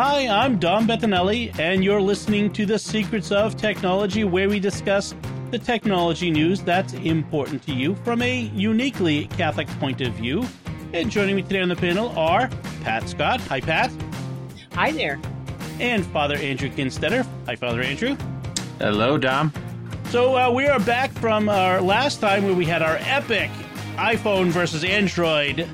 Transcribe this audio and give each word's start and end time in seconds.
Hi, 0.00 0.28
I'm 0.28 0.60
Dom 0.60 0.86
Bettinelli, 0.86 1.58
and 1.58 1.82
you're 1.82 2.00
listening 2.00 2.52
to 2.52 2.64
The 2.64 2.78
Secrets 2.78 3.32
of 3.32 3.56
Technology, 3.56 4.22
where 4.22 4.48
we 4.48 4.60
discuss 4.60 5.12
the 5.50 5.58
technology 5.58 6.30
news 6.30 6.62
that's 6.62 6.92
important 6.92 7.64
to 7.64 7.72
you 7.74 7.96
from 8.04 8.22
a 8.22 8.42
uniquely 8.54 9.24
Catholic 9.26 9.66
point 9.80 10.00
of 10.00 10.12
view. 10.12 10.46
And 10.92 11.10
joining 11.10 11.34
me 11.34 11.42
today 11.42 11.62
on 11.62 11.68
the 11.68 11.74
panel 11.74 12.16
are 12.16 12.48
Pat 12.84 13.08
Scott. 13.08 13.40
Hi, 13.48 13.60
Pat. 13.60 13.90
Hi 14.74 14.92
there. 14.92 15.20
And 15.80 16.06
Father 16.06 16.36
Andrew 16.36 16.68
Kinstetter. 16.68 17.26
Hi, 17.46 17.56
Father 17.56 17.82
Andrew. 17.82 18.16
Hello, 18.78 19.18
Dom. 19.18 19.52
So 20.10 20.36
uh, 20.36 20.48
we 20.48 20.68
are 20.68 20.78
back 20.78 21.10
from 21.10 21.48
our 21.48 21.80
last 21.80 22.20
time 22.20 22.44
where 22.44 22.54
we 22.54 22.66
had 22.66 22.82
our 22.82 22.98
epic 23.00 23.50
iPhone 23.96 24.50
versus 24.50 24.84
Android 24.84 25.68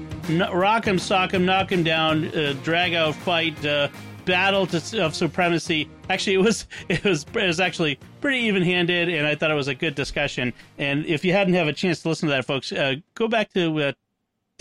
rock 0.50 0.88
'em, 0.88 0.98
sock 0.98 1.34
'em, 1.34 1.44
knock 1.44 1.70
'em 1.72 1.82
down, 1.82 2.28
uh, 2.28 2.54
drag 2.62 2.94
out 2.94 3.14
fight, 3.14 3.62
uh, 3.66 3.88
battle 4.24 4.66
to, 4.68 5.04
of 5.04 5.14
supremacy. 5.14 5.88
Actually, 6.08 6.34
it 6.34 6.42
was 6.42 6.66
it 6.88 7.04
was 7.04 7.24
it 7.34 7.46
was 7.46 7.60
actually 7.60 7.98
pretty 8.20 8.38
even 8.38 8.62
handed, 8.62 9.08
and 9.08 9.26
I 9.26 9.34
thought 9.34 9.50
it 9.50 9.54
was 9.54 9.68
a 9.68 9.74
good 9.74 9.94
discussion. 9.94 10.52
And 10.78 11.06
if 11.06 11.24
you 11.24 11.32
hadn't 11.32 11.54
have 11.54 11.68
a 11.68 11.72
chance 11.72 12.02
to 12.02 12.08
listen 12.08 12.28
to 12.28 12.34
that, 12.34 12.44
folks, 12.44 12.72
uh, 12.72 12.96
go 13.14 13.28
back 13.28 13.52
to 13.54 13.80
uh, 13.80 13.92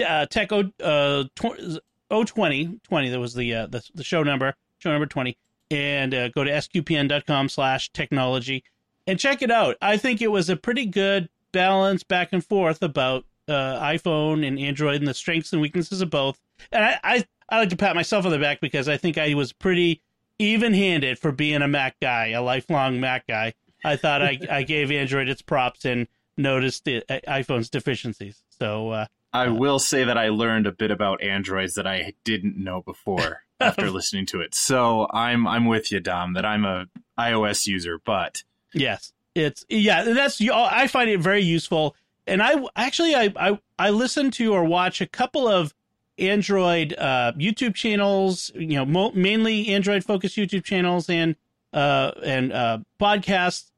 uh, 0.05 0.25
Tech 0.27 0.51
O 0.51 0.71
uh, 0.81 1.23
tw- 1.35 1.79
020 2.09 2.79
20. 2.83 3.09
That 3.09 3.19
was 3.19 3.33
the, 3.33 3.53
uh, 3.53 3.67
the 3.67 3.83
the 3.95 4.03
show 4.03 4.23
number, 4.23 4.53
show 4.79 4.91
number 4.91 5.07
twenty, 5.07 5.37
and 5.71 6.13
uh, 6.13 6.29
go 6.29 6.43
to 6.43 6.51
sqpn.com/slash 6.51 7.91
technology 7.91 8.63
and 9.07 9.19
check 9.19 9.41
it 9.41 9.51
out. 9.51 9.77
I 9.81 9.97
think 9.97 10.21
it 10.21 10.31
was 10.31 10.49
a 10.49 10.55
pretty 10.55 10.85
good 10.85 11.29
balance 11.51 12.03
back 12.03 12.29
and 12.31 12.43
forth 12.43 12.81
about 12.81 13.25
uh, 13.47 13.79
iPhone 13.81 14.45
and 14.45 14.57
Android 14.59 14.95
and 14.95 15.07
the 15.07 15.13
strengths 15.13 15.53
and 15.53 15.61
weaknesses 15.61 16.01
of 16.01 16.09
both. 16.09 16.39
And 16.71 16.83
I, 16.83 16.99
I 17.03 17.25
I 17.49 17.59
like 17.59 17.69
to 17.69 17.75
pat 17.75 17.95
myself 17.95 18.25
on 18.25 18.31
the 18.31 18.39
back 18.39 18.61
because 18.61 18.87
I 18.87 18.97
think 18.97 19.17
I 19.17 19.33
was 19.33 19.53
pretty 19.53 20.01
even 20.39 20.73
handed 20.73 21.19
for 21.19 21.31
being 21.31 21.61
a 21.61 21.67
Mac 21.67 21.99
guy, 22.01 22.29
a 22.29 22.41
lifelong 22.41 22.99
Mac 22.99 23.27
guy. 23.27 23.53
I 23.83 23.95
thought 23.95 24.21
I, 24.21 24.39
I 24.49 24.63
gave 24.63 24.91
Android 24.91 25.29
its 25.29 25.41
props 25.41 25.85
and 25.85 26.07
noticed 26.37 26.87
it, 26.87 27.07
iPhone's 27.07 27.69
deficiencies. 27.69 28.43
So 28.49 28.89
uh, 28.89 29.05
I 29.31 29.47
uh, 29.47 29.53
will 29.53 29.79
say 29.79 30.03
that 30.03 30.17
I 30.17 30.29
learned 30.29 30.67
a 30.67 30.71
bit 30.71 30.91
about 30.91 31.23
Androids 31.23 31.75
that 31.75 31.87
I 31.87 32.13
didn't 32.23 32.57
know 32.57 32.81
before 32.81 33.43
after 33.59 33.89
listening 33.89 34.25
to 34.27 34.41
it. 34.41 34.55
So 34.55 35.07
I'm 35.11 35.47
I'm 35.47 35.65
with 35.65 35.91
you, 35.91 35.99
Dom, 35.99 36.33
that 36.33 36.45
I'm 36.45 36.65
a 36.65 36.85
iOS 37.19 37.67
user, 37.67 37.99
but 38.03 38.43
yes, 38.73 39.13
it's 39.35 39.65
yeah, 39.69 40.03
that's 40.03 40.39
I 40.41 40.87
find 40.87 41.09
it 41.09 41.19
very 41.19 41.43
useful. 41.43 41.95
And 42.25 42.41
I 42.41 42.63
actually 42.75 43.15
I 43.15 43.33
I, 43.35 43.59
I 43.77 43.89
listen 43.89 44.31
to 44.31 44.53
or 44.53 44.63
watch 44.63 45.01
a 45.01 45.07
couple 45.07 45.47
of 45.47 45.73
Android 46.17 46.93
uh, 46.97 47.33
YouTube 47.37 47.75
channels, 47.75 48.51
you 48.55 48.75
know, 48.75 48.85
mo- 48.85 49.11
mainly 49.13 49.69
Android 49.69 50.03
focused 50.03 50.37
YouTube 50.37 50.63
channels 50.63 51.09
and 51.09 51.35
uh, 51.73 52.11
and 52.23 52.53
uh, 52.53 52.79
podcasts, 52.99 53.71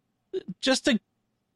just 0.62 0.86
to 0.86 1.00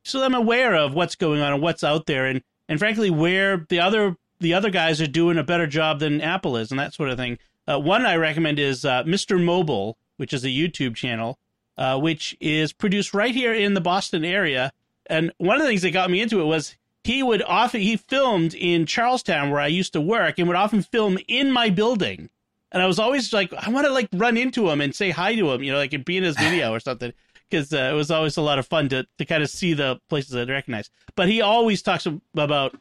so 0.04 0.24
I'm 0.24 0.34
aware 0.34 0.76
of 0.76 0.94
what's 0.94 1.16
going 1.16 1.42
on 1.42 1.54
and 1.54 1.62
what's 1.62 1.84
out 1.84 2.06
there, 2.06 2.26
and 2.26 2.42
and 2.68 2.80
frankly, 2.80 3.10
where 3.10 3.66
the 3.70 3.80
other 3.80 4.16
the 4.40 4.54
other 4.54 4.70
guys 4.70 5.02
are 5.02 5.08
doing 5.08 5.38
a 5.38 5.44
better 5.44 5.68
job 5.68 6.00
than 6.00 6.22
Apple 6.22 6.56
is, 6.58 6.72
and 6.72 6.80
that 6.80 6.94
sort 6.94 7.10
of 7.10 7.18
thing. 7.18 7.38
Uh, 7.68 7.80
one 7.80 8.06
I 8.06 8.16
recommend 8.16 8.58
is 8.58 8.84
uh, 8.84 9.04
Mr. 9.04 9.44
Mobile, 9.44 9.98
which 10.18 10.34
is 10.34 10.44
a 10.44 10.48
YouTube 10.48 10.96
channel, 10.96 11.38
uh, 11.78 12.00
which 12.00 12.36
is 12.40 12.74
produced 12.74 13.14
right 13.14 13.36
here 13.36 13.54
in 13.54 13.74
the 13.74 13.82
Boston 13.82 14.26
area. 14.26 14.72
And 15.06 15.32
one 15.38 15.58
of 15.58 15.62
the 15.62 15.68
things 15.68 15.82
that 15.84 15.92
got 15.92 16.10
me 16.10 16.22
into 16.22 16.42
it 16.42 16.46
was 16.46 16.76
he 17.10 17.24
would 17.24 17.42
often 17.42 17.82
he 17.82 17.98
filmed 17.98 18.54
in 18.54 18.86
Charlestown 18.86 19.50
where 19.50 19.60
I 19.60 19.66
used 19.66 19.94
to 19.94 20.02
work 20.02 20.38
and 20.38 20.48
would 20.48 20.56
often 20.56 20.84
film 20.84 21.18
in 21.28 21.52
my 21.52 21.72
building. 21.72 22.30
And 22.72 22.84
I 22.84 22.86
was 22.86 23.00
always 23.00 23.34
like, 23.34 23.52
I 23.52 23.72
want 23.72 23.88
to 23.88 23.92
like 23.92 24.10
run 24.14 24.38
into 24.38 24.70
him 24.70 24.80
and 24.80 24.94
say 24.94 25.10
hi 25.10 25.34
to 25.34 25.52
him, 25.52 25.64
you 25.64 25.72
know, 25.72 25.80
like 25.80 26.06
be 26.06 26.18
in 26.18 26.24
his 26.24 26.38
video 26.38 26.72
or 26.72 26.80
something, 26.80 27.12
because 27.50 27.74
uh, 27.74 27.90
it 27.92 27.96
was 27.96 28.12
always 28.12 28.38
a 28.38 28.44
lot 28.44 28.60
of 28.60 28.68
fun 28.68 28.90
to 28.90 29.08
to 29.18 29.26
kind 29.26 29.42
of 29.42 29.50
see 29.50 29.74
the 29.74 30.00
places 30.08 30.36
I 30.36 30.44
recognize. 30.44 30.92
But 31.16 31.30
he 31.30 31.42
always 31.42 31.82
talks 31.82 32.06
about 32.36 32.78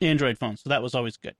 Android 0.00 0.38
phones, 0.38 0.62
so 0.62 0.70
that 0.70 0.80
was 0.80 0.94
always 0.94 1.16
good. 1.16 1.34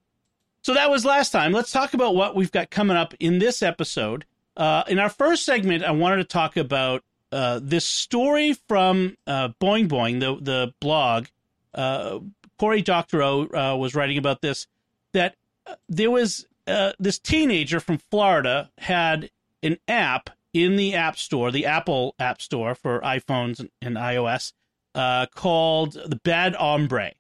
So 0.63 0.75
that 0.75 0.91
was 0.91 1.05
last 1.05 1.31
time. 1.31 1.53
Let's 1.53 1.71
talk 1.71 1.95
about 1.95 2.17
what 2.17 2.35
we've 2.35 2.51
got 2.51 2.69
coming 2.69 2.97
up 2.97 3.15
in 3.21 3.39
this 3.39 3.63
episode. 3.63 4.25
Uh, 4.57 4.83
in 4.89 4.99
our 4.99 5.09
first 5.09 5.45
segment, 5.45 5.85
I 5.85 5.93
wanted 5.93 6.17
to 6.17 6.25
talk 6.25 6.57
about 6.57 7.05
uh, 7.31 7.61
this 7.63 7.85
story 7.85 8.55
from 8.67 9.17
uh, 9.25 9.51
Boing 9.61 9.87
Boing, 9.87 10.19
the 10.19 10.37
the 10.43 10.75
blog, 10.81 11.27
uh, 11.75 12.19
Cory 12.59 12.83
Doctorow 12.83 13.49
uh, 13.55 13.77
was 13.77 13.95
writing 13.95 14.19
about 14.19 14.41
this 14.41 14.67
that 15.13 15.37
uh, 15.67 15.75
there 15.89 16.11
was 16.11 16.47
uh, 16.67 16.93
this 16.99 17.19
teenager 17.19 17.81
from 17.81 17.99
Florida 18.11 18.71
had 18.79 19.31
an 19.63 19.79
app 19.87 20.31
in 20.53 20.77
the 20.77 20.95
App 20.95 21.19
Store, 21.19 21.51
the 21.51 21.67
Apple 21.67 22.15
App 22.19 22.41
Store 22.41 22.75
for 22.75 23.01
iPhones 23.01 23.67
and, 23.83 23.97
iOS, 23.97 24.53
uh, 24.95 25.27
called 25.35 25.93
the 25.93 26.21
Bad 26.25 26.55
Hombre, 26.55 27.13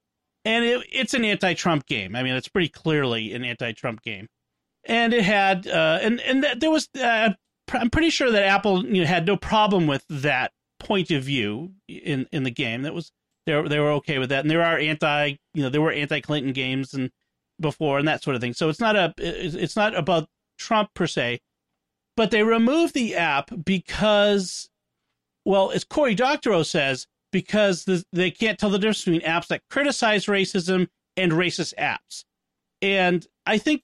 and 0.45 0.65
it, 0.65 0.87
it's 0.91 1.15
an 1.15 1.25
anti-Trump 1.25 1.87
game. 1.87 2.17
I 2.17 2.23
mean, 2.23 2.35
it's 2.35 2.49
pretty 2.49 2.69
clearly 2.69 3.33
an 3.35 3.45
anti-Trump 3.45 4.03
game, 4.03 4.29
and 4.85 5.13
it 5.13 5.25
had 5.25 5.67
uh, 5.67 5.99
and 6.03 6.21
and 6.21 6.43
th- 6.43 6.59
there 6.59 6.71
was 6.71 6.89
I'm 6.95 7.91
pretty 7.91 8.11
sure 8.11 8.31
that 8.31 8.45
Apple 8.45 8.85
you 8.85 9.03
know, 9.03 9.09
had 9.09 9.27
no 9.27 9.37
problem 9.37 9.87
with 9.87 10.05
that 10.09 10.53
point 10.81 11.11
of 11.11 11.23
view 11.23 11.73
in 11.87 12.27
in 12.33 12.45
the 12.45 12.51
game. 12.51 12.83
That 12.83 12.95
was 12.95 13.13
they 13.49 13.69
they 13.69 13.81
were 13.81 13.93
okay 13.93 14.19
with 14.19 14.29
that. 14.29 14.41
And 14.45 14.51
there 14.51 14.63
are 14.63 14.79
anti, 14.79 15.37
you 15.55 15.63
know, 15.63 15.71
there 15.71 15.81
were 15.81 15.93
anti-Clinton 15.93 16.53
games 16.53 16.93
and 16.95 17.11
before 17.61 17.99
and 17.99 18.07
that 18.07 18.23
sort 18.23 18.37
of 18.37 18.43
thing. 18.43 18.53
So 18.53 18.69
it's 18.69 18.81
not 18.81 18.95
a 18.95 19.15
it's 19.19 19.77
not 19.77 19.97
about 19.97 20.29
Trump 20.59 20.91
per 20.95 21.07
se, 21.07 21.41
but 22.17 22.31
they 22.31 22.43
removed 22.43 22.95
the 22.95 23.17
app 23.17 23.51
because, 23.65 24.69
well, 25.45 25.71
as 25.71 25.85
Cory 25.85 26.15
Doctorow 26.15 26.63
says, 26.63 27.07
because 27.33 27.85
the, 27.85 28.05
they 28.13 28.31
can't 28.31 28.59
tell 28.59 28.71
the 28.71 28.79
difference 28.79 29.05
between 29.05 29.23
apps 29.23 29.49
that 29.49 29.63
criticize 29.71 30.27
racism 30.27 30.89
and 31.17 31.33
racist 31.33 31.75
apps. 31.77 32.25
And 32.81 33.27
I 33.47 33.59
think 33.59 33.83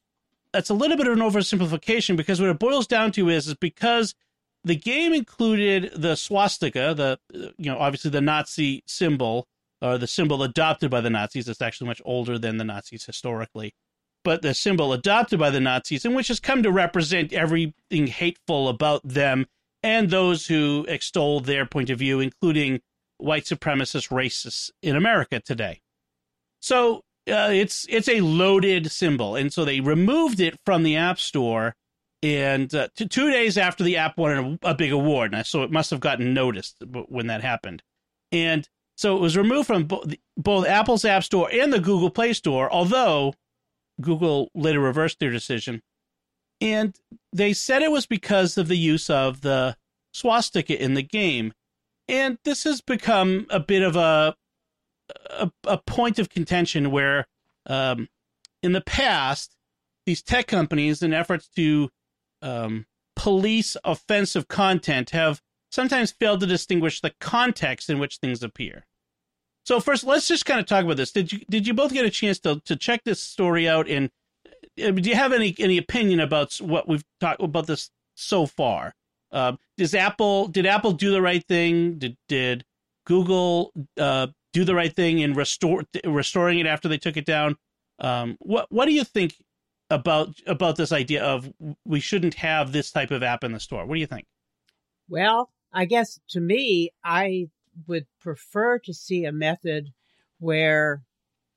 that's 0.52 0.70
a 0.70 0.75
little 0.75 0.96
bit 0.96 1.06
of 1.06 1.14
an 1.14 1.20
oversimplification 1.20 2.16
because 2.16 2.41
what 2.41 2.50
it 2.50 2.58
boils 2.58 2.86
down 2.86 3.12
to 3.12 3.28
is 3.28 3.48
is 3.48 3.54
because 3.54 4.14
the 4.64 4.76
game 4.76 5.12
included 5.12 5.92
the 5.94 6.16
swastika, 6.16 6.94
the 6.94 7.19
you 7.58 7.70
know 7.70 7.78
obviously 7.78 8.10
the 8.10 8.20
Nazi 8.20 8.82
symbol, 8.86 9.46
or 9.84 9.98
the 9.98 10.06
symbol 10.06 10.42
adopted 10.42 10.90
by 10.90 11.02
the 11.02 11.10
Nazis. 11.10 11.46
It's 11.46 11.60
actually 11.60 11.88
much 11.88 12.00
older 12.04 12.38
than 12.38 12.56
the 12.56 12.64
Nazis 12.64 13.04
historically. 13.04 13.74
But 14.24 14.40
the 14.40 14.54
symbol 14.54 14.94
adopted 14.94 15.38
by 15.38 15.50
the 15.50 15.60
Nazis, 15.60 16.06
and 16.06 16.14
which 16.14 16.28
has 16.28 16.40
come 16.40 16.62
to 16.62 16.72
represent 16.72 17.34
everything 17.34 18.06
hateful 18.06 18.68
about 18.68 19.06
them 19.06 19.44
and 19.82 20.08
those 20.08 20.46
who 20.46 20.86
extol 20.88 21.40
their 21.40 21.66
point 21.66 21.90
of 21.90 21.98
view, 21.98 22.20
including 22.20 22.80
white 23.18 23.44
supremacist 23.44 24.08
racists 24.08 24.70
in 24.82 24.96
America 24.96 25.40
today. 25.40 25.82
So 26.62 27.02
uh, 27.28 27.50
it's 27.52 27.86
it's 27.90 28.08
a 28.08 28.22
loaded 28.22 28.90
symbol, 28.90 29.36
and 29.36 29.52
so 29.52 29.66
they 29.66 29.80
removed 29.80 30.40
it 30.40 30.58
from 30.64 30.82
the 30.82 30.96
App 30.96 31.20
Store. 31.20 31.74
And 32.22 32.74
uh, 32.74 32.88
t- 32.96 33.06
two 33.06 33.30
days 33.30 33.58
after 33.58 33.84
the 33.84 33.98
app 33.98 34.16
won 34.16 34.58
a, 34.64 34.70
a 34.70 34.74
big 34.74 34.92
award, 34.92 35.34
and 35.34 35.46
so 35.46 35.62
it 35.62 35.70
must 35.70 35.90
have 35.90 36.00
gotten 36.00 36.32
noticed 36.32 36.82
when 37.08 37.26
that 37.26 37.42
happened. 37.42 37.82
And 38.32 38.66
so 38.96 39.17
it 39.17 39.20
was 39.20 39.37
removed 39.37 39.67
from 39.67 39.85
bo- 39.85 40.05
both 40.37 40.67
Apple's 40.67 41.05
App 41.05 41.25
Store 41.25 41.50
and 41.52 41.73
the 41.73 41.81
Google 41.81 42.11
Play 42.11 42.32
Store, 42.32 42.73
although 42.73 43.35
Google 44.00 44.50
later 44.55 44.81
reversed 44.81 45.19
their 45.20 45.31
decision. 45.31 45.82
And 46.61 46.96
they 47.32 47.52
said 47.52 47.82
it 47.82 47.91
was 47.91 48.06
because 48.06 48.56
of 48.56 48.69
the 48.69 48.76
use 48.76 49.11
of 49.11 49.41
the 49.41 49.76
swastika 50.12 50.81
in 50.81 50.94
the 50.94 51.02
game. 51.02 51.52
And 52.08 52.38
this 52.44 52.64
has 52.64 52.81
become 52.81 53.46
a 53.50 53.61
bit 53.61 53.82
of 53.82 53.96
a 53.96 54.37
a, 55.31 55.50
a 55.67 55.79
point 55.79 56.19
of 56.19 56.29
contention 56.29 56.90
where 56.90 57.26
um, 57.67 58.08
in 58.62 58.73
the 58.73 58.81
past, 58.81 59.56
these 60.06 60.23
tech 60.23 60.47
companies, 60.47 61.02
in 61.02 61.12
efforts 61.12 61.49
to 61.49 61.90
um, 62.43 62.87
police 63.17 63.76
offensive 63.85 64.49
content, 64.49 65.11
have 65.11 65.43
sometimes 65.75 66.12
fail 66.12 66.38
to 66.38 66.47
distinguish 66.47 67.00
the 67.00 67.12
context 67.21 67.91
in 67.91 67.99
which 67.99 68.19
things 68.19 68.43
appear. 68.43 68.87
So 69.65 69.81
first, 69.81 70.05
let's 70.05 70.29
just 70.29 70.47
kind 70.47 70.61
of 70.61 70.67
talk 70.67 70.85
about 70.85 70.97
this. 70.97 71.11
Did 71.11 71.32
you 71.32 71.41
did 71.50 71.67
you 71.67 71.75
both 71.75 71.93
get 71.93 72.05
a 72.05 72.11
chance 72.11 72.38
to 72.41 72.61
to 72.65 72.76
check 72.76 73.03
this 73.05 73.21
story 73.21 73.69
out? 73.69 73.88
And 73.88 74.11
uh, 74.82 74.93
do 74.93 75.09
you 75.09 75.17
have 75.17 75.32
any 75.32 75.55
any 75.59 75.79
opinion 75.79 76.21
about 76.21 76.55
what 76.56 76.87
we've 76.87 77.05
talked 77.21 77.43
about 77.43 77.67
this 77.67 77.91
so 78.15 78.47
far? 78.47 78.94
Um, 79.32 79.59
does 79.76 79.94
Apple 79.94 80.49
did 80.49 80.67
Apple 80.67 80.93
do 80.93 81.11
the 81.11 81.23
right 81.23 81.44
thing? 81.44 81.99
Did 81.99 82.17
did 82.29 82.65
Google 83.06 83.73
uh, 83.99 84.29
do 84.53 84.65
the 84.65 84.75
right 84.75 84.94
thing 84.94 85.19
in 85.19 85.35
restore 85.35 85.82
restoring 86.05 86.61
it 86.61 86.67
after 86.67 86.88
they 86.88 86.99
took 86.99 87.17
it 87.17 87.26
down? 87.26 87.56
Um, 87.99 88.37
what 88.38 88.71
what 88.71 88.85
do 88.87 88.93
you 88.93 89.03
think 89.03 89.35
about 89.91 90.35
about 90.47 90.76
this 90.76 90.93
idea 90.93 91.25
of 91.25 91.50
we 91.85 92.00
shouldn't 92.00 92.35
have 92.35 92.71
this 92.71 92.93
type 92.93 93.11
of 93.11 93.23
app 93.23 93.43
in 93.43 93.53
the 93.53 93.61
store? 93.61 93.87
What 93.87 93.94
do 93.94 94.00
you 94.00 94.06
think? 94.06 94.26
Well, 95.09 95.50
I 95.75 95.85
guess 95.85 96.21
to 96.31 96.41
me, 96.41 96.91
I 97.05 97.49
would 97.87 98.06
prefer 98.21 98.79
to 98.79 98.94
see 98.94 99.25
a 99.25 99.32
method 99.32 99.93
where 100.38 101.03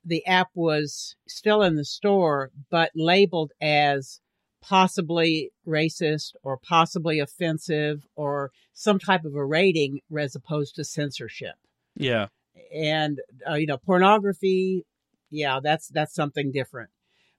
the 0.04 0.26
app 0.26 0.50
was 0.56 1.16
still 1.28 1.62
in 1.62 1.76
the 1.76 1.86
store 1.86 2.52
but 2.72 2.92
labeled 2.96 3.52
as 3.62 4.20
possibly 4.62 5.52
racist 5.68 6.34
or 6.44 6.58
possibly 6.58 7.20
offensive 7.20 8.08
or 8.16 8.52
some 8.74 9.00
type 9.00 9.24
of 9.24 9.36
a 9.36 9.46
rating 9.46 10.02
as 10.18 10.36
opposed 10.36 10.76
to 10.76 10.84
censorship. 10.84 11.56
Yeah. 11.96 12.28
And 12.74 13.20
uh, 13.48 13.56
you 13.56 13.68
know, 13.68 13.78
pornography, 13.78 14.86
yeah, 15.30 15.60
that's 15.62 15.90
that's 15.90 16.16
something 16.16 16.52
different. 16.52 16.90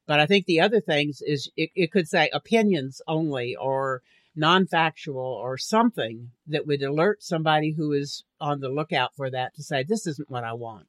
But 0.07 0.21
I 0.21 0.27
think 0.27 0.47
the 0.47 0.61
other 0.61 0.81
things 0.81 1.21
is 1.21 1.51
it, 1.57 1.71
it 1.75 1.93
could 1.93 2.09
say 2.09 2.31
opinions 2.33 3.03
only 3.07 3.57
or 3.57 4.03
non-factual 4.38 5.19
or 5.19 5.58
something 5.58 6.31
that 6.46 6.67
would 6.67 6.82
alert 6.82 7.23
somebody 7.23 7.75
who 7.76 7.93
is 7.93 8.25
on 8.40 8.61
the 8.61 8.69
lookout 8.69 9.14
for 9.17 9.31
that 9.31 9.55
to 9.55 9.62
say 9.62 9.82
this 9.82 10.06
isn't 10.06 10.31
what 10.31 10.44
I 10.44 10.52
want. 10.52 10.87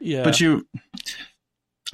Yeah. 0.00 0.24
But 0.24 0.40
you 0.40 0.66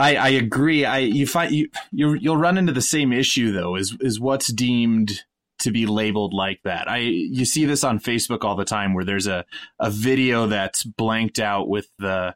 I, 0.01 0.17
I 0.17 0.29
agree. 0.31 0.85
I 0.85 0.99
you 0.99 1.27
find 1.27 1.55
you 1.55 1.69
you 1.93 2.15
you'll 2.15 2.37
run 2.37 2.57
into 2.57 2.73
the 2.73 2.81
same 2.81 3.13
issue 3.13 3.53
though. 3.53 3.77
Is 3.77 3.97
is 4.01 4.19
what's 4.19 4.53
deemed 4.53 5.25
to 5.61 5.71
be 5.71 5.87
labeled 5.87 6.33
like 6.33 6.61
that? 6.65 6.89
I 6.89 6.99
you 6.99 7.45
see 7.45 7.67
this 7.67 7.85
on 7.85 8.01
Facebook 8.01 8.43
all 8.43 8.57
the 8.57 8.65
time 8.65 8.95
where 8.95 9.05
there's 9.05 9.27
a 9.27 9.45
a 9.79 9.91
video 9.91 10.47
that's 10.47 10.85
blanked 10.85 11.39
out 11.39 11.69
with 11.69 11.89
the 11.99 12.35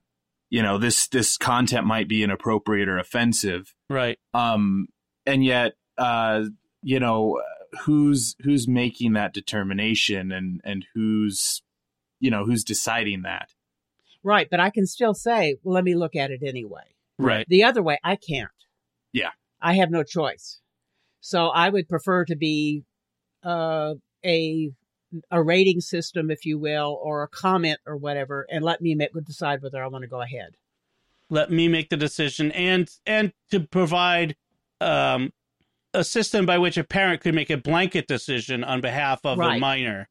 you 0.50 0.62
know 0.62 0.76
this 0.76 1.08
this 1.08 1.38
content 1.38 1.86
might 1.86 2.06
be 2.06 2.22
inappropriate 2.22 2.88
or 2.88 2.98
offensive. 2.98 3.74
Right. 3.88 4.18
Um 4.34 4.88
and 5.24 5.42
yet 5.42 5.72
uh 5.96 6.44
you 6.82 7.00
know 7.00 7.40
who's 7.82 8.36
who's 8.42 8.68
making 8.68 9.12
that 9.14 9.34
determination 9.34 10.32
and 10.32 10.60
and 10.64 10.86
who's 10.94 11.62
you 12.20 12.30
know 12.30 12.44
who's 12.44 12.64
deciding 12.64 13.22
that. 13.22 13.50
Right, 14.22 14.48
but 14.50 14.60
I 14.60 14.70
can 14.70 14.86
still 14.86 15.14
say, 15.14 15.56
well, 15.62 15.74
let 15.74 15.84
me 15.84 15.94
look 15.94 16.16
at 16.16 16.30
it 16.30 16.42
anyway. 16.42 16.94
Right. 17.18 17.46
The 17.48 17.64
other 17.64 17.82
way, 17.82 17.98
I 18.02 18.16
can't. 18.16 18.48
Yeah. 19.12 19.30
I 19.60 19.74
have 19.74 19.90
no 19.90 20.02
choice. 20.02 20.60
So 21.20 21.48
I 21.48 21.68
would 21.68 21.88
prefer 21.88 22.24
to 22.24 22.36
be 22.36 22.84
uh, 23.42 23.94
a 24.24 24.72
a 25.30 25.42
rating 25.42 25.80
system, 25.80 26.30
if 26.30 26.44
you 26.44 26.58
will, 26.58 26.98
or 27.02 27.22
a 27.22 27.28
comment 27.28 27.78
or 27.86 27.96
whatever, 27.96 28.46
and 28.50 28.64
let 28.64 28.80
me 28.80 28.94
make, 28.94 29.10
decide 29.24 29.62
whether 29.62 29.82
I 29.82 29.86
want 29.86 30.02
to 30.02 30.08
go 30.08 30.20
ahead. 30.20 30.56
Let 31.30 31.50
me 31.50 31.68
make 31.68 31.88
the 31.88 31.96
decision, 31.96 32.50
and 32.52 32.90
and 33.06 33.32
to 33.50 33.60
provide 33.60 34.36
um, 34.80 35.32
a 35.94 36.04
system 36.04 36.44
by 36.44 36.58
which 36.58 36.76
a 36.76 36.84
parent 36.84 37.20
could 37.22 37.34
make 37.34 37.50
a 37.50 37.56
blanket 37.56 38.06
decision 38.06 38.62
on 38.64 38.80
behalf 38.80 39.20
of 39.24 39.38
Right. 39.38 39.56
a 39.56 39.60
minor. 39.60 40.08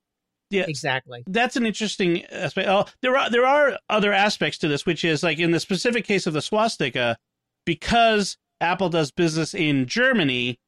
Yeah, 0.50 0.66
Exactly. 0.68 1.24
that's 1.28 1.56
an 1.56 1.66
interesting 1.66 2.26
aspect. 2.26 2.68
Oh, 2.70 2.86
there 3.02 3.16
are 3.18 3.30
there 3.30 3.46
are 3.46 3.78
other 3.90 4.14
aspects 4.14 4.58
to 4.60 4.68
this, 4.68 4.86
which 4.86 5.04
is 5.04 5.24
like 5.24 5.40
in 5.40 5.52
the 5.52 5.60
specific 5.60 6.06
case 6.06 6.28
of 6.28 6.34
the 6.34 6.42
swastika, 6.42 7.18
because 7.66 8.38
Apple 8.62 8.90
does 8.90 9.12
business 9.12 9.54
in 9.54 9.88
Germany, 9.88 10.60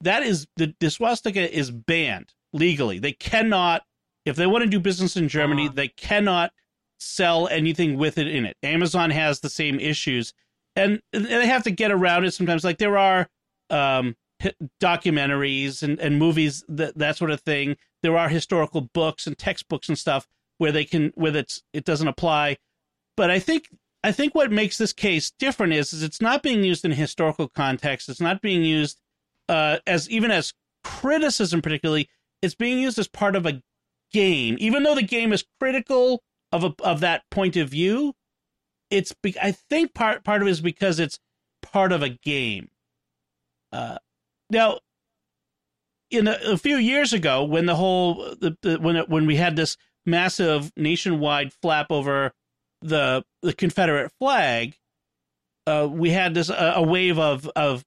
that 0.00 0.22
is 0.22 0.46
the, 0.56 0.74
the 0.80 0.90
swastika 0.90 1.52
is 1.54 1.70
banned 1.70 2.32
legally. 2.52 2.98
They 2.98 3.12
cannot, 3.12 3.82
if 4.24 4.36
they 4.36 4.46
want 4.46 4.62
to 4.64 4.70
do 4.70 4.78
business 4.80 5.16
in 5.16 5.28
Germany, 5.28 5.68
Ah. 5.70 5.72
they 5.74 5.88
cannot 5.88 6.52
sell 6.98 7.48
anything 7.48 7.96
with 7.98 8.18
it 8.18 8.26
in 8.28 8.46
it. 8.46 8.56
Amazon 8.62 9.10
has 9.10 9.40
the 9.40 9.50
same 9.50 9.78
issues, 9.80 10.32
and, 10.76 11.00
and 11.12 11.24
they 11.26 11.46
have 11.46 11.64
to 11.64 11.70
get 11.70 11.90
around 11.90 12.24
it 12.24 12.32
sometimes. 12.32 12.62
Like 12.64 12.78
there 12.78 12.96
are 12.96 13.28
um, 13.70 14.14
documentaries 14.80 15.82
and, 15.82 15.98
and 15.98 16.18
movies 16.18 16.64
that 16.68 16.96
that 16.98 17.16
sort 17.16 17.30
of 17.30 17.40
thing. 17.40 17.76
There 18.02 18.16
are 18.16 18.28
historical 18.28 18.82
books 18.82 19.26
and 19.26 19.36
textbooks 19.36 19.88
and 19.88 19.98
stuff 19.98 20.28
where 20.58 20.72
they 20.72 20.84
can 20.84 21.12
where 21.14 21.36
it's 21.36 21.62
it 21.72 21.84
doesn't 21.84 22.08
apply. 22.08 22.58
But 23.16 23.30
I 23.30 23.38
think 23.38 23.68
I 24.04 24.12
think 24.12 24.34
what 24.34 24.52
makes 24.52 24.78
this 24.78 24.92
case 24.92 25.32
different 25.38 25.72
is, 25.72 25.92
is 25.92 26.02
it's 26.02 26.20
not 26.20 26.42
being 26.42 26.62
used 26.62 26.84
in 26.84 26.92
a 26.92 26.96
historical 26.96 27.48
context. 27.48 28.08
It's 28.08 28.20
not 28.20 28.40
being 28.40 28.62
used 28.62 29.00
uh, 29.48 29.78
as 29.86 30.08
even 30.10 30.30
as 30.30 30.52
criticism, 30.84 31.62
particularly. 31.62 32.08
It's 32.42 32.54
being 32.54 32.78
used 32.78 32.98
as 32.98 33.08
part 33.08 33.34
of 33.34 33.46
a 33.46 33.62
game, 34.12 34.56
even 34.60 34.82
though 34.82 34.94
the 34.94 35.02
game 35.02 35.32
is 35.32 35.44
critical 35.58 36.22
of 36.52 36.64
a, 36.64 36.74
of 36.84 37.00
that 37.00 37.22
point 37.30 37.56
of 37.56 37.70
view. 37.70 38.14
It's 38.90 39.12
be, 39.12 39.34
I 39.42 39.50
think 39.52 39.94
part 39.94 40.22
part 40.22 40.42
of 40.42 40.48
it 40.48 40.52
is 40.52 40.60
because 40.60 41.00
it's 41.00 41.18
part 41.62 41.90
of 41.90 42.02
a 42.02 42.10
game. 42.10 42.68
Uh, 43.72 43.98
now, 44.50 44.78
in 46.10 46.28
a, 46.28 46.38
a 46.46 46.56
few 46.56 46.76
years 46.76 47.12
ago, 47.12 47.44
when 47.44 47.66
the 47.66 47.74
whole 47.76 48.34
the, 48.40 48.56
the 48.62 48.78
when 48.80 48.96
it, 48.96 49.08
when 49.08 49.26
we 49.26 49.36
had 49.36 49.56
this 49.56 49.76
massive 50.04 50.72
nationwide 50.76 51.52
flap 51.52 51.90
over 51.90 52.32
the 52.82 53.24
the 53.42 53.52
Confederate 53.52 54.12
flag, 54.20 54.76
uh, 55.66 55.88
we 55.90 56.10
had 56.10 56.34
this 56.34 56.50
a 56.50 56.82
wave 56.82 57.18
of 57.18 57.48
of 57.56 57.84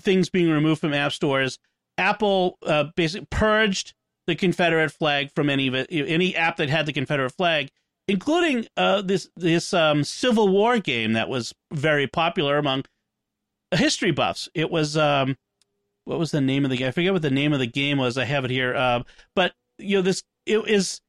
things 0.00 0.30
being 0.30 0.50
removed 0.50 0.80
from 0.80 0.94
app 0.94 1.12
stores. 1.12 1.58
Apple 1.98 2.58
uh, 2.64 2.84
basically 2.96 3.26
purged 3.30 3.94
the 4.26 4.36
Confederate 4.36 4.90
flag 4.90 5.30
from 5.34 5.50
any 5.50 5.68
any 5.90 6.36
app 6.36 6.56
that 6.56 6.68
had 6.70 6.86
the 6.86 6.92
Confederate 6.92 7.30
flag, 7.30 7.70
including 8.06 8.66
uh, 8.76 9.02
this 9.02 9.28
this 9.36 9.74
um, 9.74 10.04
Civil 10.04 10.48
War 10.48 10.78
game 10.78 11.14
that 11.14 11.28
was 11.28 11.54
very 11.72 12.06
popular 12.06 12.56
among 12.56 12.84
history 13.74 14.12
buffs. 14.12 14.48
It 14.54 14.70
was 14.70 14.96
um, 14.96 15.36
what 16.08 16.18
was 16.18 16.30
the 16.30 16.40
name 16.40 16.64
of 16.64 16.70
the 16.70 16.76
game? 16.78 16.88
I 16.88 16.92
forget 16.92 17.12
what 17.12 17.20
the 17.20 17.30
name 17.30 17.52
of 17.52 17.58
the 17.58 17.66
game 17.66 17.98
was. 17.98 18.16
I 18.16 18.24
have 18.24 18.46
it 18.46 18.50
here. 18.50 18.74
Um, 18.74 19.04
but 19.36 19.52
you 19.76 19.96
know, 19.96 20.02
this 20.02 20.22
it 20.46 20.66
is 20.66 21.02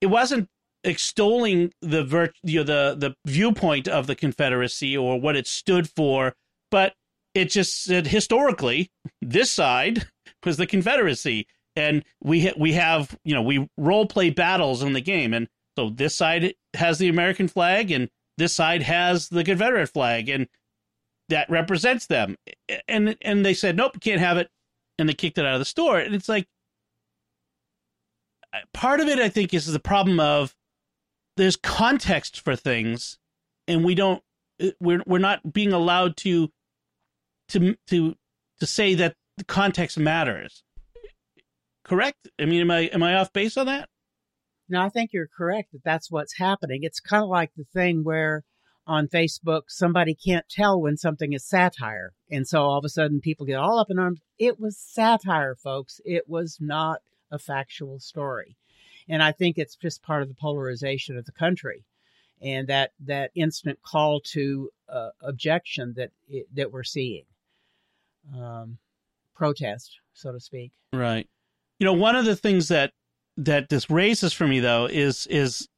it 0.00 0.06
wasn't 0.06 0.48
extolling 0.82 1.72
the 1.80 2.04
virt 2.04 2.32
you 2.42 2.58
know, 2.58 2.64
the 2.64 2.96
the 2.98 3.30
viewpoint 3.30 3.86
of 3.86 4.08
the 4.08 4.16
Confederacy 4.16 4.96
or 4.96 5.20
what 5.20 5.36
it 5.36 5.46
stood 5.46 5.88
for, 5.88 6.34
but 6.72 6.94
it 7.34 7.48
just 7.48 7.84
said 7.84 8.08
historically 8.08 8.90
this 9.22 9.52
side 9.52 10.08
was 10.44 10.56
the 10.56 10.66
Confederacy, 10.66 11.46
and 11.76 12.04
we 12.20 12.46
ha- 12.46 12.54
we 12.58 12.72
have 12.72 13.16
you 13.24 13.34
know 13.34 13.42
we 13.42 13.68
role 13.78 14.06
play 14.06 14.30
battles 14.30 14.82
in 14.82 14.94
the 14.94 15.00
game, 15.00 15.32
and 15.32 15.46
so 15.78 15.90
this 15.90 16.16
side 16.16 16.54
has 16.74 16.98
the 16.98 17.08
American 17.08 17.46
flag, 17.46 17.92
and 17.92 18.10
this 18.36 18.52
side 18.52 18.82
has 18.82 19.28
the 19.28 19.44
Confederate 19.44 19.90
flag, 19.90 20.28
and 20.28 20.48
that 21.28 21.48
represents 21.50 22.06
them, 22.06 22.36
and 22.88 23.16
and 23.20 23.44
they 23.44 23.54
said 23.54 23.76
nope, 23.76 24.00
can't 24.00 24.20
have 24.20 24.36
it, 24.36 24.50
and 24.98 25.08
they 25.08 25.14
kicked 25.14 25.38
it 25.38 25.46
out 25.46 25.54
of 25.54 25.60
the 25.60 25.64
store, 25.64 25.98
and 25.98 26.14
it's 26.14 26.28
like 26.28 26.46
part 28.72 29.00
of 29.00 29.08
it 29.08 29.18
I 29.18 29.28
think 29.28 29.54
is 29.54 29.66
the 29.66 29.80
problem 29.80 30.20
of 30.20 30.54
there's 31.36 31.56
context 31.56 32.40
for 32.40 32.56
things, 32.56 33.18
and 33.66 33.84
we 33.84 33.94
don't 33.94 34.22
uh, 34.62 34.70
we're 34.80 35.02
we're 35.06 35.18
not 35.18 35.52
being 35.52 35.72
allowed 35.72 36.16
to 36.18 36.50
to 37.48 37.76
to 37.88 38.14
to 38.60 38.66
say 38.66 38.94
that 38.94 39.14
the 39.36 39.44
context 39.44 39.98
matters. 39.98 40.62
Correct? 41.84 42.28
I 42.40 42.46
mean, 42.46 42.60
am 42.60 42.70
I 42.70 42.80
am 42.92 43.02
I 43.02 43.16
off 43.16 43.32
base 43.32 43.56
on 43.56 43.66
that? 43.66 43.88
No, 44.68 44.80
I 44.80 44.88
think 44.88 45.10
you're 45.12 45.28
correct 45.36 45.72
that 45.72 45.84
that's 45.84 46.10
what's 46.10 46.38
happening. 46.38 46.80
It's 46.82 47.00
kind 47.00 47.22
of 47.22 47.28
like 47.28 47.50
the 47.56 47.66
thing 47.74 48.02
where 48.02 48.44
on 48.86 49.08
Facebook 49.08 49.62
somebody 49.68 50.14
can't 50.14 50.48
tell 50.48 50.80
when 50.80 50.96
something 50.96 51.32
is 51.32 51.44
satire, 51.44 52.12
and 52.30 52.46
so 52.46 52.62
all 52.62 52.78
of 52.78 52.84
a 52.84 52.88
sudden 52.88 53.20
people 53.20 53.46
get 53.46 53.58
all 53.58 53.78
up 53.78 53.90
in 53.90 53.98
arms. 53.98 54.20
It 54.38 54.60
was 54.60 54.76
satire, 54.76 55.54
folks. 55.54 56.00
It 56.04 56.28
was 56.28 56.58
not 56.60 57.00
a 57.30 57.38
factual 57.38 57.98
story, 57.98 58.56
and 59.08 59.22
I 59.22 59.32
think 59.32 59.58
it's 59.58 59.76
just 59.76 60.02
part 60.02 60.22
of 60.22 60.28
the 60.28 60.34
polarization 60.34 61.16
of 61.16 61.24
the 61.24 61.32
country, 61.32 61.84
and 62.42 62.68
that 62.68 62.92
that 63.00 63.30
instant 63.34 63.80
call 63.82 64.20
to 64.20 64.70
uh, 64.88 65.10
objection 65.20 65.94
that 65.96 66.10
it, 66.28 66.46
that 66.54 66.72
we're 66.72 66.84
seeing, 66.84 67.24
um, 68.38 68.78
protest, 69.34 69.98
so 70.12 70.32
to 70.32 70.40
speak. 70.40 70.72
Right. 70.92 71.28
You 71.78 71.86
know, 71.86 71.92
one 71.92 72.16
of 72.16 72.24
the 72.24 72.36
things 72.36 72.68
that 72.68 72.92
that 73.36 73.68
this 73.68 73.90
raises 73.90 74.32
for 74.32 74.46
me 74.46 74.60
though 74.60 74.86
is 74.86 75.26
is 75.26 75.68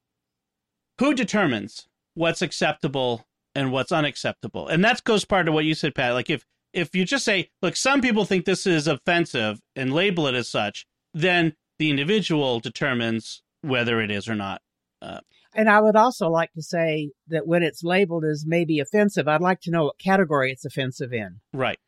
who 0.99 1.15
determines 1.15 1.87
what's 2.17 2.43
acceptable 2.43 3.25
and 3.55 3.71
what's 3.71 3.93
unacceptable, 3.93 4.67
and 4.67 4.85
that 4.85 5.05
goes 5.05 5.25
part 5.25 5.47
of 5.47 5.55
what 5.55 5.65
you 5.65 5.75
said, 5.75 5.95
Pat. 5.95 6.15
Like 6.15 6.31
if 6.31 6.45
if 6.73 6.95
you 6.95 7.05
just 7.05 7.25
say, 7.25 7.51
look, 7.63 7.77
some 7.77 8.01
people 8.01 8.25
think 8.25 8.45
this 8.45 8.67
is 8.67 8.87
offensive 8.87 9.61
and 9.75 9.95
label 9.95 10.27
it 10.27 10.35
as 10.35 10.49
such, 10.49 10.87
then 11.15 11.55
the 11.79 11.91
individual 11.91 12.61
determines 12.61 13.43
whether 13.63 14.01
it 14.01 14.11
is 14.11 14.29
or 14.29 14.35
not. 14.35 14.61
Uh, 15.01 15.21
and 15.55 15.71
I 15.71 15.81
would 15.81 15.97
also 15.97 16.29
like 16.29 16.53
to 16.53 16.63
say 16.63 17.13
that 17.29 17.47
when 17.47 17.63
it's 17.63 17.83
labeled 17.83 18.25
as 18.25 18.45
maybe 18.47 18.79
offensive, 18.79 19.27
I'd 19.27 19.41
like 19.41 19.61
to 19.63 19.71
know 19.71 19.85
what 19.85 19.99
category 19.99 20.53
it's 20.53 20.67
offensive 20.67 21.15
in. 21.15 21.41
Right. 21.55 21.79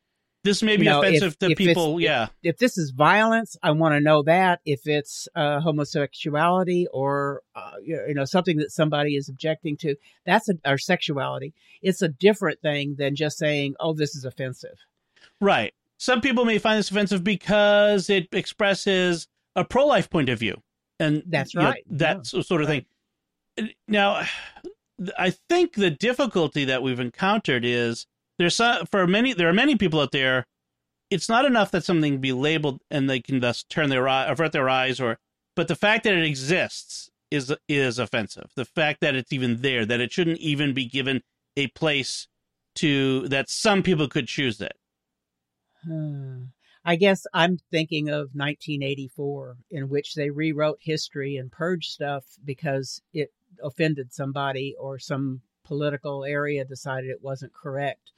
This 0.45 0.63
may 0.63 0.77
be 0.77 0.85
You 0.85 0.91
know, 0.91 1.03
if- 1.03 1.09
offensive 1.17 1.39
to 1.41 1.51
if 1.51 1.59
people. 1.59 2.01
yeah, 2.01 2.29
if 2.43 2.59
this 2.59 2.79
is 2.79 2.91
violence, 2.91 3.57
I 3.63 3.73
want 3.73 3.95
to 3.95 4.01
know 4.01 4.23
that. 4.23 4.61
If 4.65 4.87
it's 4.87 5.29
uh, 5.35 5.61
homosexuality 5.61 6.87
or 6.93 7.43
uh, 7.55 7.73
you 7.85 8.15
know 8.15 8.25
something 8.25 8.57
that 8.59 8.71
somebody 8.71 9.17
is 9.17 9.29
objecting 9.29 9.77
to, 9.79 9.97
that's 10.25 10.49
a, 10.49 10.55
or 10.65 10.79
sexuality. 10.79 11.55
It's 11.83 12.03
a 12.03 12.09
different 12.09 12.61
thing 12.61 12.97
than 12.99 13.17
just 13.17 13.39
saying, 13.39 13.75
"Oh, 13.81 13.93
this 13.95 14.15
is 14.15 14.25
offensive." 14.25 14.79
right. 15.41 15.73
Some 16.01 16.21
people 16.21 16.45
may 16.45 16.59
find 16.59 16.79
this 16.79 16.93
offensive 16.93 17.25
because 17.25 18.09
it 18.09 18.29
expresses 18.33 19.27
a 19.57 19.65
pro-life 19.65 20.09
point 20.09 20.29
of 20.29 20.39
view, 20.39 20.63
and 21.01 21.25
That's 21.27 21.53
you 21.55 21.61
know, 21.61 21.67
right. 21.71 21.83
that 21.91 22.33
Yeah. 22.33 22.41
sort 22.43 22.63
of 22.63 22.69
thing. 22.69 22.87
Now, 23.89 24.23
I 25.19 25.31
think 25.31 25.75
the 25.75 25.91
difficulty 25.91 26.65
that 26.67 26.83
we've 26.85 27.01
encountered 27.01 27.65
is 27.65 28.07
there's 28.39 28.57
some, 28.57 28.87
for 28.87 29.07
many 29.07 29.33
there 29.33 29.49
are 29.49 29.55
many 29.55 29.77
people 29.77 30.01
out 30.01 30.13
there. 30.13 30.47
It's 31.11 31.29
not 31.29 31.45
enough 31.45 31.71
that 31.71 31.85
something 31.85 32.19
be 32.19 32.33
labeled 32.33 32.81
and 32.91 33.09
they 33.09 33.21
can 33.21 33.41
thus 33.41 33.63
turn 33.65 33.89
their 33.89 34.07
eye, 34.09 34.27
avert 34.27 34.53
their 34.53 34.69
eyes, 34.69 35.01
or 35.01 35.19
but 35.57 35.69
the 35.69 35.77
fact 35.77 36.05
that 36.05 36.15
it 36.15 36.25
exists 36.25 37.11
is 37.31 37.55
is 37.69 37.99
offensive. 37.99 38.51
The 38.55 38.65
fact 38.65 39.01
that 39.01 39.15
it's 39.15 39.33
even 39.33 39.63
there, 39.63 39.85
that 39.87 40.01
it 40.01 40.13
shouldn't 40.13 40.39
even 40.39 40.75
be 40.75 40.87
given 40.87 41.23
a 41.57 41.69
place 41.69 42.29
to 42.77 43.27
that 43.29 43.51
some 43.51 43.83
people 43.83 44.09
could 44.09 44.29
choose 44.29 44.61
it. 44.61 44.77
I 46.85 46.97
guess 46.97 47.27
I'm 47.35 47.59
thinking 47.71 48.09
of 48.09 48.35
1984, 48.35 49.57
in 49.71 49.89
which 49.89 50.15
they 50.15 50.31
rewrote 50.31 50.79
history 50.81 51.37
and 51.37 51.53
purged 51.53 51.91
stuff 51.91 52.25
because 52.45 53.03
it 53.13 53.33
offended 53.63 54.13
somebody 54.13 54.75
or 54.79 54.99
some 54.99 55.43
political 55.65 56.25
area 56.25 56.65
decided 56.65 57.11
it 57.11 57.23
wasn't 57.23 57.53
correct. 57.53 58.13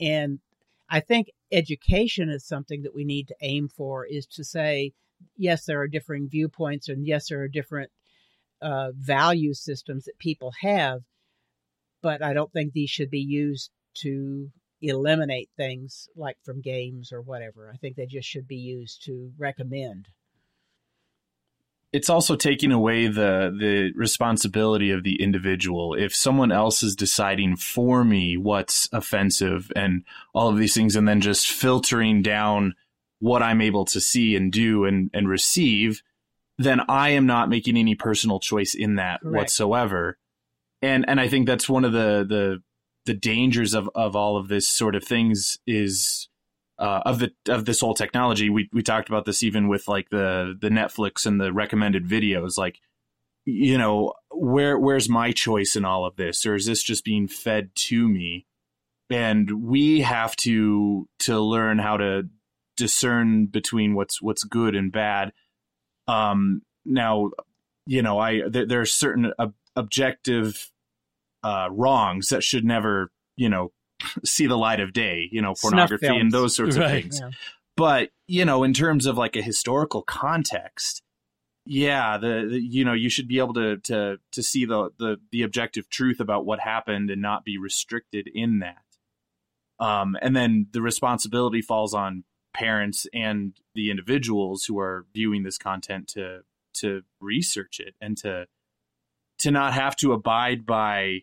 And 0.00 0.40
I 0.88 1.00
think 1.00 1.30
education 1.52 2.28
is 2.28 2.44
something 2.44 2.82
that 2.82 2.94
we 2.94 3.04
need 3.04 3.28
to 3.28 3.36
aim 3.40 3.68
for 3.68 4.06
is 4.06 4.26
to 4.26 4.44
say, 4.44 4.92
yes, 5.36 5.64
there 5.64 5.80
are 5.80 5.88
differing 5.88 6.28
viewpoints, 6.28 6.88
and 6.88 7.06
yes, 7.06 7.28
there 7.28 7.40
are 7.42 7.48
different 7.48 7.90
uh, 8.62 8.92
value 8.94 9.54
systems 9.54 10.04
that 10.04 10.18
people 10.18 10.52
have, 10.62 11.02
but 12.02 12.22
I 12.22 12.32
don't 12.32 12.52
think 12.52 12.72
these 12.72 12.90
should 12.90 13.10
be 13.10 13.20
used 13.20 13.70
to 14.02 14.50
eliminate 14.82 15.50
things 15.56 16.08
like 16.16 16.36
from 16.44 16.60
games 16.60 17.12
or 17.12 17.20
whatever. 17.20 17.70
I 17.72 17.76
think 17.76 17.96
they 17.96 18.06
just 18.06 18.28
should 18.28 18.48
be 18.48 18.56
used 18.56 19.04
to 19.04 19.32
recommend. 19.38 20.06
It's 21.92 22.10
also 22.10 22.36
taking 22.36 22.72
away 22.72 23.08
the 23.08 23.54
the 23.58 23.92
responsibility 23.96 24.90
of 24.90 25.02
the 25.02 25.20
individual. 25.20 25.94
If 25.94 26.14
someone 26.14 26.52
else 26.52 26.82
is 26.82 26.94
deciding 26.94 27.56
for 27.56 28.04
me 28.04 28.36
what's 28.36 28.88
offensive 28.92 29.72
and 29.74 30.04
all 30.32 30.48
of 30.48 30.58
these 30.58 30.74
things, 30.74 30.94
and 30.94 31.08
then 31.08 31.20
just 31.20 31.50
filtering 31.50 32.22
down 32.22 32.74
what 33.18 33.42
I'm 33.42 33.60
able 33.60 33.84
to 33.86 34.00
see 34.00 34.36
and 34.36 34.52
do 34.52 34.84
and, 34.84 35.10
and 35.12 35.28
receive, 35.28 36.02
then 36.58 36.80
I 36.88 37.10
am 37.10 37.26
not 37.26 37.48
making 37.48 37.76
any 37.76 37.94
personal 37.94 38.40
choice 38.40 38.74
in 38.74 38.94
that 38.96 39.20
Correct. 39.20 39.36
whatsoever. 39.36 40.18
And 40.80 41.04
and 41.08 41.20
I 41.20 41.28
think 41.28 41.46
that's 41.46 41.68
one 41.68 41.84
of 41.84 41.92
the 41.92 42.24
the 42.26 42.62
the 43.06 43.14
dangers 43.14 43.74
of, 43.74 43.90
of 43.94 44.14
all 44.14 44.36
of 44.36 44.48
this 44.48 44.68
sort 44.68 44.94
of 44.94 45.02
things 45.02 45.58
is 45.66 46.28
uh, 46.80 47.02
of 47.04 47.18
the 47.18 47.30
of 47.48 47.66
this 47.66 47.80
whole 47.80 47.94
technology. 47.94 48.48
We 48.48 48.68
we 48.72 48.82
talked 48.82 49.08
about 49.08 49.26
this 49.26 49.42
even 49.42 49.68
with 49.68 49.86
like 49.86 50.08
the 50.08 50.56
the 50.58 50.70
Netflix 50.70 51.26
and 51.26 51.40
the 51.40 51.52
recommended 51.52 52.06
videos. 52.06 52.56
Like, 52.56 52.78
you 53.44 53.76
know, 53.76 54.14
where 54.30 54.78
where's 54.78 55.08
my 55.08 55.30
choice 55.30 55.76
in 55.76 55.84
all 55.84 56.06
of 56.06 56.16
this, 56.16 56.46
or 56.46 56.54
is 56.54 56.66
this 56.66 56.82
just 56.82 57.04
being 57.04 57.28
fed 57.28 57.70
to 57.88 58.08
me? 58.08 58.46
And 59.10 59.62
we 59.62 60.00
have 60.00 60.34
to 60.36 61.06
to 61.20 61.40
learn 61.40 61.78
how 61.78 61.98
to 61.98 62.22
discern 62.76 63.46
between 63.46 63.94
what's 63.94 64.22
what's 64.22 64.44
good 64.44 64.74
and 64.74 64.90
bad. 64.90 65.32
Um, 66.08 66.62
now, 66.86 67.30
you 67.86 68.00
know, 68.00 68.18
I 68.18 68.40
there, 68.48 68.80
are 68.80 68.86
certain 68.86 69.32
ob- 69.38 69.54
objective 69.76 70.70
uh, 71.42 71.68
wrongs 71.70 72.28
that 72.28 72.42
should 72.42 72.64
never, 72.64 73.10
you 73.36 73.50
know, 73.50 73.72
see 74.24 74.46
the 74.46 74.56
light 74.58 74.80
of 74.80 74.92
day. 74.92 75.28
You 75.32 75.42
know, 75.42 75.54
pornography 75.60 76.06
and 76.06 76.32
those 76.32 76.54
sorts 76.56 76.76
Right. 76.76 76.84
of 76.86 76.90
things 77.02 77.20
Yeah. 77.20 77.30
but 77.76 78.10
you 78.26 78.44
know 78.44 78.62
in 78.64 78.72
terms 78.72 79.06
of 79.06 79.16
like 79.18 79.36
a 79.36 79.42
historical 79.42 80.02
context 80.02 81.02
yeah 81.66 82.16
the, 82.18 82.48
the 82.50 82.60
you 82.60 82.84
know 82.84 82.92
you 82.94 83.10
should 83.10 83.28
be 83.28 83.38
able 83.38 83.54
to 83.54 83.76
to 83.78 84.18
to 84.32 84.42
see 84.42 84.64
the 84.64 84.90
the 84.98 85.16
the 85.30 85.42
objective 85.42 85.88
truth 85.90 86.18
about 86.20 86.44
what 86.46 86.58
happened 86.60 87.10
and 87.10 87.20
not 87.22 87.44
be 87.44 87.58
restricted 87.58 88.28
in 88.34 88.60
that 88.60 88.84
um 89.84 90.16
and 90.22 90.34
then 90.34 90.66
the 90.72 90.80
responsibility 90.82 91.60
falls 91.62 91.92
on 91.94 92.24
parents 92.54 93.06
and 93.14 93.54
the 93.74 93.90
individuals 93.90 94.64
who 94.64 94.78
are 94.78 95.06
viewing 95.14 95.42
this 95.42 95.58
content 95.58 96.08
to 96.08 96.40
to 96.72 97.02
research 97.20 97.78
it 97.78 97.94
and 98.00 98.16
to 98.16 98.46
to 99.38 99.50
not 99.50 99.72
have 99.74 99.94
to 99.96 100.12
abide 100.12 100.64
by 100.66 101.20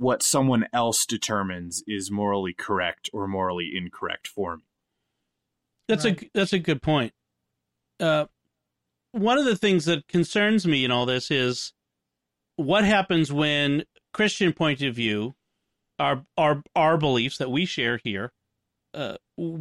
what 0.00 0.22
someone 0.22 0.66
else 0.72 1.04
determines 1.04 1.84
is 1.86 2.10
morally 2.10 2.54
correct 2.54 3.10
or 3.12 3.28
morally 3.28 3.70
incorrect 3.74 4.26
for 4.26 4.56
me 4.56 4.62
That's 5.88 6.06
a 6.06 6.16
that's 6.32 6.52
a 6.54 6.58
good 6.58 6.80
point. 6.80 7.12
Uh, 7.98 8.26
one 9.12 9.36
of 9.36 9.44
the 9.44 9.56
things 9.56 9.84
that 9.84 10.08
concerns 10.08 10.66
me 10.66 10.86
in 10.86 10.90
all 10.90 11.04
this 11.04 11.30
is 11.30 11.74
what 12.56 12.84
happens 12.84 13.30
when 13.30 13.84
Christian 14.14 14.54
point 14.54 14.80
of 14.80 14.94
view, 14.94 15.34
our 15.98 16.24
our 16.38 16.62
our 16.74 16.96
beliefs 16.96 17.36
that 17.36 17.50
we 17.50 17.66
share 17.66 18.00
here, 18.02 18.32
uh, 18.94 19.16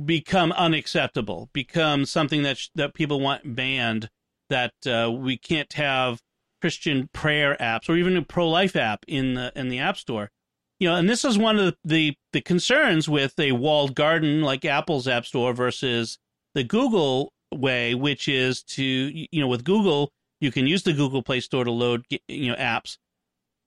become 0.05 0.53
unacceptable, 0.53 1.49
become 1.51 2.05
something 2.05 2.43
that 2.43 2.57
sh- 2.57 2.69
that 2.75 2.93
people 2.93 3.19
want 3.19 3.55
banned. 3.55 4.09
That 4.49 4.73
uh, 4.87 5.11
we 5.11 5.37
can't 5.37 5.73
have 5.73 6.21
Christian 6.61 7.09
prayer 7.13 7.55
apps 7.59 7.89
or 7.89 7.95
even 7.95 8.17
a 8.17 8.21
pro 8.21 8.49
life 8.49 8.75
app 8.75 9.05
in 9.07 9.33
the 9.33 9.51
in 9.55 9.69
the 9.69 9.79
App 9.79 9.97
Store. 9.97 10.31
You 10.79 10.89
know, 10.89 10.95
and 10.95 11.09
this 11.09 11.25
is 11.25 11.37
one 11.37 11.59
of 11.59 11.75
the, 11.83 12.15
the 12.31 12.39
concerns 12.39 13.09
with 13.09 13.37
a 13.37 13.51
walled 13.51 13.95
garden 13.95 14.41
like 14.41 14.63
Apple's 14.63 15.09
App 15.09 15.25
Store 15.25 15.51
versus 15.53 16.17
the 16.55 16.63
Google 16.63 17.33
way, 17.53 17.95
which 17.95 18.27
is 18.27 18.63
to 18.63 18.83
you 18.83 19.27
know 19.33 19.47
with 19.47 19.63
Google 19.63 20.11
you 20.39 20.51
can 20.51 20.67
use 20.67 20.83
the 20.83 20.93
Google 20.93 21.21
Play 21.21 21.41
Store 21.41 21.63
to 21.63 21.71
load 21.71 22.05
you 22.27 22.51
know 22.51 22.57
apps, 22.57 22.97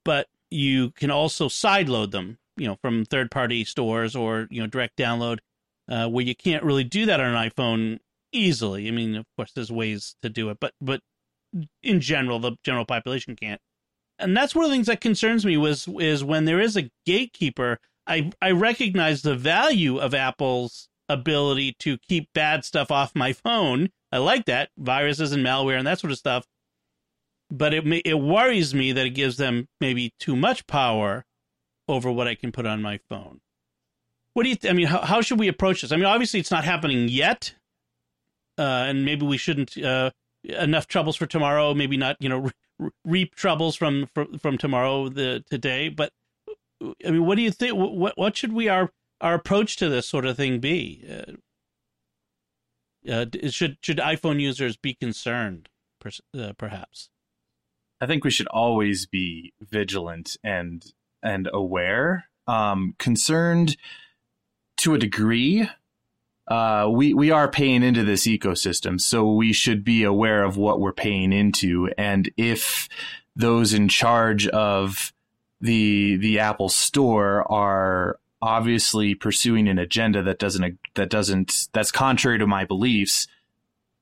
but 0.05 0.29
you 0.51 0.91
can 0.93 1.11
also 1.11 1.49
side 1.49 1.89
load 1.89 2.13
them 2.13 2.39
you 2.57 2.67
know 2.67 2.77
from 2.83 3.05
third 3.05 3.31
party 3.31 3.65
stores 3.65 4.15
or 4.15 4.47
you 4.51 4.61
know 4.61 4.67
direct 4.67 4.97
download 4.97 5.39
uh, 5.89 6.09
where 6.09 6.25
you 6.25 6.35
can't 6.35 6.65
really 6.65 6.85
do 6.85 7.07
that 7.07 7.21
on 7.21 7.35
an 7.35 7.51
iPhone 7.51 7.99
easily. 8.33 8.89
I 8.89 8.91
mean, 8.91 9.17
of 9.17 9.27
course, 9.37 9.53
there's 9.53 9.73
ways 9.73 10.17
to 10.23 10.29
do 10.29 10.51
it, 10.51 10.59
but 10.61 10.73
but 10.81 11.01
in 11.83 12.01
general, 12.01 12.39
the 12.39 12.53
general 12.65 12.85
population 12.85 13.37
can't. 13.37 13.61
And 14.19 14.37
that's 14.37 14.55
one 14.55 14.65
of 14.65 14.71
the 14.71 14.77
things 14.77 14.87
that 14.87 15.01
concerns 15.01 15.45
me 15.45 15.57
was 15.57 15.89
is 15.99 16.23
when 16.23 16.45
there 16.45 16.61
is 16.61 16.77
a 16.77 16.91
gatekeeper. 17.07 17.79
I 18.07 18.31
I 18.41 18.51
recognize 18.53 19.23
the 19.23 19.35
value 19.35 19.99
of 19.99 20.15
Apple's 20.15 20.89
ability 21.09 21.75
to 21.81 21.99
keep 21.99 22.29
bad 22.35 22.65
stuff 22.65 22.91
off 22.91 23.15
my 23.15 23.33
phone. 23.33 23.91
I 24.11 24.19
like 24.19 24.47
that 24.47 24.71
viruses 24.79 25.33
and 25.33 25.45
malware 25.45 25.79
and 25.79 25.87
that 25.87 25.99
sort 25.99 26.13
of 26.13 26.19
stuff. 26.19 26.47
But 27.51 27.75
it 27.75 27.85
it 28.05 28.19
worries 28.19 28.75
me 28.75 28.93
that 28.93 29.07
it 29.07 29.11
gives 29.11 29.37
them 29.37 29.69
maybe 29.81 30.13
too 30.19 30.37
much 30.37 30.67
power 30.67 31.25
over 31.89 32.11
what 32.11 32.29
I 32.29 32.35
can 32.35 32.53
put 32.53 32.67
on 32.67 32.81
my 32.81 32.99
phone. 33.09 33.41
What 34.35 34.45
do 34.45 34.49
you? 34.49 34.57
Th- 34.57 34.71
I 34.71 34.75
mean, 34.75 34.87
how 34.87 35.01
how 35.01 35.21
should 35.21 35.39
we 35.39 35.49
approach 35.49 35.83
this? 35.83 35.93
I 35.93 35.97
mean, 35.97 36.07
obviously 36.07 36.41
it's 36.41 36.51
not 36.51 36.65
happening 36.65 37.09
yet, 37.09 37.55
uh, 38.59 38.87
and 38.89 39.05
maybe 39.05 39.27
we 39.27 39.37
shouldn't. 39.37 39.77
Uh, 39.77 40.11
enough 40.45 40.87
troubles 40.87 41.17
for 41.17 41.27
tomorrow. 41.27 41.75
Maybe 41.75 41.97
not. 41.97 42.17
You 42.21 42.29
know, 42.29 42.51
re- 42.79 42.91
reap 43.05 43.35
troubles 43.35 43.77
from 43.77 44.09
from, 44.15 44.39
from 44.39 44.59
tomorrow 44.59 45.09
the 45.09 45.45
today. 45.51 45.89
But 45.89 46.13
I 47.05 47.11
mean, 47.11 47.27
what 47.27 47.37
do 47.37 47.43
you 47.43 47.51
think? 47.51 47.75
What 47.77 48.17
what 48.17 48.37
should 48.37 48.53
we 48.53 48.69
our 48.69 48.91
our 49.21 49.35
approach 49.35 49.77
to 49.77 49.89
this 49.89 50.09
sort 50.09 50.27
of 50.27 50.37
thing 50.37 50.59
be? 50.61 51.05
Uh, 51.09 51.33
uh, 53.11 53.27
should 53.49 53.79
should 53.83 53.99
iPhone 53.99 54.41
users 54.41 54.77
be 54.77 54.95
concerned? 54.95 55.69
Per, 56.01 56.11
uh, 56.37 56.53
perhaps. 56.57 57.09
I 58.01 58.07
think 58.07 58.25
we 58.25 58.31
should 58.31 58.49
always 58.49 59.07
be 59.07 59.53
vigilant 59.61 60.37
and 60.43 60.85
and 61.23 61.49
aware, 61.53 62.25
um, 62.49 62.95
concerned 62.99 63.77
to 64.79 64.95
a 64.95 64.99
degree. 64.99 65.69
Uh, 66.49 66.89
we 66.91 67.15
we 67.15 67.31
are 67.31 67.49
paying 67.49 67.83
into 67.83 68.05
this 68.05 68.27
ecosystem, 68.27 69.01
so 69.01 69.33
we 69.33 69.53
should 69.53 69.85
be 69.85 70.03
aware 70.03 70.43
of 70.43 70.57
what 70.57 70.81
we're 70.81 70.93
paying 70.93 71.33
into, 71.33 71.89
and 71.97 72.31
if 72.37 72.89
those 73.37 73.73
in 73.73 73.89
charge 73.89 74.47
of 74.49 75.13
the 75.61 76.17
the 76.17 76.39
Apple 76.41 76.69
Store 76.69 77.51
are 77.51 78.19
obviously 78.43 79.15
pursuing 79.15 79.69
an 79.69 79.79
agenda 79.79 80.23
that 80.23 80.41
doesn't 80.41 80.79
that 80.95 81.09
doesn't 81.09 81.69
that's 81.73 81.93
contrary 81.93 82.39
to 82.39 82.47
my 82.47 82.65
beliefs, 82.65 83.29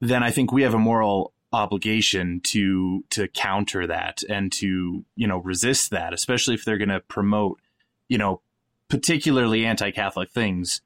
then 0.00 0.22
I 0.22 0.30
think 0.30 0.50
we 0.50 0.62
have 0.62 0.74
a 0.74 0.78
moral 0.78 1.34
obligation 1.52 2.40
to 2.40 3.04
to 3.10 3.28
counter 3.28 3.86
that 3.86 4.22
and 4.28 4.50
to 4.52 5.04
you 5.16 5.26
know 5.26 5.38
resist 5.38 5.90
that 5.90 6.14
especially 6.14 6.54
if 6.54 6.64
they're 6.64 6.78
going 6.78 6.88
to 6.88 7.00
promote 7.00 7.60
you 8.08 8.16
know 8.16 8.40
particularly 8.88 9.66
anti-catholic 9.66 10.30
things 10.30 10.80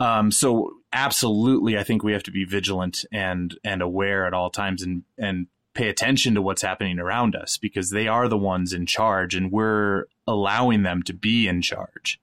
um 0.00 0.30
so 0.30 0.78
absolutely, 0.92 1.76
I 1.76 1.82
think 1.82 2.02
we 2.02 2.12
have 2.12 2.22
to 2.24 2.30
be 2.30 2.44
vigilant 2.44 3.04
and 3.12 3.56
and 3.64 3.82
aware 3.82 4.26
at 4.26 4.34
all 4.34 4.50
times, 4.50 4.82
and 4.82 5.04
and 5.16 5.46
pay 5.74 5.88
attention 5.88 6.34
to 6.34 6.42
what's 6.42 6.62
happening 6.62 6.98
around 6.98 7.36
us 7.36 7.56
because 7.56 7.90
they 7.90 8.08
are 8.08 8.28
the 8.28 8.38
ones 8.38 8.72
in 8.72 8.86
charge, 8.86 9.34
and 9.34 9.52
we're 9.52 10.06
allowing 10.26 10.82
them 10.82 11.02
to 11.04 11.12
be 11.12 11.46
in 11.46 11.62
charge. 11.62 12.20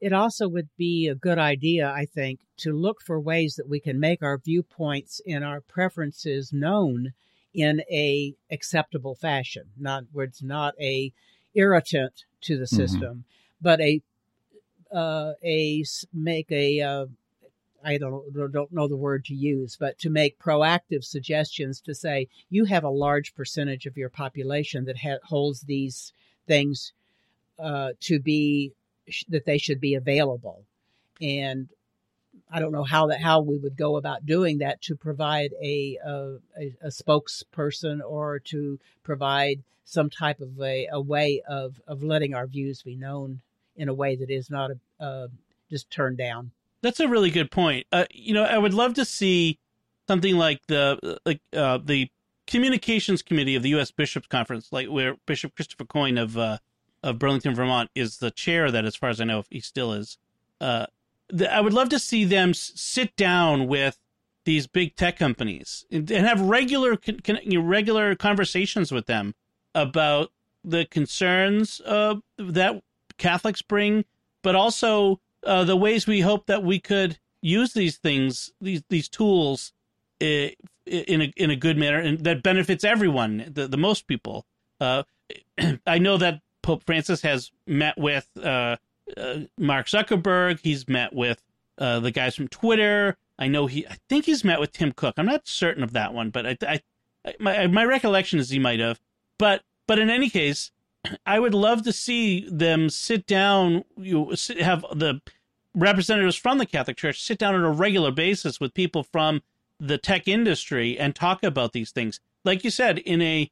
It 0.00 0.12
also 0.12 0.48
would 0.48 0.68
be 0.76 1.08
a 1.08 1.14
good 1.14 1.38
idea, 1.38 1.90
I 1.90 2.04
think, 2.04 2.40
to 2.58 2.72
look 2.72 3.00
for 3.00 3.18
ways 3.18 3.54
that 3.54 3.68
we 3.68 3.80
can 3.80 3.98
make 3.98 4.22
our 4.22 4.36
viewpoints 4.36 5.20
and 5.26 5.42
our 5.42 5.60
preferences 5.60 6.52
known 6.52 7.14
in 7.54 7.80
a 7.90 8.34
acceptable 8.50 9.14
fashion. 9.14 9.70
Not 9.78 10.04
words, 10.12 10.42
not 10.42 10.74
a 10.80 11.12
irritant 11.54 12.24
to 12.42 12.56
the 12.56 12.64
mm-hmm. 12.64 12.76
system, 12.76 13.10
mm-hmm. 13.10 13.20
but 13.62 13.80
a 13.80 14.02
a 14.94 15.84
make 16.12 16.50
a 16.50 16.80
uh, 16.80 17.06
I 17.84 17.98
don't 17.98 18.52
don't 18.52 18.72
know 18.72 18.88
the 18.88 18.96
word 18.96 19.24
to 19.26 19.34
use, 19.34 19.76
but 19.78 19.98
to 20.00 20.10
make 20.10 20.38
proactive 20.38 21.04
suggestions 21.04 21.80
to 21.82 21.94
say 21.94 22.28
you 22.48 22.64
have 22.64 22.84
a 22.84 22.90
large 22.90 23.34
percentage 23.34 23.86
of 23.86 23.96
your 23.96 24.08
population 24.08 24.84
that 24.86 24.98
ha- 24.98 25.18
holds 25.24 25.62
these 25.62 26.12
things 26.46 26.92
uh, 27.58 27.92
to 28.00 28.18
be 28.20 28.72
that 29.28 29.44
they 29.44 29.58
should 29.58 29.80
be 29.80 29.94
available, 29.94 30.64
and 31.20 31.68
I 32.50 32.60
don't 32.60 32.72
know 32.72 32.84
how 32.84 33.08
that 33.08 33.20
how 33.20 33.40
we 33.40 33.58
would 33.58 33.76
go 33.76 33.96
about 33.96 34.26
doing 34.26 34.58
that 34.58 34.80
to 34.82 34.96
provide 34.96 35.52
a 35.62 35.98
a, 36.04 36.36
a 36.80 36.88
spokesperson 36.88 38.00
or 38.06 38.38
to 38.46 38.78
provide 39.02 39.62
some 39.84 40.08
type 40.08 40.40
of 40.40 40.60
a, 40.60 40.88
a 40.90 41.00
way 41.00 41.42
of, 41.46 41.80
of 41.86 42.02
letting 42.02 42.34
our 42.34 42.46
views 42.46 42.82
be 42.82 42.96
known 42.96 43.40
in 43.76 43.88
a 43.88 43.94
way 43.94 44.16
that 44.16 44.30
is 44.30 44.50
not 44.50 44.70
a, 44.70 45.04
uh, 45.04 45.28
just 45.70 45.90
turned 45.90 46.18
down. 46.18 46.50
That's 46.82 47.00
a 47.00 47.08
really 47.08 47.30
good 47.30 47.50
point. 47.50 47.86
Uh, 47.90 48.04
you 48.10 48.34
know, 48.34 48.44
I 48.44 48.58
would 48.58 48.74
love 48.74 48.94
to 48.94 49.04
see 49.04 49.58
something 50.06 50.36
like 50.36 50.66
the 50.66 51.18
like 51.24 51.40
uh, 51.52 51.78
the 51.82 52.10
communications 52.46 53.22
committee 53.22 53.56
of 53.56 53.62
the 53.62 53.70
U.S. 53.70 53.90
Bishops 53.90 54.26
Conference, 54.26 54.68
like 54.70 54.88
where 54.88 55.16
Bishop 55.26 55.54
Christopher 55.54 55.84
Coyne 55.84 56.18
of 56.18 56.36
uh, 56.36 56.58
of 57.02 57.18
Burlington, 57.18 57.54
Vermont, 57.54 57.90
is 57.94 58.18
the 58.18 58.30
chair. 58.30 58.70
That, 58.70 58.84
as 58.84 58.96
far 58.96 59.08
as 59.08 59.20
I 59.20 59.24
know, 59.24 59.38
if 59.38 59.46
he 59.50 59.60
still 59.60 59.92
is. 59.92 60.18
Uh, 60.60 60.86
the, 61.28 61.52
I 61.52 61.60
would 61.60 61.72
love 61.72 61.88
to 61.90 61.98
see 61.98 62.24
them 62.24 62.52
sit 62.54 63.16
down 63.16 63.66
with 63.66 63.98
these 64.44 64.66
big 64.66 64.94
tech 64.94 65.18
companies 65.18 65.86
and, 65.90 66.10
and 66.10 66.26
have 66.26 66.40
regular 66.40 66.96
con, 66.96 67.20
regular 67.66 68.14
conversations 68.14 68.92
with 68.92 69.06
them 69.06 69.34
about 69.74 70.30
the 70.62 70.84
concerns 70.84 71.80
uh, 71.82 72.16
that 72.38 72.82
Catholics 73.18 73.62
bring, 73.62 74.04
but 74.42 74.54
also 74.54 75.20
uh, 75.44 75.64
the 75.64 75.76
ways 75.76 76.06
we 76.06 76.20
hope 76.20 76.46
that 76.46 76.62
we 76.62 76.78
could 76.78 77.18
use 77.40 77.72
these 77.72 77.96
things, 77.96 78.52
these 78.60 78.82
these 78.88 79.08
tools, 79.08 79.72
in 80.86 81.22
a 81.22 81.32
in 81.36 81.50
a 81.50 81.56
good 81.56 81.76
manner 81.76 81.98
and 81.98 82.20
that 82.24 82.42
benefits 82.42 82.84
everyone, 82.84 83.50
the 83.52 83.66
the 83.66 83.76
most 83.76 84.06
people. 84.06 84.46
Uh, 84.80 85.04
I 85.86 85.98
know 85.98 86.16
that 86.18 86.40
Pope 86.62 86.84
Francis 86.84 87.22
has 87.22 87.50
met 87.66 87.96
with 87.96 88.28
uh, 88.42 88.76
uh, 89.16 89.40
Mark 89.58 89.86
Zuckerberg. 89.86 90.60
He's 90.60 90.88
met 90.88 91.14
with 91.14 91.42
uh, 91.78 92.00
the 92.00 92.10
guys 92.10 92.34
from 92.34 92.48
Twitter. 92.48 93.16
I 93.38 93.48
know 93.48 93.66
he. 93.66 93.86
I 93.86 93.96
think 94.08 94.26
he's 94.26 94.44
met 94.44 94.60
with 94.60 94.72
Tim 94.72 94.92
Cook. 94.92 95.14
I'm 95.16 95.26
not 95.26 95.46
certain 95.46 95.82
of 95.82 95.92
that 95.92 96.14
one, 96.14 96.30
but 96.30 96.46
I, 96.46 96.56
I 96.62 97.34
my 97.38 97.66
my 97.66 97.84
recollection 97.84 98.38
is 98.38 98.50
he 98.50 98.58
might 98.58 98.80
have. 98.80 99.00
But 99.38 99.62
but 99.86 99.98
in 99.98 100.10
any 100.10 100.30
case, 100.30 100.70
I 101.26 101.38
would 101.38 101.54
love 101.54 101.82
to 101.82 101.92
see 101.92 102.48
them 102.48 102.88
sit 102.88 103.26
down. 103.26 103.84
You 103.96 104.34
have 104.60 104.84
the 104.94 105.20
representatives 105.74 106.36
from 106.36 106.58
the 106.58 106.66
Catholic 106.66 106.96
Church 106.96 107.22
sit 107.22 107.38
down 107.38 107.54
on 107.54 107.64
a 107.64 107.70
regular 107.70 108.10
basis 108.10 108.60
with 108.60 108.74
people 108.74 109.02
from 109.02 109.42
the 109.80 109.98
tech 109.98 110.28
industry 110.28 110.98
and 110.98 111.14
talk 111.14 111.42
about 111.42 111.72
these 111.72 111.90
things. 111.90 112.20
Like 112.44 112.64
you 112.64 112.70
said, 112.70 112.98
in 112.98 113.20
a 113.20 113.50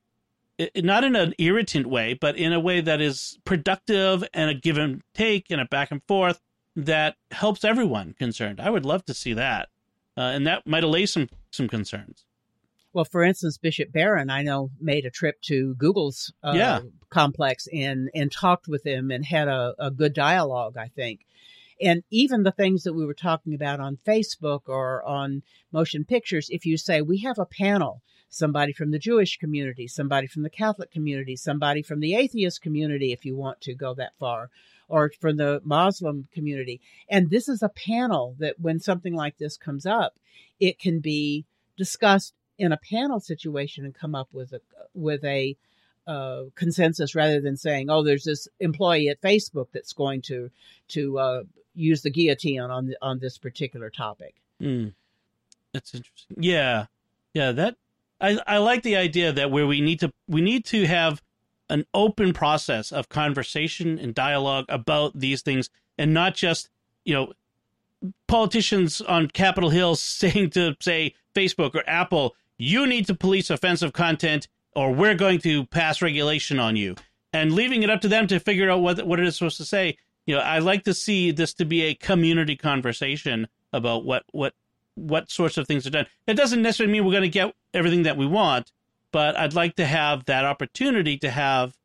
not 0.77 1.03
in 1.03 1.17
an 1.17 1.35
irritant 1.39 1.87
way, 1.87 2.15
but 2.15 2.37
in 2.37 2.53
a 2.53 2.61
way 2.61 2.81
that 2.81 3.01
is 3.01 3.39
productive 3.45 4.23
and 4.33 4.51
a 4.51 4.55
give 4.55 4.79
and 4.79 5.03
take 5.15 5.51
and 5.51 5.61
a 5.61 5.65
back 5.65 5.91
and 5.91 6.03
forth 6.07 6.41
that 6.77 7.17
helps 7.33 7.65
everyone 7.65 8.15
concerned. 8.19 8.61
I 8.61 8.71
would 8.71 8.85
love 8.85 9.05
to 9.07 9.15
see 9.15 9.33
that, 9.33 9.69
uh, 10.17 10.21
and 10.21 10.47
that 10.47 10.67
might 10.67 10.85
allay 10.85 11.07
some 11.07 11.29
some 11.51 11.69
concerns. 11.69 12.25
Well, 12.93 13.07
for 13.07 13.23
instance, 13.23 13.57
Bishop 13.57 13.91
Barron, 13.91 14.29
I 14.29 14.43
know, 14.43 14.71
made 14.81 15.07
a 15.07 15.11
trip 15.11 15.41
to 15.43 15.75
Google's 15.77 16.33
uh, 16.43 16.53
yeah. 16.55 16.81
complex 17.09 17.67
and 17.73 18.11
and 18.15 18.31
talked 18.31 18.69
with 18.69 18.83
them 18.83 19.11
and 19.11 19.25
had 19.25 19.49
a, 19.49 19.75
a 19.79 19.91
good 19.91 20.13
dialogue. 20.13 20.77
I 20.77 20.89
think, 20.89 21.21
and 21.81 22.03
even 22.11 22.43
the 22.43 22.53
things 22.53 22.83
that 22.83 22.93
we 22.93 23.07
were 23.07 23.15
talking 23.15 23.55
about 23.55 23.81
on 23.81 23.99
Facebook 24.07 24.63
or 24.67 25.03
on 25.05 25.43
Motion 25.73 26.05
Pictures, 26.05 26.49
if 26.51 26.67
you 26.67 26.77
say 26.77 27.01
we 27.01 27.19
have 27.19 27.39
a 27.39 27.47
panel, 27.47 28.03
somebody 28.29 28.75
from 28.75 28.91
the 28.91 28.99
Jewish 28.99 29.39
community, 29.39 29.89
somebody 29.89 30.27
from 30.27 30.43
the 30.43 30.51
Catholic 30.51 30.91
community, 30.91 31.35
somebody 31.35 31.83
from 31.83 32.01
the 32.01 32.15
atheist 32.15 32.61
community, 32.61 33.13
if 33.13 33.25
you 33.25 33.35
want 33.35 33.63
to 33.63 33.75
go 33.75 33.95
that 33.95 34.13
far, 34.19 34.51
or 34.87 35.11
from 35.19 35.39
the 35.39 35.63
Muslim 35.65 36.29
community, 36.31 36.79
and 37.09 37.31
this 37.31 37.49
is 37.49 37.63
a 37.63 37.71
panel 37.71 38.37
that 38.39 38.61
when 38.61 38.81
something 38.81 39.15
like 39.15 39.39
this 39.39 39.57
comes 39.57 39.87
up, 39.87 40.19
it 40.61 40.79
can 40.79 41.01
be 41.01 41.47
discussed 41.79 42.35
in 42.63 42.71
a 42.71 42.77
panel 42.77 43.19
situation 43.19 43.85
and 43.85 43.93
come 43.93 44.15
up 44.15 44.29
with 44.33 44.53
a 44.53 44.61
with 44.95 45.25
a 45.25 45.57
uh, 46.07 46.45
consensus 46.55 47.15
rather 47.15 47.41
than 47.41 47.57
saying, 47.57 47.91
"Oh, 47.91 48.05
there's 48.05 48.23
this 48.25 48.47
employee 48.61 49.09
at 49.09 49.21
Facebook 49.21 49.67
that's 49.73 49.93
going 49.93 50.23
to 50.23 50.49
to 50.89 51.19
uh, 51.19 51.43
use 51.75 52.03
the 52.03 52.11
guillotine 52.11 52.61
on 52.61 52.95
on 53.03 53.19
this 53.19 53.37
particular 53.37 53.91
topic." 53.91 54.37
Mm. 54.61 54.95
That's 55.73 55.93
interesting. 55.93 56.37
Yeah, 56.39 56.87
yeah. 57.35 57.51
That 57.51 57.77
I 58.21 58.39
I 58.47 58.59
like 58.59 58.85
the 58.85 58.97
idea 58.97 59.33
that 59.33 59.51
where 59.51 59.67
we 59.67 59.81
need 59.81 59.99
to 60.01 60.13
we 60.29 60.41
need 60.41 60.65
to 60.67 60.87
have 60.87 61.21
an 61.69 61.85
open 61.93 62.33
process 62.33 62.93
of 62.93 63.09
conversation 63.09 63.99
and 63.99 64.15
dialogue 64.15 64.67
about 64.69 65.19
these 65.19 65.43
things, 65.43 65.69
and 65.99 66.15
not 66.15 66.37
just 66.37 66.69
you 67.05 67.15
know 67.15 67.33
politicians 68.29 69.01
on 69.01 69.27
Capitol 69.27 69.71
Hill 69.71 69.97
saying 69.97 70.51
to 70.51 70.77
say 70.81 71.17
Facebook 71.35 71.75
or 71.75 71.83
Apple 71.89 72.37
you 72.59 72.87
need 72.87 73.07
to 73.07 73.15
police 73.15 73.51
offensive 73.51 73.93
content 73.93 74.49
or 74.75 74.93
we're 74.93 75.15
going 75.15 75.39
to 75.41 75.67
pass 75.67 76.01
regulation 76.03 76.59
on 76.59 76.77
you. 76.77 76.95
And 77.33 77.53
leaving 77.53 77.83
it 77.83 77.91
up 77.91 78.01
to 78.03 78.09
them 78.09 78.27
to 78.27 78.39
figure 78.39 78.71
out 78.71 78.81
what 78.81 79.07
what 79.07 79.19
it 79.19 79.27
is 79.27 79.37
supposed 79.37 79.57
to 79.57 79.65
say 79.65 79.97
you 80.27 80.35
know 80.35 80.41
i 80.41 80.59
like 80.59 80.85
to 80.85 80.95
see 80.95 81.31
this 81.31 81.55
to 81.55 81.65
be 81.65 81.83
a 81.83 81.95
community 81.95 82.57
conversation 82.57 83.49
about 83.73 84.05
what 84.05 84.25
what 84.33 84.55
what 84.95 85.31
sorts 85.31 85.57
of 85.57 85.67
things 85.67 85.87
are 85.87 85.91
done. 85.91 86.07
It 86.27 86.35
doesn't 86.35 86.61
necessarily 86.61 86.93
mean 86.93 87.07
we're 87.07 87.13
going 87.13 87.23
to 87.23 87.29
get 87.31 87.55
everything 87.73 88.03
that 88.03 88.19
we 88.19 88.27
want 88.27 88.71
but 89.13 89.37
i'd 89.39 89.55
like 89.55 89.77
to 89.77 89.87
have 89.87 90.25
that 90.25 90.45
opportunity 90.45 91.17
to 91.19 91.31
have 91.31 91.77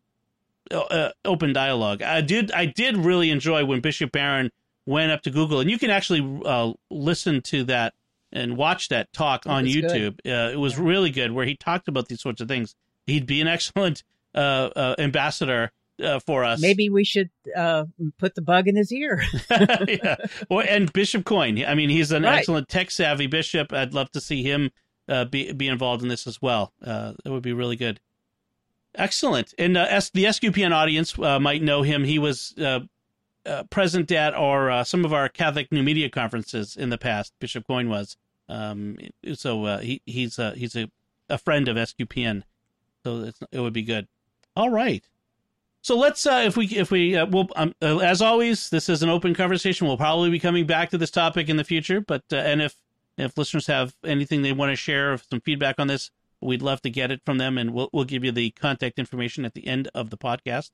uh, 0.71 0.79
uh 0.79 1.11
open 1.23 1.53
dialogue. 1.53 2.01
I 2.01 2.21
did 2.21 2.51
i 2.51 2.65
did 2.65 2.97
really 2.97 3.29
enjoy 3.29 3.63
when 3.65 3.81
bishop 3.81 4.11
barron 4.11 4.51
went 4.85 5.11
up 5.11 5.21
to 5.23 5.29
google 5.29 5.59
and 5.59 5.69
you 5.69 5.77
can 5.77 5.91
actually 5.91 6.41
uh, 6.45 6.73
listen 6.89 7.41
to 7.43 7.63
that 7.65 7.93
and 8.37 8.55
watch 8.55 8.89
that 8.89 9.11
talk 9.13 9.47
on 9.47 9.65
YouTube. 9.65 10.19
Uh, 10.25 10.51
it 10.51 10.59
was 10.59 10.77
really 10.77 11.09
good 11.09 11.31
where 11.31 11.45
he 11.45 11.55
talked 11.55 11.87
about 11.87 12.07
these 12.07 12.21
sorts 12.21 12.39
of 12.39 12.47
things. 12.47 12.75
He'd 13.05 13.25
be 13.25 13.41
an 13.41 13.47
excellent 13.47 14.03
uh, 14.35 14.69
uh, 14.75 14.95
ambassador 14.99 15.71
uh, 16.03 16.19
for 16.19 16.43
us. 16.43 16.61
Maybe 16.61 16.89
we 16.89 17.03
should 17.03 17.29
uh, 17.55 17.85
put 18.19 18.35
the 18.35 18.41
bug 18.41 18.67
in 18.67 18.75
his 18.75 18.91
ear. 18.91 19.23
yeah. 19.49 20.17
Well, 20.49 20.65
and 20.69 20.91
Bishop 20.93 21.25
Coyne. 21.25 21.65
I 21.65 21.73
mean, 21.73 21.89
he's 21.89 22.11
an 22.11 22.23
right. 22.23 22.37
excellent 22.37 22.69
tech 22.69 22.91
savvy 22.91 23.27
bishop. 23.27 23.73
I'd 23.73 23.93
love 23.93 24.11
to 24.11 24.21
see 24.21 24.43
him 24.43 24.71
uh, 25.09 25.25
be 25.25 25.51
be 25.53 25.67
involved 25.67 26.03
in 26.03 26.09
this 26.09 26.27
as 26.27 26.41
well. 26.41 26.73
Uh, 26.83 27.13
it 27.25 27.29
would 27.29 27.43
be 27.43 27.53
really 27.53 27.75
good. 27.75 27.99
Excellent. 28.93 29.53
And 29.57 29.77
uh, 29.77 29.85
the 30.13 30.25
SQPN 30.25 30.71
audience 30.71 31.17
uh, 31.19 31.39
might 31.39 31.61
know 31.61 31.83
him. 31.83 32.03
He 32.03 32.17
was 32.17 32.55
uh, 32.57 32.81
uh, 33.45 33.63
present 33.63 34.11
at 34.11 34.33
our 34.33 34.69
uh, 34.69 34.83
some 34.83 35.05
of 35.05 35.13
our 35.13 35.29
Catholic 35.29 35.71
New 35.71 35.83
Media 35.83 36.09
conferences 36.09 36.75
in 36.75 36.89
the 36.89 36.97
past. 36.97 37.33
Bishop 37.39 37.65
Coyne 37.65 37.89
was. 37.89 38.17
Um, 38.49 38.97
so 39.33 39.65
uh, 39.65 39.79
he 39.79 40.01
he's 40.05 40.39
a 40.39 40.51
he's 40.51 40.75
a, 40.75 40.89
a 41.29 41.37
friend 41.37 41.67
of 41.67 41.75
SQPN. 41.75 42.43
So 43.03 43.31
it 43.51 43.59
would 43.59 43.73
be 43.73 43.83
good. 43.83 44.07
All 44.55 44.69
right. 44.69 45.07
So 45.81 45.97
let's 45.97 46.25
uh, 46.25 46.43
if 46.45 46.57
we 46.57 46.67
if 46.67 46.91
we 46.91 47.15
uh, 47.15 47.25
will 47.25 47.49
um, 47.55 47.73
uh, 47.81 47.99
as 47.99 48.21
always 48.21 48.69
this 48.69 48.89
is 48.89 49.03
an 49.03 49.09
open 49.09 49.33
conversation. 49.33 49.87
We'll 49.87 49.97
probably 49.97 50.29
be 50.29 50.39
coming 50.39 50.65
back 50.65 50.89
to 50.89 50.97
this 50.97 51.11
topic 51.11 51.49
in 51.49 51.57
the 51.57 51.63
future. 51.63 52.01
But 52.01 52.23
and 52.31 52.61
if 52.61 52.75
if 53.17 53.37
listeners 53.37 53.67
have 53.67 53.95
anything 54.03 54.41
they 54.41 54.51
want 54.51 54.71
to 54.71 54.75
share, 54.75 55.17
some 55.17 55.41
feedback 55.41 55.79
on 55.79 55.87
this, 55.87 56.11
we'd 56.41 56.61
love 56.61 56.81
to 56.81 56.89
get 56.89 57.11
it 57.11 57.21
from 57.25 57.37
them, 57.37 57.57
and 57.57 57.73
we'll 57.73 57.89
we'll 57.93 58.03
give 58.03 58.23
you 58.23 58.31
the 58.31 58.51
contact 58.51 58.99
information 58.99 59.45
at 59.45 59.53
the 59.53 59.67
end 59.67 59.89
of 59.93 60.09
the 60.09 60.17
podcast. 60.17 60.71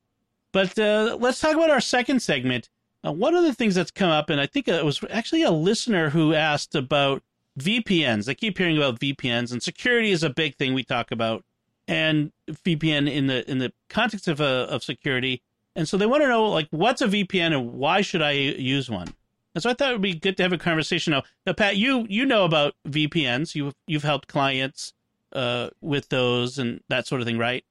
But 0.51 0.77
uh, 0.77 1.17
let's 1.19 1.39
talk 1.39 1.55
about 1.55 1.69
our 1.69 1.81
second 1.81 2.21
segment. 2.21 2.69
Uh, 3.05 3.11
one 3.11 3.35
of 3.35 3.43
the 3.43 3.53
things 3.53 3.75
that's 3.75 3.91
come 3.91 4.09
up, 4.09 4.29
and 4.29 4.39
I 4.39 4.45
think 4.45 4.67
it 4.67 4.85
was 4.85 5.03
actually 5.09 5.43
a 5.43 5.51
listener 5.51 6.09
who 6.09 6.33
asked 6.33 6.73
about 6.73 7.21
VPNs. 7.59 8.27
I 8.27 8.33
keep 8.33 8.57
hearing 8.57 8.77
about 8.77 8.99
VPNs, 8.99 9.51
and 9.51 9.61
security 9.61 10.11
is 10.11 10.23
a 10.23 10.29
big 10.29 10.55
thing 10.55 10.73
we 10.73 10.83
talk 10.83 11.11
about, 11.11 11.43
and 11.87 12.31
VPN 12.49 13.11
in 13.11 13.27
the 13.27 13.49
in 13.49 13.59
the 13.59 13.71
context 13.89 14.27
of 14.27 14.41
uh, 14.41 14.67
of 14.69 14.83
security. 14.83 15.41
And 15.75 15.89
so 15.89 15.97
they 15.97 16.05
want 16.05 16.21
to 16.21 16.27
know, 16.27 16.45
like, 16.49 16.67
what's 16.69 17.01
a 17.01 17.07
VPN 17.07 17.51
and 17.51 17.73
why 17.73 18.01
should 18.01 18.21
I 18.21 18.31
use 18.31 18.91
one? 18.91 19.07
And 19.55 19.63
so 19.63 19.71
I 19.71 19.73
thought 19.73 19.89
it 19.89 19.93
would 19.93 20.01
be 20.01 20.13
good 20.13 20.37
to 20.37 20.43
have 20.43 20.53
a 20.53 20.57
conversation 20.57 21.11
now. 21.11 21.23
Now, 21.45 21.53
Pat, 21.53 21.77
you 21.77 22.05
you 22.09 22.25
know 22.25 22.45
about 22.45 22.75
VPNs. 22.87 23.55
You 23.55 23.73
you've 23.87 24.03
helped 24.03 24.27
clients 24.27 24.93
uh, 25.31 25.69
with 25.81 26.09
those 26.09 26.57
and 26.57 26.81
that 26.89 27.07
sort 27.07 27.21
of 27.21 27.27
thing, 27.27 27.37
right? 27.37 27.63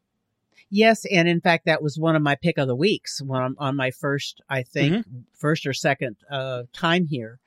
Yes, 0.71 1.05
and 1.11 1.29
in 1.29 1.41
fact, 1.41 1.67
that 1.67 1.83
was 1.83 1.99
one 1.99 2.17
of 2.17 2.23
my 2.23 2.35
pick 2.35 2.57
of 2.57 2.67
the 2.67 2.75
weeks 2.75 3.21
when 3.21 3.43
I'm 3.43 3.57
on 3.59 3.77
my 3.77 3.91
first, 3.91 4.41
I 4.49 4.63
think, 4.63 4.95
mm-hmm. 4.95 5.19
first 5.35 5.67
or 5.67 5.75
second 5.75 6.17
uh, 6.31 6.63
time 6.73 7.07
here. 7.07 7.41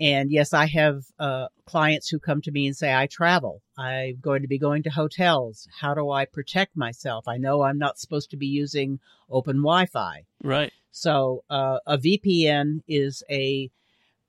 And 0.00 0.30
yes, 0.30 0.54
I 0.54 0.66
have 0.66 1.04
uh, 1.18 1.48
clients 1.66 2.08
who 2.08 2.18
come 2.18 2.40
to 2.42 2.50
me 2.50 2.66
and 2.66 2.76
say, 2.76 2.94
I 2.94 3.06
travel. 3.06 3.60
I'm 3.76 4.18
going 4.20 4.40
to 4.40 4.48
be 4.48 4.58
going 4.58 4.82
to 4.84 4.90
hotels. 4.90 5.68
How 5.80 5.92
do 5.92 6.10
I 6.10 6.24
protect 6.24 6.74
myself? 6.74 7.28
I 7.28 7.36
know 7.36 7.62
I'm 7.62 7.78
not 7.78 7.98
supposed 7.98 8.30
to 8.30 8.38
be 8.38 8.46
using 8.46 8.98
open 9.28 9.56
Wi 9.56 9.86
Fi. 9.86 10.24
Right. 10.42 10.72
So 10.90 11.44
uh, 11.50 11.78
a 11.86 11.98
VPN 11.98 12.82
is 12.88 13.22
a 13.30 13.70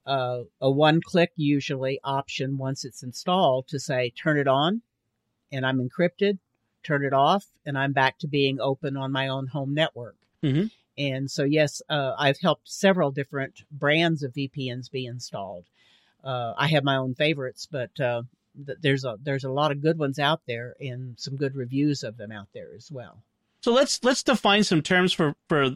uh, 0.06 0.42
a 0.60 0.70
one 0.70 1.00
click 1.02 1.32
usually 1.36 2.00
option 2.04 2.58
once 2.58 2.84
it's 2.84 3.04
installed 3.04 3.68
to 3.68 3.80
say 3.80 4.12
turn 4.12 4.38
it 4.38 4.48
on 4.48 4.82
and 5.52 5.66
I'm 5.66 5.80
encrypted, 5.80 6.40
turn 6.84 7.04
it 7.04 7.14
off, 7.14 7.46
and 7.66 7.78
I'm 7.78 7.94
back 7.94 8.18
to 8.20 8.28
being 8.28 8.60
open 8.60 8.98
on 8.98 9.12
my 9.12 9.28
own 9.28 9.48
home 9.48 9.74
network. 9.74 10.16
Mm-hmm. 10.44 10.68
And 10.98 11.30
so, 11.30 11.44
yes, 11.44 11.82
uh, 11.90 12.14
I've 12.18 12.40
helped 12.40 12.70
several 12.70 13.12
different 13.12 13.64
brands 13.72 14.24
of 14.24 14.34
VPNs 14.34 14.92
be 14.92 15.06
installed. 15.06 15.66
Uh, 16.24 16.54
I 16.58 16.68
have 16.68 16.84
my 16.84 16.98
own 16.98 17.16
favorites, 17.16 17.68
but 17.70 17.98
uh, 18.00 18.24
th- 18.66 18.78
there's 18.82 19.06
a 19.06 19.18
there's 19.24 19.44
a 19.44 19.50
lot 19.50 19.72
of 19.72 19.82
good 19.82 19.98
ones 19.98 20.20
out 20.20 20.42
there, 20.48 20.76
and 20.80 21.20
some 21.20 21.36
good 21.36 21.56
reviews 21.56 22.04
of 22.04 22.18
them 22.18 22.32
out 22.32 22.48
there 22.54 22.70
as 22.76 22.92
well. 22.92 23.24
So 23.62 23.72
let's 23.72 24.04
let's 24.04 24.24
define 24.24 24.64
some 24.64 24.82
terms 24.82 25.14
for 25.14 25.36
for 25.48 25.72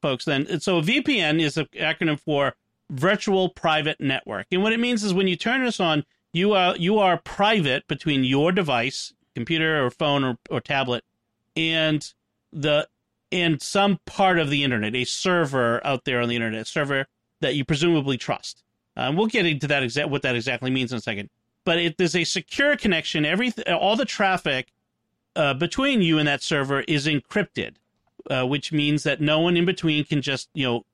folks 0.00 0.24
then. 0.24 0.60
So 0.60 0.78
a 0.78 0.82
VPN 0.82 1.40
is 1.40 1.56
an 1.56 1.66
acronym 1.74 2.20
for 2.20 2.54
Virtual 2.90 3.48
Private 3.48 4.00
Network, 4.00 4.46
and 4.52 4.62
what 4.62 4.72
it 4.72 4.80
means 4.80 5.02
is 5.02 5.14
when 5.14 5.28
you 5.28 5.36
turn 5.36 5.64
this 5.64 5.80
on, 5.80 6.04
you 6.32 6.52
are 6.52 6.76
you 6.76 6.98
are 6.98 7.16
private 7.18 7.88
between 7.88 8.22
your 8.24 8.52
device, 8.52 9.12
computer 9.34 9.84
or 9.84 9.90
phone 9.90 10.22
or, 10.22 10.38
or 10.50 10.60
tablet, 10.60 11.04
and 11.56 12.12
the 12.52 12.86
and 13.32 13.60
some 13.62 14.00
part 14.06 14.38
of 14.38 14.50
the 14.50 14.64
internet, 14.64 14.94
a 14.94 15.04
server 15.04 15.84
out 15.86 16.04
there 16.04 16.20
on 16.20 16.28
the 16.28 16.36
internet, 16.36 16.66
server 16.66 17.06
that 17.40 17.54
you 17.54 17.64
presumably 17.64 18.16
trust. 18.16 18.62
Um, 18.96 19.16
we'll 19.16 19.26
get 19.26 19.46
into 19.46 19.66
that 19.68 19.82
exact 19.82 20.10
what 20.10 20.22
that 20.22 20.34
exactly 20.34 20.70
means 20.70 20.92
in 20.92 20.98
a 20.98 21.00
second. 21.00 21.30
But 21.64 21.78
it, 21.78 21.98
there's 21.98 22.16
a 22.16 22.24
secure 22.24 22.76
connection. 22.76 23.24
Every 23.24 23.52
all 23.68 23.96
the 23.96 24.04
traffic 24.04 24.72
uh, 25.36 25.54
between 25.54 26.02
you 26.02 26.18
and 26.18 26.26
that 26.26 26.42
server 26.42 26.80
is 26.80 27.06
encrypted, 27.06 27.74
uh, 28.28 28.46
which 28.46 28.72
means 28.72 29.04
that 29.04 29.20
no 29.20 29.40
one 29.40 29.56
in 29.56 29.64
between 29.64 30.04
can 30.04 30.22
just 30.22 30.48
you 30.54 30.66
know 30.66 30.84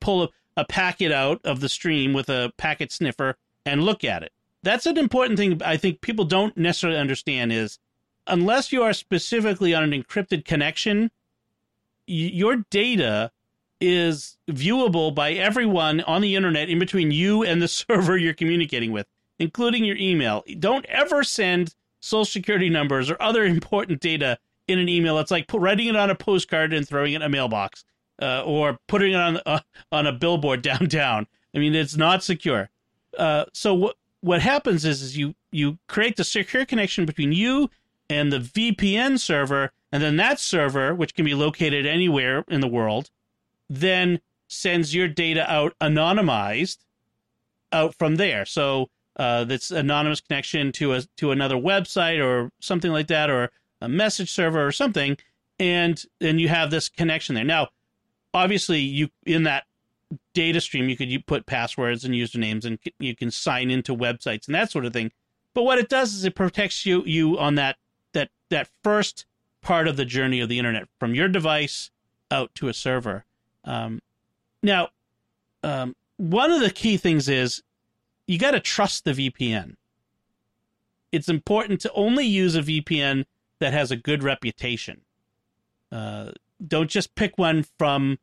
pull 0.00 0.24
a, 0.24 0.28
a 0.56 0.64
packet 0.64 1.12
out 1.12 1.40
of 1.44 1.60
the 1.60 1.68
stream 1.68 2.12
with 2.12 2.28
a 2.28 2.52
packet 2.56 2.92
sniffer 2.92 3.36
and 3.66 3.82
look 3.82 4.04
at 4.04 4.22
it. 4.22 4.32
That's 4.62 4.86
an 4.86 4.98
important 4.98 5.38
thing. 5.38 5.60
I 5.64 5.76
think 5.76 6.00
people 6.00 6.24
don't 6.24 6.56
necessarily 6.56 6.98
understand 6.98 7.52
is 7.52 7.78
unless 8.26 8.72
you 8.72 8.82
are 8.82 8.92
specifically 8.92 9.74
on 9.74 9.82
an 9.82 9.90
encrypted 9.90 10.44
connection, 10.44 11.10
your 12.10 12.56
data 12.70 13.30
is 13.80 14.36
viewable 14.48 15.14
by 15.14 15.32
everyone 15.32 16.00
on 16.02 16.20
the 16.20 16.36
internet 16.36 16.68
in 16.68 16.78
between 16.78 17.10
you 17.10 17.42
and 17.42 17.62
the 17.62 17.68
server 17.68 18.16
you're 18.16 18.34
communicating 18.34 18.92
with, 18.92 19.06
including 19.38 19.84
your 19.84 19.96
email. 19.96 20.44
Don't 20.58 20.84
ever 20.86 21.24
send 21.24 21.74
social 22.00 22.24
security 22.24 22.68
numbers 22.68 23.10
or 23.10 23.20
other 23.20 23.44
important 23.44 24.00
data 24.00 24.38
in 24.68 24.78
an 24.78 24.88
email. 24.88 25.18
It's 25.18 25.30
like 25.30 25.46
writing 25.52 25.88
it 25.88 25.96
on 25.96 26.10
a 26.10 26.14
postcard 26.14 26.72
and 26.72 26.86
throwing 26.86 27.12
it 27.12 27.16
in 27.16 27.22
a 27.22 27.28
mailbox, 27.28 27.84
uh, 28.20 28.42
or 28.44 28.78
putting 28.86 29.12
it 29.12 29.16
on 29.16 29.40
uh, 29.46 29.60
on 29.92 30.06
a 30.06 30.12
billboard 30.12 30.62
downtown. 30.70 31.26
I 31.54 31.58
mean, 31.58 31.74
it's 31.74 31.96
not 31.96 32.22
secure. 32.22 32.70
Uh, 33.16 33.46
so 33.52 33.74
what 33.74 33.96
what 34.20 34.42
happens 34.42 34.84
is, 34.84 35.02
is 35.02 35.16
you 35.16 35.34
you 35.50 35.78
create 35.88 36.16
the 36.16 36.24
secure 36.24 36.64
connection 36.64 37.06
between 37.06 37.32
you 37.32 37.70
and 38.10 38.32
the 38.32 38.40
VPN 38.40 39.18
server, 39.20 39.70
and 39.92 40.02
then 40.02 40.16
that 40.16 40.40
server, 40.40 40.94
which 40.94 41.14
can 41.14 41.24
be 41.24 41.34
located 41.34 41.86
anywhere 41.86 42.44
in 42.48 42.60
the 42.60 42.68
world, 42.68 43.08
then 43.70 44.20
sends 44.48 44.92
your 44.92 45.06
data 45.06 45.50
out 45.50 45.74
anonymized 45.80 46.78
out 47.72 47.94
from 47.94 48.16
there. 48.16 48.44
So 48.44 48.90
uh, 49.16 49.44
that's 49.44 49.70
anonymous 49.70 50.20
connection 50.20 50.72
to 50.72 50.94
a 50.94 51.02
to 51.18 51.30
another 51.30 51.54
website 51.54 52.22
or 52.22 52.50
something 52.58 52.90
like 52.90 53.06
that, 53.06 53.30
or 53.30 53.50
a 53.80 53.88
message 53.88 54.32
server 54.32 54.66
or 54.66 54.72
something, 54.72 55.16
and 55.60 56.02
then 56.18 56.38
you 56.40 56.48
have 56.48 56.70
this 56.70 56.88
connection 56.88 57.36
there. 57.36 57.44
Now, 57.44 57.68
obviously, 58.34 58.80
you 58.80 59.08
in 59.24 59.44
that 59.44 59.64
data 60.34 60.60
stream, 60.60 60.88
you 60.88 60.96
could 60.96 61.10
you 61.10 61.20
put 61.20 61.46
passwords 61.46 62.04
and 62.04 62.12
usernames, 62.12 62.64
and 62.64 62.80
you 62.98 63.14
can 63.14 63.30
sign 63.30 63.70
into 63.70 63.94
websites 63.94 64.46
and 64.46 64.54
that 64.56 64.72
sort 64.72 64.84
of 64.84 64.92
thing. 64.92 65.12
But 65.54 65.62
what 65.62 65.78
it 65.78 65.88
does 65.88 66.12
is 66.12 66.24
it 66.24 66.34
protects 66.34 66.84
you 66.84 67.04
you 67.04 67.38
on 67.38 67.54
that 67.54 67.76
that 68.12 68.30
that 68.50 68.68
first 68.82 69.26
part 69.62 69.88
of 69.88 69.96
the 69.96 70.04
journey 70.04 70.40
of 70.40 70.48
the 70.48 70.58
internet 70.58 70.88
from 70.98 71.14
your 71.14 71.28
device 71.28 71.90
out 72.30 72.54
to 72.54 72.68
a 72.68 72.74
server. 72.74 73.24
Um, 73.64 74.00
now, 74.62 74.88
um, 75.62 75.94
one 76.16 76.50
of 76.50 76.60
the 76.60 76.70
key 76.70 76.96
things 76.96 77.28
is 77.28 77.62
you 78.26 78.38
got 78.38 78.52
to 78.52 78.60
trust 78.60 79.04
the 79.04 79.12
VPN. 79.12 79.76
It's 81.12 81.28
important 81.28 81.80
to 81.80 81.92
only 81.92 82.24
use 82.24 82.54
a 82.54 82.62
VPN 82.62 83.24
that 83.58 83.72
has 83.72 83.90
a 83.90 83.96
good 83.96 84.22
reputation. 84.22 85.02
Uh, 85.90 86.32
don't 86.64 86.90
just 86.90 87.14
pick 87.14 87.36
one 87.36 87.64
from 87.78 88.18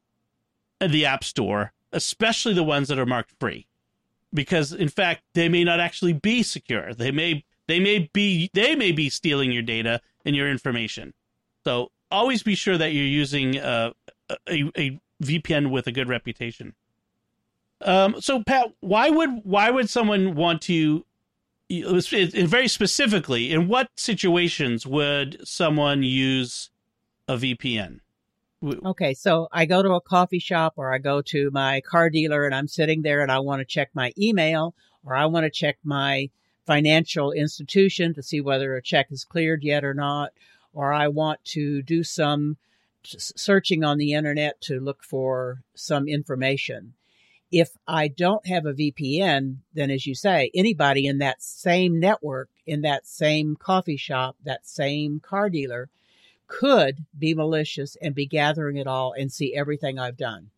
the 0.79 1.05
App 1.05 1.23
Store, 1.23 1.73
especially 1.91 2.53
the 2.53 2.63
ones 2.63 2.87
that 2.87 2.99
are 2.99 3.05
marked 3.05 3.33
free, 3.39 3.67
because 4.33 4.71
in 4.71 4.89
fact 4.89 5.23
they 5.33 5.49
may 5.49 5.63
not 5.63 5.79
actually 5.79 6.13
be 6.13 6.43
secure. 6.43 6.93
They 6.93 7.11
may 7.11 7.43
they 7.67 7.79
may 7.79 8.09
be 8.13 8.49
they 8.53 8.75
may 8.75 8.91
be 8.91 9.09
stealing 9.09 9.51
your 9.51 9.63
data 9.63 10.01
and 10.25 10.35
your 10.35 10.49
information. 10.49 11.13
So 11.63 11.91
always 12.09 12.43
be 12.43 12.55
sure 12.55 12.77
that 12.77 12.93
you're 12.93 13.03
using 13.03 13.57
uh, 13.57 13.91
a, 14.47 14.63
a 14.77 14.99
VPN 15.23 15.71
with 15.71 15.87
a 15.87 15.91
good 15.91 16.07
reputation. 16.07 16.73
Um, 17.81 18.19
so 18.19 18.43
Pat, 18.43 18.67
why 18.79 19.09
would 19.09 19.41
why 19.43 19.69
would 19.69 19.89
someone 19.89 20.35
want 20.35 20.61
to? 20.63 21.05
Very 21.69 22.69
specifically, 22.69 23.51
in 23.51 23.67
what 23.67 23.89
situations 23.97 24.87
would 24.87 25.45
someone 25.45 26.01
use 26.01 26.69
a 27.27 27.35
VPN? 27.35 27.99
Okay, 28.63 29.13
so 29.13 29.47
I 29.51 29.65
go 29.65 29.83
to 29.83 29.91
a 29.91 30.01
coffee 30.01 30.39
shop 30.39 30.73
or 30.77 30.93
I 30.93 30.97
go 30.97 31.21
to 31.23 31.51
my 31.51 31.81
car 31.81 32.09
dealer 32.09 32.45
and 32.45 32.55
I'm 32.55 32.67
sitting 32.67 33.01
there 33.01 33.21
and 33.21 33.31
I 33.31 33.39
want 33.39 33.59
to 33.59 33.65
check 33.65 33.89
my 33.93 34.13
email 34.17 34.73
or 35.05 35.13
I 35.13 35.25
want 35.25 35.43
to 35.43 35.49
check 35.49 35.77
my 35.83 36.29
financial 36.67 37.31
institution 37.31 38.13
to 38.13 38.21
see 38.21 38.41
whether 38.41 38.75
a 38.75 38.83
check 38.83 39.07
is 39.09 39.23
cleared 39.23 39.63
yet 39.63 39.83
or 39.83 39.93
not, 39.93 40.33
or 40.73 40.93
I 40.93 41.07
want 41.07 41.43
to 41.45 41.81
do 41.81 42.03
some 42.03 42.57
searching 43.03 43.83
on 43.83 43.97
the 43.97 44.13
internet 44.13 44.59
to 44.61 44.79
look 44.79 45.03
for 45.03 45.63
some 45.73 46.07
information. 46.07 46.93
If 47.49 47.69
I 47.87 48.09
don't 48.09 48.45
have 48.45 48.65
a 48.65 48.73
VPN, 48.73 49.59
then 49.73 49.89
as 49.89 50.05
you 50.05 50.13
say, 50.13 50.51
anybody 50.53 51.07
in 51.07 51.19
that 51.19 51.41
same 51.41 51.99
network, 51.99 52.49
in 52.65 52.81
that 52.81 53.07
same 53.07 53.55
coffee 53.55 53.95
shop, 53.95 54.35
that 54.43 54.67
same 54.67 55.21
car 55.21 55.49
dealer 55.49 55.89
could 56.47 57.05
be 57.17 57.33
malicious 57.33 57.95
and 58.01 58.13
be 58.13 58.25
gathering 58.25 58.75
it 58.75 58.87
all 58.87 59.13
and 59.13 59.31
see 59.31 59.55
everything 59.55 59.97
I've 59.97 60.17
done. 60.17 60.49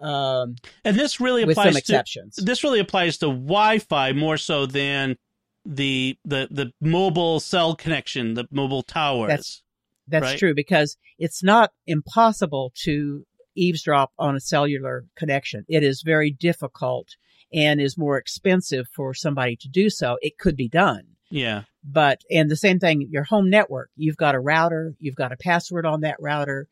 Um, 0.00 0.56
and 0.84 0.96
this 0.96 1.20
really 1.20 1.42
applies 1.42 1.72
to 1.72 1.78
exceptions. 1.78 2.36
This 2.36 2.62
really 2.62 2.80
applies 2.80 3.18
to 3.18 3.26
Wi-Fi 3.26 4.12
more 4.12 4.36
so 4.36 4.66
than 4.66 5.16
the 5.64 6.16
the 6.24 6.48
the 6.50 6.72
mobile 6.80 7.40
cell 7.40 7.74
connection, 7.74 8.34
the 8.34 8.46
mobile 8.50 8.82
towers. 8.82 9.28
That's 9.28 9.62
that's 10.06 10.24
right? 10.24 10.38
true 10.38 10.54
because 10.54 10.96
it's 11.18 11.42
not 11.42 11.72
impossible 11.86 12.72
to 12.84 13.24
eavesdrop 13.56 14.12
on 14.18 14.36
a 14.36 14.40
cellular 14.40 15.04
connection. 15.16 15.64
It 15.68 15.82
is 15.82 16.02
very 16.02 16.30
difficult 16.30 17.08
and 17.52 17.80
is 17.80 17.98
more 17.98 18.16
expensive 18.16 18.86
for 18.94 19.14
somebody 19.14 19.56
to 19.56 19.68
do 19.68 19.90
so. 19.90 20.18
It 20.22 20.38
could 20.38 20.56
be 20.56 20.68
done. 20.68 21.02
Yeah. 21.30 21.62
But, 21.84 22.22
and 22.30 22.50
the 22.50 22.56
same 22.56 22.78
thing, 22.78 23.06
your 23.10 23.24
home 23.24 23.50
network, 23.50 23.90
you've 23.96 24.16
got 24.16 24.34
a 24.34 24.40
router, 24.40 24.94
you've 24.98 25.14
got 25.14 25.32
a 25.32 25.36
password 25.36 25.86
on 25.86 26.02
that 26.02 26.16
router. 26.20 26.68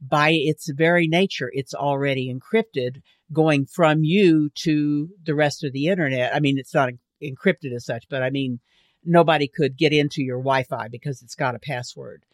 By 0.00 0.30
its 0.32 0.70
very 0.70 1.06
nature, 1.06 1.50
it's 1.52 1.74
already 1.74 2.32
encrypted 2.32 3.02
going 3.32 3.66
from 3.66 4.02
you 4.02 4.50
to 4.56 5.08
the 5.24 5.34
rest 5.34 5.62
of 5.62 5.72
the 5.72 5.88
internet. 5.88 6.34
I 6.34 6.40
mean, 6.40 6.58
it's 6.58 6.74
not 6.74 6.90
encrypted 7.22 7.74
as 7.74 7.84
such, 7.84 8.06
but 8.08 8.22
I 8.22 8.30
mean, 8.30 8.60
nobody 9.04 9.46
could 9.46 9.76
get 9.76 9.92
into 9.92 10.22
your 10.22 10.38
Wi 10.38 10.62
Fi 10.64 10.88
because 10.88 11.22
it's 11.22 11.34
got 11.34 11.54
a 11.54 11.58
password. 11.58 12.24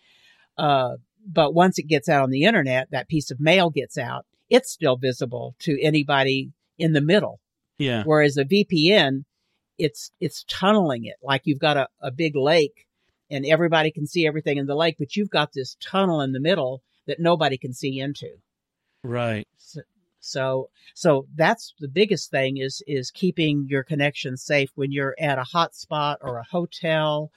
Uh, 0.57 0.97
but 1.27 1.55
once 1.55 1.79
it 1.79 1.89
gets 1.89 2.09
out 2.09 2.23
on 2.23 2.31
the 2.31 2.45
internet, 2.45 2.91
that 2.93 3.09
piece 3.09 3.31
of 3.31 3.41
mail 3.41 3.71
gets 3.71 3.99
out, 3.99 4.25
it's 4.49 4.71
still 4.71 4.97
visible 4.97 5.55
to 5.61 5.81
anybody 5.83 6.53
in 6.79 6.93
the 6.93 7.01
middle. 7.01 7.41
Yeah. 7.79 8.05
Whereas 8.05 8.37
a 8.37 8.45
VPN, 8.45 9.25
it's 9.79 10.11
it's 10.21 10.45
tunneling 10.49 11.05
it 11.05 11.17
like 11.23 11.43
you've 11.45 11.59
got 11.59 11.77
a, 11.77 11.89
a 12.01 12.11
big 12.11 12.37
lake 12.37 12.87
and 13.29 13.45
everybody 13.45 13.91
can 13.91 14.07
see 14.07 14.27
everything 14.27 14.57
in 14.57 14.67
the 14.67 14.75
lake, 14.77 14.97
but 14.99 15.17
you've 15.17 15.31
got 15.31 15.53
this 15.53 15.77
tunnel 15.81 16.21
in 16.21 16.33
the 16.33 16.41
middle 16.41 16.83
that 17.07 17.21
nobody 17.21 17.57
can 17.57 17.73
see 17.73 18.01
into. 18.01 18.31
Right. 19.05 19.47
So, 19.57 19.81
So, 20.21 20.71
so 20.95 21.27
that's 21.37 21.73
the 21.79 21.88
biggest 21.88 22.31
thing 22.31 22.57
is, 22.57 22.83
is 22.87 23.11
keeping 23.11 23.66
your 23.69 23.85
connection 23.85 24.37
safe 24.37 24.71
when 24.75 24.90
you're 24.90 25.14
at 25.21 25.38
a 25.38 25.45
hotspot 25.45 26.16
or 26.21 26.38
a 26.38 26.45
hotel 26.45 27.31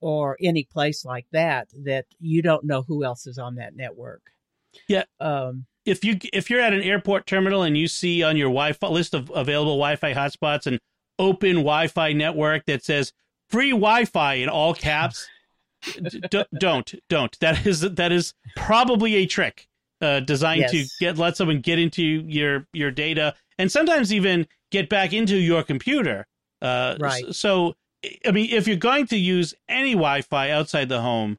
or 0.00 0.36
any 0.40 0.62
place 0.62 1.04
like 1.04 1.26
that, 1.32 1.68
that 1.84 2.06
you 2.20 2.40
don't 2.42 2.64
know 2.64 2.82
who 2.82 3.04
else 3.04 3.26
is 3.26 3.38
on 3.38 3.56
that 3.56 3.74
network. 3.74 4.22
Yeah. 4.86 5.04
Um, 5.18 5.66
if 5.84 6.04
you 6.04 6.18
if 6.32 6.50
you're 6.50 6.60
at 6.60 6.72
an 6.72 6.82
airport 6.82 7.26
terminal 7.26 7.62
and 7.62 7.76
you 7.76 7.88
see 7.88 8.22
on 8.22 8.36
your 8.36 8.50
Wi-Fi 8.50 8.88
list 8.88 9.14
of 9.14 9.32
available 9.34 9.76
Wi-Fi 9.76 10.14
hotspots 10.14 10.66
an 10.66 10.78
open 11.18 11.56
Wi-Fi 11.56 12.12
network 12.12 12.66
that 12.66 12.84
says 12.84 13.12
free 13.48 13.70
Wi-Fi 13.70 14.34
in 14.34 14.48
all 14.48 14.74
caps, 14.74 15.26
d- 15.82 16.44
don't 16.58 16.94
don't. 17.08 17.38
That 17.40 17.66
is 17.66 17.80
that 17.80 18.12
is 18.12 18.34
probably 18.56 19.14
a 19.16 19.26
trick 19.26 19.66
uh, 20.00 20.20
designed 20.20 20.60
Yes. 20.60 20.70
to 20.72 20.84
get 21.00 21.18
let 21.18 21.36
someone 21.36 21.60
get 21.60 21.78
into 21.78 22.02
your 22.02 22.66
your 22.72 22.90
data 22.90 23.34
and 23.58 23.70
sometimes 23.70 24.12
even 24.12 24.46
get 24.70 24.88
back 24.88 25.12
into 25.12 25.36
your 25.36 25.62
computer. 25.62 26.26
Uh, 26.60 26.96
Right. 27.00 27.34
So 27.34 27.74
I 28.26 28.30
mean, 28.30 28.50
if 28.50 28.66
you're 28.68 28.76
going 28.76 29.06
to 29.08 29.16
use 29.16 29.54
any 29.68 29.92
Wi-Fi 29.92 30.50
outside 30.50 30.88
the 30.88 31.00
home, 31.00 31.38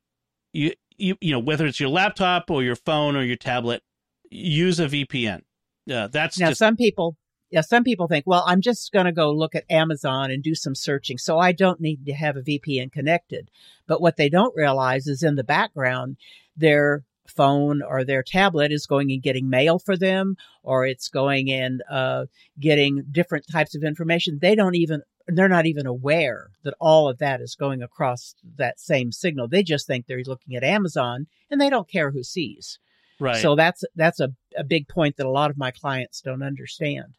you 0.54 0.74
you 0.98 1.16
you 1.22 1.32
know 1.32 1.40
whether 1.40 1.66
it's 1.66 1.80
your 1.80 1.90
laptop 1.90 2.50
or 2.52 2.64
your 2.64 2.76
phone 2.76 3.16
or 3.16 3.24
your 3.24 3.38
tablet, 3.38 3.82
use 4.30 4.80
a 4.80 4.88
VPN. 4.88 5.42
Uh, 5.90 6.08
that's 6.08 6.38
Now, 6.38 6.50
just 6.50 6.60
some 6.60 6.76
people, 6.76 7.16
yeah, 7.52 7.62
some 7.62 7.84
people 7.84 8.08
think, 8.08 8.28
well, 8.28 8.44
I'm 8.46 8.62
just 8.62 8.92
going 8.92 9.06
to 9.06 9.12
go 9.12 9.32
look 9.32 9.56
at 9.56 9.70
Amazon 9.70 10.30
and 10.30 10.44
do 10.44 10.54
some 10.54 10.76
searching, 10.76 11.18
so 11.18 11.40
I 11.40 11.52
don't 11.52 11.82
need 11.82 12.06
to 12.06 12.14
have 12.14 12.38
a 12.38 12.42
VPN 12.42 12.92
connected. 12.92 13.50
But 13.88 14.02
what 14.02 14.18
they 14.18 14.30
don't 14.30 14.56
realize 14.56 15.08
is 15.08 15.24
in 15.24 15.36
the 15.36 15.44
background, 15.44 16.18
their 16.56 17.04
phone 17.28 17.82
or 17.82 18.04
their 18.04 18.24
tablet 18.24 18.72
is 18.72 18.86
going 18.86 19.12
and 19.12 19.22
getting 19.22 19.50
mail 19.50 19.80
for 19.80 19.98
them, 19.98 20.36
or 20.64 20.86
it's 20.86 21.10
going 21.10 21.52
and 21.52 21.82
uh, 21.90 22.26
getting 22.60 23.04
different 23.12 23.46
types 23.52 23.76
of 23.76 23.84
information. 23.84 24.40
They 24.40 24.56
don't 24.56 24.76
even, 24.76 25.02
they're 25.28 25.50
not 25.50 25.66
even 25.66 25.88
aware 25.88 26.52
that 26.64 26.76
all 26.80 27.10
of 27.10 27.18
that 27.20 27.42
is 27.42 27.56
going 27.56 27.82
across 27.82 28.36
that 28.58 28.80
same 28.80 29.12
signal. 29.12 29.48
They 29.48 29.64
just 29.64 29.88
think 29.88 30.06
they're 30.06 30.22
looking 30.26 30.56
at 30.56 30.64
Amazon 30.64 31.28
and 31.50 31.60
they 31.60 31.70
don't 31.70 31.90
care 31.90 32.12
who 32.12 32.24
sees. 32.24 32.78
right. 33.20 33.42
So 33.42 33.56
that's 33.56 33.84
that's 33.96 34.20
a, 34.20 34.30
a 34.56 34.64
big 34.64 34.88
point 34.88 35.18
that 35.18 35.26
a 35.26 35.32
lot 35.32 35.50
of 35.50 35.58
my 35.58 35.72
clients 35.72 36.22
don't 36.22 36.44
understand. 36.44 37.16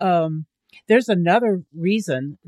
Um, 0.00 0.46
there's 0.88 1.08
another 1.08 1.62
reason. 1.74 2.38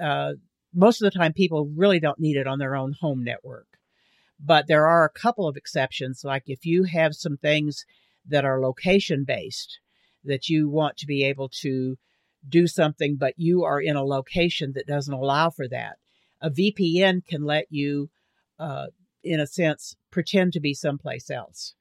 Uh, 0.00 0.32
most 0.74 1.00
of 1.00 1.10
the 1.10 1.18
time, 1.18 1.32
people 1.32 1.70
really 1.74 2.00
don't 2.00 2.18
need 2.18 2.36
it 2.36 2.46
on 2.46 2.58
their 2.58 2.76
own 2.76 2.94
home 3.00 3.24
network, 3.24 3.66
but 4.38 4.66
there 4.66 4.86
are 4.86 5.04
a 5.04 5.20
couple 5.20 5.48
of 5.48 5.56
exceptions. 5.56 6.22
Like 6.24 6.44
if 6.46 6.66
you 6.66 6.84
have 6.84 7.14
some 7.14 7.36
things 7.36 7.84
that 8.28 8.44
are 8.44 8.60
location 8.60 9.24
based, 9.24 9.78
that 10.24 10.48
you 10.48 10.68
want 10.68 10.96
to 10.98 11.06
be 11.06 11.22
able 11.24 11.48
to 11.48 11.96
do 12.48 12.66
something, 12.66 13.16
but 13.16 13.34
you 13.36 13.64
are 13.64 13.80
in 13.80 13.96
a 13.96 14.04
location 14.04 14.72
that 14.74 14.86
doesn't 14.86 15.14
allow 15.14 15.50
for 15.50 15.68
that. 15.68 15.96
A 16.40 16.50
VPN 16.50 17.24
can 17.26 17.44
let 17.44 17.66
you, 17.70 18.10
uh, 18.58 18.86
in 19.22 19.40
a 19.40 19.46
sense, 19.46 19.96
pretend 20.10 20.52
to 20.52 20.60
be 20.60 20.74
someplace 20.74 21.30
else. 21.30 21.74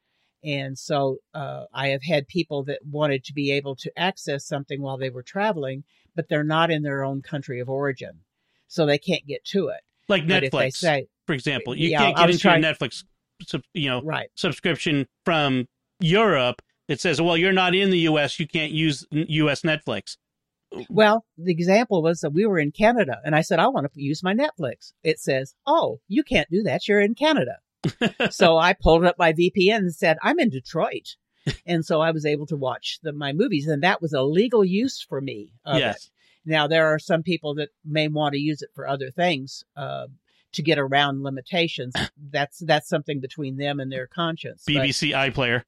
And 0.46 0.78
so 0.78 1.18
uh, 1.34 1.66
I 1.74 1.88
have 1.90 2.04
had 2.04 2.28
people 2.28 2.64
that 2.66 2.80
wanted 2.90 3.24
to 3.26 3.34
be 3.34 3.52
able 3.52 3.76
to 3.78 3.92
access 3.98 4.46
something 4.46 4.82
while 4.82 4.98
they 4.98 5.10
were 5.10 5.24
traveling, 5.24 5.84
but 6.16 6.30
they're 6.30 6.44
not 6.44 6.70
in 6.72 6.84
their 6.84 7.04
own 7.04 7.22
country 7.22 7.60
of 7.60 7.70
origin. 7.70 8.20
So 8.68 8.86
they 8.86 8.98
can't 8.98 9.26
get 9.26 9.44
to 9.46 9.70
it. 9.70 9.82
like 10.08 10.28
But 10.28 10.44
if 10.44 10.52
they 10.52 10.58
Netflix, 10.68 10.74
say, 10.74 11.08
for 11.26 11.34
example, 11.34 11.76
you 11.76 11.98
can't 11.98 12.16
get 12.16 12.30
into 12.30 12.42
trying- 12.42 12.64
your 12.64 12.74
Netflix, 12.74 13.04
you 13.74 13.90
know, 13.90 14.02
right, 14.04 14.30
subscription 14.36 15.08
from 15.24 15.68
Europe. 16.00 16.62
It 16.88 17.02
says, 17.02 17.20
well, 17.20 17.36
you're 17.36 17.52
not 17.52 17.74
in 17.74 17.90
the 17.90 18.00
U.S. 18.00 18.40
You 18.40 18.48
can't 18.48 18.72
use 18.72 19.06
U.S. 19.12 19.62
Netflix. 19.62 20.18
Well, 20.90 21.26
the 21.38 21.52
example 21.52 22.04
was 22.04 22.20
that 22.20 22.32
we 22.32 22.46
were 22.46 22.60
in 22.60 22.72
Canada 22.72 23.20
and 23.24 23.36
I 23.36 23.42
said, 23.42 23.60
I 23.60 23.68
want 23.68 23.92
to 23.92 24.02
use 24.02 24.22
my 24.22 24.34
Netflix. 24.34 24.94
It 25.04 25.20
says, 25.20 25.56
Oh, 25.66 26.00
you 26.08 26.24
can't 26.24 26.50
do 26.50 26.64
that. 26.64 26.88
You're 26.88 27.00
in 27.02 27.16
Canada. 27.16 27.58
so 28.30 28.58
I 28.58 28.74
pulled 28.74 29.06
up 29.06 29.18
my 29.18 29.34
VPN 29.34 29.78
and 29.78 29.94
said, 29.94 30.18
I'm 30.22 30.40
in 30.40 30.50
Detroit. 30.50 31.16
and 31.66 31.86
so 31.86 32.02
I 32.02 32.12
was 32.12 32.26
able 32.26 32.48
to 32.48 32.56
watch 32.56 33.00
the, 33.04 33.14
my 33.14 33.34
movies 33.34 33.68
and 33.68 33.84
that 33.84 34.02
was 34.02 34.14
a 34.14 34.22
legal 34.22 34.64
use 34.64 35.02
for 35.02 35.22
me. 35.22 35.54
Yes. 35.66 36.06
It. 36.06 36.10
Now 36.46 36.68
there 36.68 36.88
are 36.88 37.00
some 37.00 37.24
people 37.24 37.56
that 37.56 37.70
may 37.84 38.08
want 38.08 38.34
to 38.34 38.40
use 38.40 38.62
it 38.62 38.70
for 38.74 38.88
other 38.88 39.12
things, 39.12 39.64
uh, 39.76 40.08
to 40.54 40.62
get 40.62 40.80
around 40.80 41.24
limitations. 41.24 41.94
That's, 42.32 42.60
that's 42.60 42.88
something 42.88 43.20
between 43.20 43.58
them 43.58 43.80
and 43.80 43.92
their 43.92 44.08
conscience. 44.08 44.64
But- 44.66 44.76
BBC 44.76 45.14
iPlayer. 45.14 45.64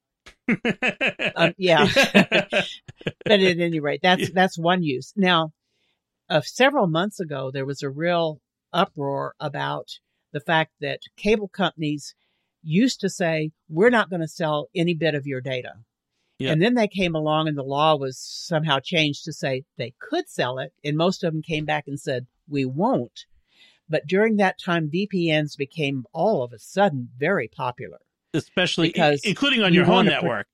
um, 1.36 1.54
yeah. 1.58 1.88
but 1.94 3.40
at 3.40 3.60
any 3.60 3.80
rate, 3.80 4.02
that's 4.04 4.30
that's 4.32 4.58
one 4.58 4.84
use. 4.84 5.14
Now, 5.16 5.54
uh, 6.30 6.42
several 6.42 6.88
months 6.88 7.20
ago, 7.20 7.52
there 7.52 7.66
was 7.66 7.82
a 7.82 7.90
real 7.90 8.42
uproar 8.74 9.36
about 9.40 10.00
the 10.38 10.44
fact 10.46 10.72
that 10.82 11.00
cable 11.16 11.48
companies 11.48 12.14
used 12.62 13.00
to 13.02 13.10
say 13.10 13.52
we're 13.70 13.90
not 13.90 14.10
going 14.10 14.22
to 14.22 14.28
sell 14.28 14.68
any 14.76 14.94
bit 14.94 15.16
of 15.16 15.26
your 15.26 15.42
data, 15.42 15.74
Yeah. 16.38 16.52
and 16.52 16.62
then 16.62 16.76
they 16.76 16.88
came 16.88 17.16
along 17.16 17.48
and 17.48 17.58
the 17.58 17.64
law 17.64 17.96
was 17.96 18.20
somehow 18.20 18.80
changed 18.80 19.26
to 19.26 19.34
say 19.34 19.64
they 19.78 19.94
could 20.00 20.30
sell 20.30 20.60
it, 20.60 20.74
and 20.84 20.96
most 20.96 21.24
of 21.24 21.34
them 21.34 21.42
came 21.42 21.66
back 21.66 21.86
and 21.88 22.00
said 22.00 22.28
we 22.48 22.66
won't. 22.66 23.26
But 23.90 24.06
during 24.06 24.36
that 24.38 24.60
time, 24.60 24.92
VPNs 24.94 25.58
became 25.58 26.06
all 26.14 26.44
of 26.44 26.54
a 26.54 26.60
sudden 26.60 27.10
very 27.18 27.48
popular. 27.48 28.00
Especially, 28.34 28.90
Because 28.90 29.22
including 29.24 29.64
on 29.64 29.74
you 29.74 29.80
your 29.80 29.86
home 29.86 30.06
network. 30.06 30.46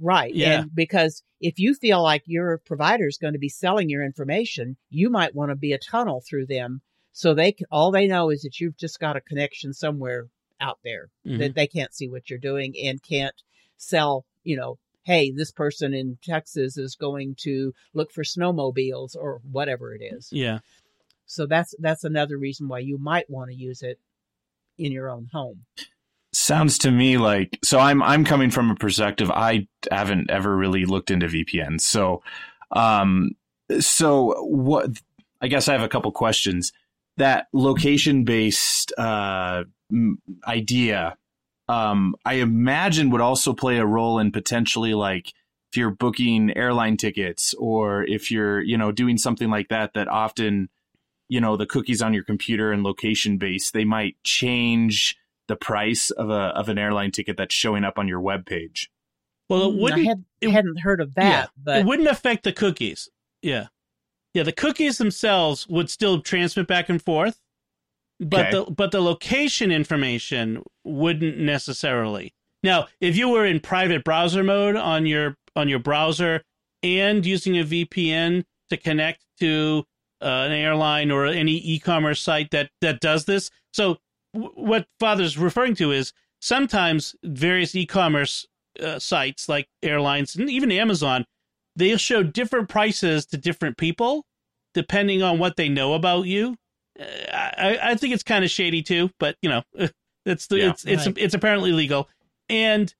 Right. 0.00 0.34
Yeah. 0.34 0.62
And 0.62 0.74
because 0.74 1.22
if 1.40 1.58
you 1.60 1.74
feel 1.74 2.02
like 2.02 2.24
your 2.26 2.58
provider 2.58 3.06
is 3.06 3.18
going 3.18 3.34
to 3.34 3.38
be 3.38 3.48
selling 3.48 3.88
your 3.88 4.04
information, 4.04 4.76
you 4.90 5.08
might 5.08 5.34
want 5.34 5.50
to 5.50 5.54
be 5.56 5.72
a 5.72 5.78
tunnel 5.78 6.20
through 6.28 6.46
them. 6.46 6.82
So 7.12 7.34
they 7.34 7.52
can, 7.52 7.66
all 7.70 7.90
they 7.90 8.06
know 8.06 8.30
is 8.30 8.42
that 8.42 8.58
you've 8.60 8.76
just 8.76 8.98
got 8.98 9.16
a 9.16 9.20
connection 9.20 9.72
somewhere 9.74 10.28
out 10.60 10.78
there 10.84 11.10
Mhm. 11.26 11.38
that 11.38 11.54
they 11.54 11.66
can't 11.66 11.92
see 11.94 12.08
what 12.08 12.30
you're 12.30 12.38
doing 12.38 12.74
and 12.82 13.02
can't 13.02 13.34
sell, 13.76 14.24
you 14.44 14.56
know, 14.56 14.78
hey, 15.04 15.30
this 15.30 15.50
person 15.50 15.92
in 15.92 16.16
Texas 16.22 16.78
is 16.78 16.94
going 16.94 17.34
to 17.40 17.74
look 17.92 18.12
for 18.12 18.22
snowmobiles 18.22 19.16
or 19.16 19.40
whatever 19.50 19.94
it 19.94 20.00
is. 20.02 20.28
Yeah. 20.32 20.60
So 21.26 21.46
that's 21.46 21.74
that's 21.78 22.04
another 22.04 22.36
reason 22.38 22.68
why 22.68 22.78
you 22.80 22.98
might 22.98 23.28
want 23.28 23.50
to 23.50 23.56
use 23.56 23.82
it 23.82 23.98
in 24.78 24.92
your 24.92 25.10
own 25.10 25.28
home. 25.32 25.64
Sounds 26.32 26.78
to 26.78 26.90
me 26.90 27.18
like 27.18 27.58
so. 27.64 27.78
I'm 27.78 28.02
I'm 28.02 28.24
coming 28.24 28.50
from 28.50 28.70
a 28.70 28.74
perspective. 28.74 29.30
I 29.30 29.66
haven't 29.90 30.30
ever 30.30 30.56
really 30.56 30.84
looked 30.84 31.10
into 31.10 31.26
VPNs. 31.26 31.82
So, 31.82 32.22
um, 32.70 33.32
so 33.80 34.42
what? 34.44 34.90
I 35.40 35.48
guess 35.48 35.68
I 35.68 35.72
have 35.72 35.82
a 35.82 35.88
couple 35.88 36.12
questions. 36.12 36.72
That 37.22 37.46
location 37.52 38.24
based 38.24 38.92
uh, 38.98 39.62
idea, 40.44 41.16
um, 41.68 42.16
I 42.24 42.34
imagine 42.34 43.10
would 43.10 43.20
also 43.20 43.52
play 43.52 43.78
a 43.78 43.86
role 43.86 44.18
in 44.18 44.32
potentially 44.32 44.92
like 44.94 45.28
if 45.70 45.76
you're 45.76 45.90
booking 45.92 46.52
airline 46.56 46.96
tickets 46.96 47.54
or 47.58 48.02
if 48.04 48.30
you're 48.32 48.60
you 48.60 48.76
know 48.76 48.90
doing 48.90 49.18
something 49.18 49.50
like 49.50 49.68
that. 49.68 49.94
That 49.94 50.08
often, 50.08 50.68
you 51.28 51.40
know, 51.40 51.56
the 51.56 51.64
cookies 51.66 52.02
on 52.02 52.12
your 52.12 52.24
computer 52.24 52.72
and 52.72 52.82
location 52.82 53.38
based, 53.38 53.72
they 53.72 53.84
might 53.84 54.16
change 54.24 55.16
the 55.46 55.56
price 55.56 56.10
of 56.10 56.28
a 56.28 56.50
of 56.58 56.68
an 56.68 56.78
airline 56.78 57.12
ticket 57.12 57.36
that's 57.36 57.54
showing 57.54 57.84
up 57.84 57.98
on 57.98 58.08
your 58.08 58.20
web 58.20 58.46
page. 58.46 58.90
Well, 59.48 59.70
it 59.70 59.74
Mm, 59.74 59.80
wouldn't. 59.80 60.06
I 60.06 60.08
had, 60.08 60.24
it- 60.40 60.50
hadn't 60.50 60.80
heard 60.80 61.00
of 61.00 61.14
that, 61.14 61.50
but 61.56 61.78
it 61.78 61.86
wouldn't 61.86 62.08
affect 62.08 62.42
the 62.42 62.52
cookies. 62.52 63.08
Yeah. 63.42 63.66
Yeah, 64.34 64.42
the 64.44 64.52
cookies 64.52 64.98
themselves 64.98 65.68
would 65.68 65.90
still 65.90 66.20
transmit 66.22 66.66
back 66.66 66.88
and 66.88 67.02
forth, 67.02 67.40
but 68.18 68.46
Okay. 68.46 68.50
the 68.50 68.70
but 68.70 68.90
the 68.92 69.00
location 69.00 69.70
information 69.70 70.62
wouldn't 70.84 71.38
necessarily. 71.38 72.32
Now, 72.62 72.86
if 73.00 73.16
you 73.16 73.28
were 73.28 73.44
in 73.44 73.60
private 73.60 74.04
browser 74.04 74.42
mode 74.42 74.76
on 74.76 75.06
your 75.06 75.36
on 75.56 75.68
your 75.68 75.80
browser 75.80 76.42
and 76.82 77.24
using 77.26 77.58
a 77.58 77.64
VPN 77.64 78.44
to 78.70 78.76
connect 78.76 79.24
to 79.40 79.84
uh, 80.22 80.24
an 80.46 80.52
airline 80.52 81.10
or 81.10 81.26
any 81.26 81.56
e-commerce 81.58 82.20
site 82.20 82.50
that 82.52 82.70
that 82.80 83.00
does 83.00 83.24
this, 83.26 83.50
so 83.72 83.98
w- 84.32 84.52
what 84.54 84.86
Father's 84.98 85.36
referring 85.36 85.74
to 85.76 85.90
is 85.92 86.12
sometimes 86.40 87.14
various 87.22 87.74
e-commerce 87.74 88.46
uh, 88.82 88.98
sites 88.98 89.48
like 89.48 89.68
airlines 89.82 90.34
and 90.36 90.48
even 90.48 90.72
Amazon, 90.72 91.26
they'll 91.76 91.98
show 91.98 92.22
different 92.22 92.68
prices 92.68 93.26
to 93.26 93.36
different 93.36 93.76
people 93.76 94.24
depending 94.74 95.22
on 95.22 95.38
what 95.38 95.56
they 95.56 95.68
know 95.68 95.92
about 95.94 96.22
you. 96.26 96.56
Uh, 96.98 97.04
I, 97.32 97.78
I 97.82 97.94
think 97.94 98.14
it's 98.14 98.22
kind 98.22 98.44
of 98.44 98.50
shady 98.50 98.82
too, 98.82 99.10
but 99.18 99.36
you 99.42 99.48
know, 99.50 99.62
it's 100.26 100.46
the, 100.46 100.58
Yeah. 100.58 100.70
it's 100.70 100.84
it's 100.84 101.06
Right. 101.06 101.18
it's 101.18 101.34
apparently 101.34 101.72
legal. 101.72 102.08
And 102.48 102.92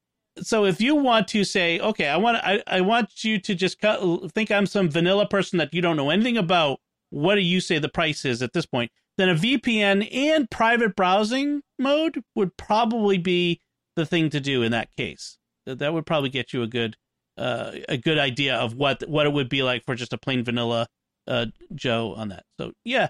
so 0.43 0.65
if 0.65 0.81
you 0.81 0.95
want 0.95 1.29
to 1.29 1.45
say, 1.45 1.79
okay, 1.81 2.09
I 2.09 2.17
want 2.17 2.39
I, 2.39 2.63
I 2.67 2.81
want 2.81 3.25
you 3.25 3.39
to 3.41 3.55
just 3.55 3.79
cut, 3.81 4.01
think 4.33 4.51
I'm 4.51 4.67
some 4.67 4.89
vanilla 4.89 5.27
person 5.29 5.59
that 5.59 5.73
you 5.75 5.81
don't 5.83 5.97
know 5.97 6.11
anything 6.11 6.37
about. 6.39 6.81
What 7.11 7.35
do 7.35 7.43
you 7.43 7.61
say 7.61 7.79
the 7.79 7.91
price 7.91 8.25
is 8.25 8.41
at 8.43 8.55
this 8.55 8.65
point? 8.65 8.91
Then 9.19 9.29
a 9.29 9.35
VPN 9.35 10.09
and 10.15 10.51
private 10.51 10.97
browsing 10.97 11.61
mode 11.79 12.23
would 12.35 12.57
probably 12.57 13.19
be 13.19 13.61
the 13.95 14.07
thing 14.07 14.31
to 14.31 14.41
do 14.41 14.63
in 14.63 14.73
that 14.73 14.89
case. 14.97 15.37
That 15.67 15.93
would 15.93 16.07
probably 16.07 16.31
get 16.31 16.55
you 16.55 16.63
a 16.63 16.67
good 16.67 16.97
uh, 17.43 17.73
a 17.89 17.97
good 17.97 18.19
idea 18.19 18.55
of 18.55 18.75
what 18.75 19.03
what 19.09 19.27
it 19.27 19.33
would 19.33 19.49
be 19.49 19.63
like 19.63 19.85
for 19.85 19.97
just 19.97 20.13
a 20.13 20.19
plain 20.19 20.45
vanilla 20.45 20.87
uh, 21.27 21.47
Joe 21.75 22.15
on 22.17 22.29
that. 22.29 22.45
So 22.59 22.73
yeah, 22.85 23.09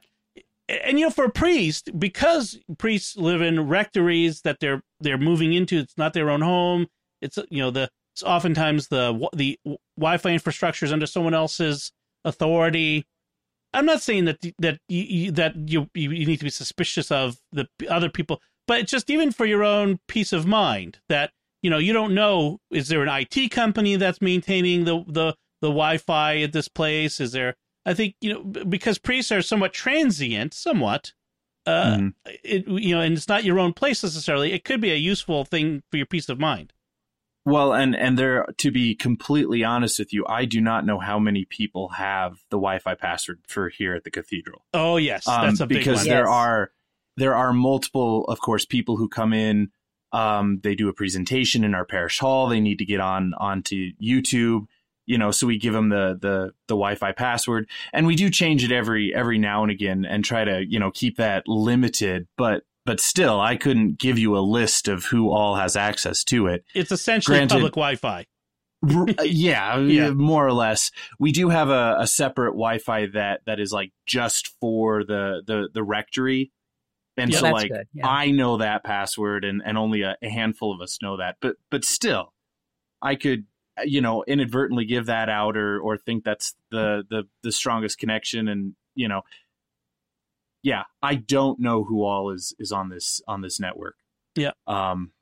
and 0.69 0.99
you 0.99 1.05
know 1.05 1.11
for 1.11 1.27
a 1.27 1.31
priest 1.31 1.91
because 1.99 2.59
priests 2.79 3.17
live 3.17 3.43
in 3.43 3.69
rectories 3.69 4.41
that 4.43 4.59
they're 4.61 4.83
they're 5.01 5.19
moving 5.19 5.53
into. 5.53 5.79
It's 5.79 5.99
not 5.99 6.15
their 6.15 6.31
own 6.31 6.41
home. 6.41 6.87
It's 7.21 7.39
you 7.51 7.59
know 7.59 7.71
the 7.71 7.91
it's 8.15 8.23
oftentimes 8.23 8.89
the 8.89 9.29
the 9.35 9.59
Wi-Fi 9.99 10.31
infrastructure 10.31 10.87
is 10.87 10.93
under 10.93 11.07
someone 11.07 11.35
else's 11.35 11.93
authority. 12.25 13.07
I'm 13.75 13.87
not 13.87 14.01
saying 14.01 14.25
that 14.27 14.39
that 14.59 14.79
you, 14.89 15.31
that 15.33 15.57
you 15.69 15.91
you 15.95 16.09
need 16.09 16.39
to 16.39 16.45
be 16.45 16.51
suspicious 16.51 17.11
of 17.11 17.37
the 17.53 17.69
other 17.89 18.09
people, 18.09 18.41
but 18.67 18.87
just 18.87 19.11
even 19.11 19.31
for 19.31 19.45
your 19.45 19.63
own 19.63 20.01
peace 20.09 20.33
of 20.33 20.47
mind 20.47 21.01
that 21.11 21.33
you 21.63 21.71
know 21.71 21.79
you 21.79 21.93
don't 21.93 22.15
know 22.15 22.59
is 22.71 22.89
there 22.89 23.03
an 23.03 23.09
IT 23.09 23.51
company 23.51 23.97
that's 23.97 24.21
maintaining 24.21 24.85
the 24.85 25.05
the 25.07 25.35
the 25.61 25.69
Wi-Fi 25.69 26.43
at 26.43 26.53
this 26.53 26.69
place? 26.69 27.21
Is 27.21 27.33
there? 27.33 27.55
I 27.87 27.95
think 27.95 28.17
you 28.21 28.33
know 28.33 28.43
because 28.43 28.99
priests 28.99 29.33
are 29.33 29.43
somewhat 29.43 29.73
transient, 29.73 30.55
somewhat. 30.55 31.13
Uh, 31.65 31.95
mm-hmm. 31.95 32.09
it 32.43 32.67
you 32.67 32.95
know, 32.95 33.01
and 33.01 33.17
it's 33.17 33.29
not 33.29 33.45
your 33.45 33.59
own 33.59 33.73
place 33.73 34.03
necessarily. 34.03 34.53
It 34.53 34.65
could 34.65 34.81
be 34.81 34.91
a 34.91 34.97
useful 34.97 35.45
thing 35.45 35.83
for 35.91 35.97
your 35.97 36.07
peace 36.07 36.29
of 36.29 36.39
mind. 36.39 36.73
Well, 37.45 37.73
and 37.73 37.97
and 37.97 38.19
there 38.19 38.47
to 38.59 38.71
be 38.71 38.95
completely 38.95 39.65
honest 39.65 39.99
with 39.99 40.13
you, 40.13 40.25
I 40.29 40.45
do 40.45 40.61
not 40.61 40.87
know 40.87 40.99
how 40.99 41.19
many 41.19 41.45
people 41.45 41.91
have 41.91 42.35
the 42.51 42.57
Wi-Fi 42.57 42.95
password 42.95 43.41
for 43.49 43.69
here 43.69 43.95
at 43.95 44.05
the 44.05 44.11
cathedral. 44.11 44.65
Oh 44.75 44.97
yes, 44.97 45.27
um, 45.27 45.47
that's 45.47 45.61
a 45.61 45.67
big 45.67 45.79
because 45.79 45.99
one. 45.99 46.09
there 46.09 46.25
yes. 46.25 46.29
are 46.29 46.71
there 47.17 47.35
are 47.35 47.53
multiple, 47.53 48.25
of 48.25 48.41
course, 48.41 48.65
people 48.65 48.97
who 48.97 49.09
come 49.09 49.33
in. 49.33 49.71
Um, 50.13 50.61
they 50.63 50.75
do 50.75 50.89
a 50.89 50.93
presentation 50.93 51.65
in 51.65 51.75
our 51.75 51.85
parish 51.85 52.19
hall. 52.19 52.49
They 52.49 52.61
need 52.61 52.79
to 52.79 52.85
get 52.85 53.01
on 53.01 53.35
onto 53.39 53.93
YouTube, 54.03 54.67
you 55.07 55.19
know. 55.19 55.31
So 55.31 55.47
we 55.47 55.59
give 55.59 55.73
them 55.73 55.89
the 55.89 56.19
the 56.21 56.53
the 56.69 56.75
Wi-Fi 56.75 57.13
password, 57.13 57.69
and 57.93 58.07
we 58.07 58.17
do 58.17 58.31
change 58.31 58.65
it 58.65 58.73
every 58.73 59.15
every 59.15 59.39
now 59.39 59.63
and 59.63 59.71
again, 59.71 60.05
and 60.05 60.25
try 60.25 60.45
to 60.45 60.65
you 60.67 60.79
know 60.79 60.91
keep 60.91 61.17
that 61.17 61.49
limited. 61.49 62.29
But 62.37 62.65
but 62.85 63.01
still, 63.01 63.41
I 63.41 63.57
couldn't 63.57 63.99
give 63.99 64.19
you 64.19 64.37
a 64.37 64.41
list 64.41 64.89
of 64.89 65.05
who 65.07 65.31
all 65.31 65.57
has 65.57 65.77
access 65.77 66.25
to 66.25 66.47
it. 66.47 66.65
It's 66.75 66.93
essentially 66.93 67.39
Granted, 67.39 67.55
public 67.55 67.73
Wi-Fi. 67.75 68.27
Uh, 68.85 69.07
yeah, 69.23 69.79
yeah, 69.79 70.11
more 70.11 70.47
or 70.47 70.53
less. 70.53 70.91
We 71.19 71.31
do 71.33 71.49
have 71.51 71.69
a, 71.69 71.97
a, 72.01 72.07
separate 72.07 72.53
Wi-Fi 72.53 73.07
that 73.15 73.43
that 73.47 73.61
is 73.61 73.73
like 73.73 73.93
just 74.07 74.49
for 74.61 75.05
the 75.05 75.43
the 75.47 75.69
the 75.73 75.85
rectory, 75.85 76.51
and 77.17 77.31
yeah, 77.31 77.39
so 77.39 77.51
like 77.51 77.71
yeah. 77.93 78.07
I 78.07 78.31
know 78.31 78.59
that 78.59 78.85
password, 78.85 79.45
and 79.45 79.63
and 79.65 79.77
only 79.77 80.03
a, 80.03 80.17
a 80.23 80.29
handful 80.29 80.75
of 80.75 80.81
us 80.81 80.99
know 81.03 81.17
that. 81.19 81.37
But 81.41 81.57
but 81.71 81.85
still, 81.85 82.33
I 83.01 83.15
could 83.15 83.47
you 83.85 84.01
know 84.01 84.25
inadvertently 84.27 84.85
give 84.85 85.07
that 85.07 85.29
out 85.29 85.57
or 85.57 85.81
or 85.81 85.97
think 85.97 86.25
that's 86.25 86.55
the 86.71 87.05
the 87.09 87.25
the 87.43 87.53
strongest 87.53 87.99
connection, 87.99 88.49
and 88.49 88.75
you 88.95 89.09
know 89.09 89.23
yeah, 90.63 90.85
I 91.03 91.17
don't 91.17 91.59
know 91.59 91.85
who 91.85 92.05
all 92.05 92.31
is 92.31 92.55
is 92.59 92.73
on 92.73 92.89
this 92.89 93.21
on 93.27 93.43
this 93.43 93.59
network. 93.59 93.97
Yeah. 94.37 94.53
Um. 94.67 95.13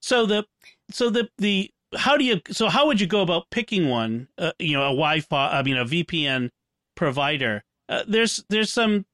So 0.00 0.24
the 0.26 0.46
so 0.90 1.10
the 1.10 1.28
the 1.38 1.70
how 1.96 2.16
do 2.16 2.24
you 2.24 2.40
so 2.50 2.68
how 2.68 2.86
would 2.86 3.00
you 3.00 3.06
go 3.06 3.20
about 3.20 3.50
picking 3.50 3.88
one? 3.88 4.28
Uh, 4.38 4.52
you 4.58 4.72
know, 4.72 4.82
a 4.82 4.94
Wi-Fi. 4.94 5.58
I 5.58 5.62
mean, 5.62 5.76
a 5.76 5.84
VPN 5.84 6.50
provider. 6.94 7.62
Uh, 7.88 8.04
there's 8.08 8.42
there's 8.48 8.72
some 8.72 9.04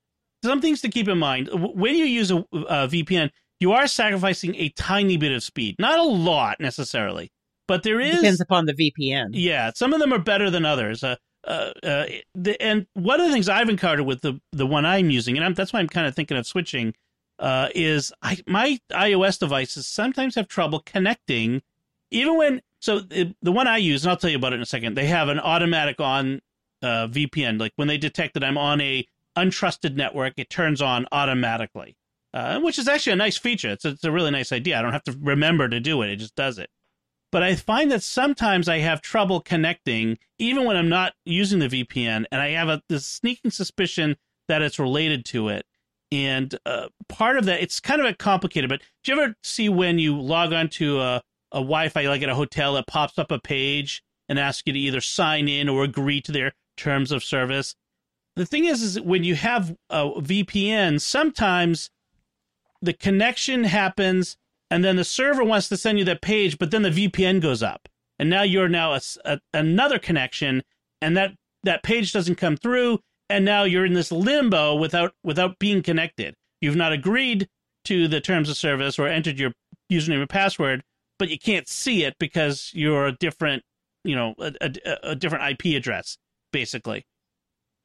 some 0.46 0.60
things 0.60 0.80
to 0.82 0.88
keep 0.88 1.08
in 1.08 1.18
mind 1.18 1.48
when 1.52 1.94
you 1.94 2.04
use 2.04 2.30
a, 2.30 2.38
a 2.52 2.88
VPN. 2.88 3.30
You 3.58 3.72
are 3.72 3.86
sacrificing 3.86 4.54
a 4.56 4.68
tiny 4.70 5.16
bit 5.16 5.32
of 5.32 5.42
speed, 5.42 5.76
not 5.78 5.98
a 5.98 6.02
lot 6.02 6.60
necessarily, 6.60 7.32
but 7.66 7.82
there 7.82 8.00
is 8.00 8.16
depends 8.16 8.40
upon 8.40 8.66
the 8.66 8.74
VPN. 8.74 9.30
Yeah, 9.32 9.70
some 9.74 9.94
of 9.94 10.00
them 10.00 10.12
are 10.12 10.18
better 10.18 10.50
than 10.50 10.66
others. 10.66 11.02
Uh, 11.02 11.16
uh, 11.46 11.72
uh, 11.82 12.06
the, 12.34 12.60
and 12.60 12.86
one 12.94 13.20
of 13.20 13.26
the 13.26 13.32
things 13.32 13.48
I've 13.48 13.68
encountered 13.68 14.04
with 14.04 14.20
the 14.20 14.40
the 14.52 14.66
one 14.66 14.84
I'm 14.84 15.10
using, 15.10 15.36
and 15.36 15.44
I'm, 15.44 15.54
that's 15.54 15.72
why 15.72 15.80
I'm 15.80 15.88
kind 15.88 16.06
of 16.06 16.14
thinking 16.14 16.36
of 16.36 16.46
switching, 16.46 16.94
uh, 17.38 17.68
is 17.74 18.12
I 18.22 18.38
my 18.46 18.78
iOS 18.90 19.38
devices 19.38 19.86
sometimes 19.86 20.34
have 20.34 20.48
trouble 20.48 20.80
connecting, 20.80 21.62
even 22.10 22.36
when 22.36 22.62
so 22.80 23.00
it, 23.10 23.36
the 23.42 23.52
one 23.52 23.66
I 23.66 23.78
use, 23.78 24.04
and 24.04 24.10
I'll 24.10 24.16
tell 24.16 24.30
you 24.30 24.36
about 24.36 24.52
it 24.52 24.56
in 24.56 24.62
a 24.62 24.66
second. 24.66 24.96
They 24.96 25.06
have 25.06 25.28
an 25.28 25.38
automatic 25.38 26.00
on 26.00 26.40
uh, 26.82 27.08
VPN, 27.08 27.60
like 27.60 27.72
when 27.76 27.88
they 27.88 27.98
detect 27.98 28.34
that 28.34 28.44
I'm 28.44 28.58
on 28.58 28.80
a 28.80 29.06
untrusted 29.36 29.94
network, 29.94 30.34
it 30.36 30.50
turns 30.50 30.80
on 30.80 31.06
automatically, 31.12 31.96
uh, 32.34 32.60
which 32.60 32.78
is 32.78 32.88
actually 32.88 33.12
a 33.14 33.16
nice 33.16 33.36
feature. 33.36 33.70
It's 33.70 33.84
a, 33.84 33.90
it's 33.90 34.04
a 34.04 34.12
really 34.12 34.30
nice 34.30 34.52
idea. 34.52 34.78
I 34.78 34.82
don't 34.82 34.92
have 34.92 35.04
to 35.04 35.16
remember 35.20 35.68
to 35.68 35.80
do 35.80 36.02
it; 36.02 36.10
it 36.10 36.16
just 36.16 36.34
does 36.34 36.58
it 36.58 36.70
but 37.32 37.42
I 37.42 37.54
find 37.54 37.90
that 37.90 38.02
sometimes 38.02 38.68
I 38.68 38.78
have 38.78 39.02
trouble 39.02 39.40
connecting, 39.40 40.18
even 40.38 40.64
when 40.64 40.76
I'm 40.76 40.88
not 40.88 41.14
using 41.24 41.58
the 41.58 41.68
VPN, 41.68 42.24
and 42.30 42.40
I 42.40 42.50
have 42.50 42.68
a 42.68 42.82
this 42.88 43.06
sneaking 43.06 43.50
suspicion 43.50 44.16
that 44.48 44.62
it's 44.62 44.78
related 44.78 45.24
to 45.26 45.48
it. 45.48 45.66
And 46.12 46.56
uh, 46.64 46.88
part 47.08 47.36
of 47.36 47.44
that, 47.46 47.60
it's 47.60 47.80
kind 47.80 48.00
of 48.00 48.06
a 48.06 48.14
complicated. 48.14 48.70
But 48.70 48.80
do 49.02 49.12
you 49.12 49.20
ever 49.20 49.34
see 49.42 49.68
when 49.68 49.98
you 49.98 50.18
log 50.18 50.52
onto 50.52 51.00
a, 51.00 51.20
a 51.50 51.58
Wi-Fi, 51.58 52.08
like 52.08 52.22
at 52.22 52.28
a 52.28 52.34
hotel, 52.34 52.76
it 52.76 52.86
pops 52.86 53.18
up 53.18 53.32
a 53.32 53.40
page 53.40 54.02
and 54.28 54.38
asks 54.38 54.62
you 54.64 54.72
to 54.72 54.78
either 54.78 55.00
sign 55.00 55.48
in 55.48 55.68
or 55.68 55.82
agree 55.82 56.20
to 56.22 56.32
their 56.32 56.52
terms 56.76 57.10
of 57.10 57.24
service? 57.24 57.74
The 58.36 58.46
thing 58.46 58.66
is, 58.66 58.82
is 58.82 59.00
when 59.00 59.24
you 59.24 59.34
have 59.34 59.74
a 59.88 60.10
VPN, 60.10 61.00
sometimes 61.00 61.90
the 62.82 62.92
connection 62.92 63.64
happens 63.64 64.36
and 64.70 64.84
then 64.84 64.96
the 64.96 65.04
server 65.04 65.44
wants 65.44 65.68
to 65.68 65.76
send 65.76 65.98
you 65.98 66.04
that 66.04 66.20
page, 66.20 66.58
but 66.58 66.70
then 66.70 66.82
the 66.82 66.90
VPN 66.90 67.40
goes 67.40 67.62
up, 67.62 67.88
and 68.18 68.28
now 68.28 68.42
you're 68.42 68.68
now 68.68 68.94
a, 68.94 69.00
a, 69.24 69.40
another 69.54 69.98
connection, 69.98 70.62
and 71.00 71.16
that 71.16 71.34
that 71.62 71.82
page 71.82 72.12
doesn't 72.12 72.34
come 72.36 72.56
through, 72.56 72.98
and 73.30 73.44
now 73.44 73.64
you're 73.64 73.86
in 73.86 73.94
this 73.94 74.10
limbo 74.10 74.74
without 74.74 75.14
without 75.22 75.58
being 75.58 75.82
connected. 75.82 76.34
You've 76.60 76.76
not 76.76 76.92
agreed 76.92 77.48
to 77.84 78.08
the 78.08 78.20
terms 78.20 78.48
of 78.48 78.56
service 78.56 78.98
or 78.98 79.06
entered 79.06 79.38
your 79.38 79.52
username 79.90 80.20
and 80.20 80.28
password, 80.28 80.82
but 81.18 81.28
you 81.28 81.38
can't 81.38 81.68
see 81.68 82.04
it 82.04 82.14
because 82.18 82.72
you're 82.74 83.06
a 83.06 83.12
different, 83.12 83.62
you 84.02 84.16
know, 84.16 84.34
a, 84.38 84.52
a, 84.60 85.10
a 85.10 85.14
different 85.14 85.48
IP 85.48 85.76
address, 85.76 86.18
basically. 86.52 87.04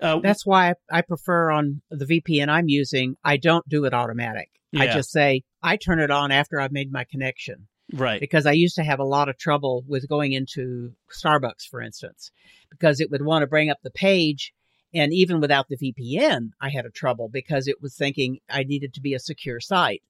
Uh, 0.02 0.20
That's 0.20 0.46
why 0.46 0.74
I 0.92 1.02
prefer 1.02 1.52
on 1.52 1.82
the 1.92 2.06
VPN 2.06 2.50
I'm 2.50 2.68
using. 2.68 3.16
I 3.24 3.38
don't 3.38 3.68
do 3.70 3.86
it 3.86 3.94
automatic. 3.94 4.50
Yeah. 4.72 4.84
I 4.84 4.88
just 4.88 5.12
say 5.12 5.44
I 5.62 5.78
turn 5.78 6.00
it 6.00 6.12
on 6.12 6.32
after 6.32 6.60
I've 6.60 6.72
made 6.72 6.92
my 6.92 7.06
connection. 7.10 7.68
Right. 7.94 8.20
Because 8.20 8.46
I 8.46 8.54
used 8.54 8.76
to 8.76 8.84
have 8.84 9.00
a 9.00 9.06
lot 9.06 9.30
of 9.30 9.38
trouble 9.38 9.84
with 9.88 10.08
going 10.08 10.32
into 10.32 10.94
Starbucks, 11.12 11.68
for 11.70 11.82
instance, 11.82 12.32
because 12.70 13.00
it 13.00 13.12
would 13.12 13.24
want 13.24 13.44
to 13.44 13.48
bring 13.48 13.70
up 13.70 13.80
the 13.84 13.92
page. 13.92 14.54
And 14.94 15.14
even 15.14 15.40
without 15.40 15.68
the 15.70 15.78
VPN, 15.78 16.50
I 16.60 16.70
had 16.70 16.86
a 16.86 16.90
trouble 16.90 17.30
because 17.32 17.68
it 17.68 17.82
was 17.82 17.96
thinking 17.96 18.40
I 18.50 18.64
needed 18.64 18.94
to 18.94 19.02
be 19.02 19.14
a 19.14 19.20
secure 19.20 19.60
site. 19.60 20.04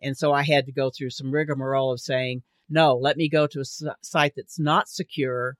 And 0.00 0.16
so 0.16 0.32
I 0.32 0.42
had 0.42 0.66
to 0.66 0.72
go 0.72 0.90
through 0.90 1.10
some 1.10 1.32
rigmarole 1.32 1.92
of 1.92 2.00
saying, 2.00 2.42
no, 2.68 2.96
let 2.96 3.16
me 3.16 3.28
go 3.28 3.46
to 3.46 3.60
a 3.60 3.94
site 4.02 4.32
that's 4.36 4.58
not 4.58 4.88
secure. 4.88 5.56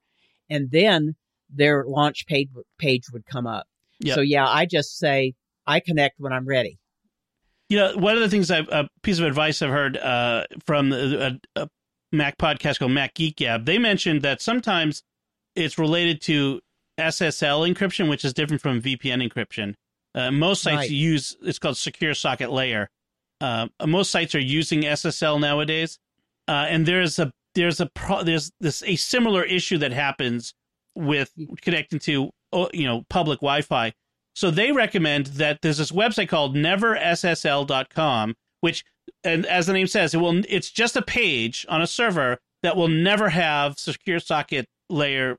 And 0.49 0.71
then 0.71 1.16
their 1.51 1.85
launch 1.87 2.27
page, 2.27 2.49
page 2.79 3.05
would 3.12 3.27
come 3.27 3.47
up. 3.47 3.66
Yep. 4.02 4.14
So 4.14 4.20
yeah, 4.20 4.46
I 4.48 4.66
just 4.66 4.98
say 4.98 5.34
I 5.66 5.80
connect 5.80 6.20
when 6.20 6.32
I'm 6.32 6.46
ready 6.46 6.78
you 7.72 7.78
know, 7.78 7.96
one 7.96 8.14
of 8.14 8.20
the 8.20 8.28
things 8.28 8.50
I've 8.50 8.68
a 8.68 8.86
piece 9.02 9.18
of 9.18 9.24
advice 9.24 9.62
I've 9.62 9.70
heard 9.70 9.96
uh, 9.96 10.44
from 10.66 10.92
a, 10.92 11.40
a, 11.56 11.68
Mac 12.12 12.36
podcast 12.36 12.78
called 12.78 12.92
Mac 12.92 13.14
Geek 13.14 13.36
Gab. 13.36 13.64
They 13.64 13.78
mentioned 13.78 14.20
that 14.20 14.42
sometimes 14.42 15.02
it's 15.56 15.78
related 15.78 16.20
to 16.22 16.60
SSL 17.00 17.72
encryption, 17.72 18.10
which 18.10 18.26
is 18.26 18.34
different 18.34 18.60
from 18.60 18.82
VPN 18.82 19.26
encryption. 19.26 19.74
Uh, 20.14 20.30
most 20.30 20.62
sites 20.62 20.76
right. 20.76 20.90
use 20.90 21.34
it's 21.40 21.58
called 21.58 21.78
secure 21.78 22.12
socket 22.12 22.52
layer. 22.52 22.90
Uh, 23.40 23.68
most 23.86 24.10
sites 24.10 24.34
are 24.34 24.40
using 24.40 24.82
SSL 24.82 25.40
nowadays, 25.40 25.98
uh, 26.48 26.66
and 26.68 26.84
there's 26.84 27.18
a 27.18 27.32
there's 27.54 27.80
a 27.80 27.86
pro, 27.86 28.22
there's 28.22 28.52
this 28.60 28.82
a 28.82 28.96
similar 28.96 29.42
issue 29.42 29.78
that 29.78 29.92
happens 29.92 30.52
with 30.94 31.32
connecting 31.62 32.00
to 32.00 32.30
Uh, 32.52 32.68
you 32.72 32.86
know 32.86 33.05
public 33.09 33.40
Wi-Fi 33.40 33.92
so 34.34 34.50
they 34.50 34.72
recommend 34.72 35.26
that 35.26 35.61
there's 35.62 35.78
this 35.78 35.92
website 35.92 36.28
called 36.28 36.57
neverssl.com, 36.57 38.34
which, 38.61 38.84
and 39.24 39.44
as 39.46 39.66
the 39.66 39.72
name 39.72 39.86
says, 39.86 40.14
it 40.14 40.18
will 40.18 40.42
it's 40.48 40.70
just 40.70 40.96
a 40.96 41.03
page 41.03 41.66
on 41.68 41.82
a 41.82 41.86
server 41.86 42.38
that 42.62 42.76
will 42.76 42.88
never 42.88 43.28
have 43.28 43.78
secure 43.78 44.20
socket 44.20 44.66
layer 44.88 45.36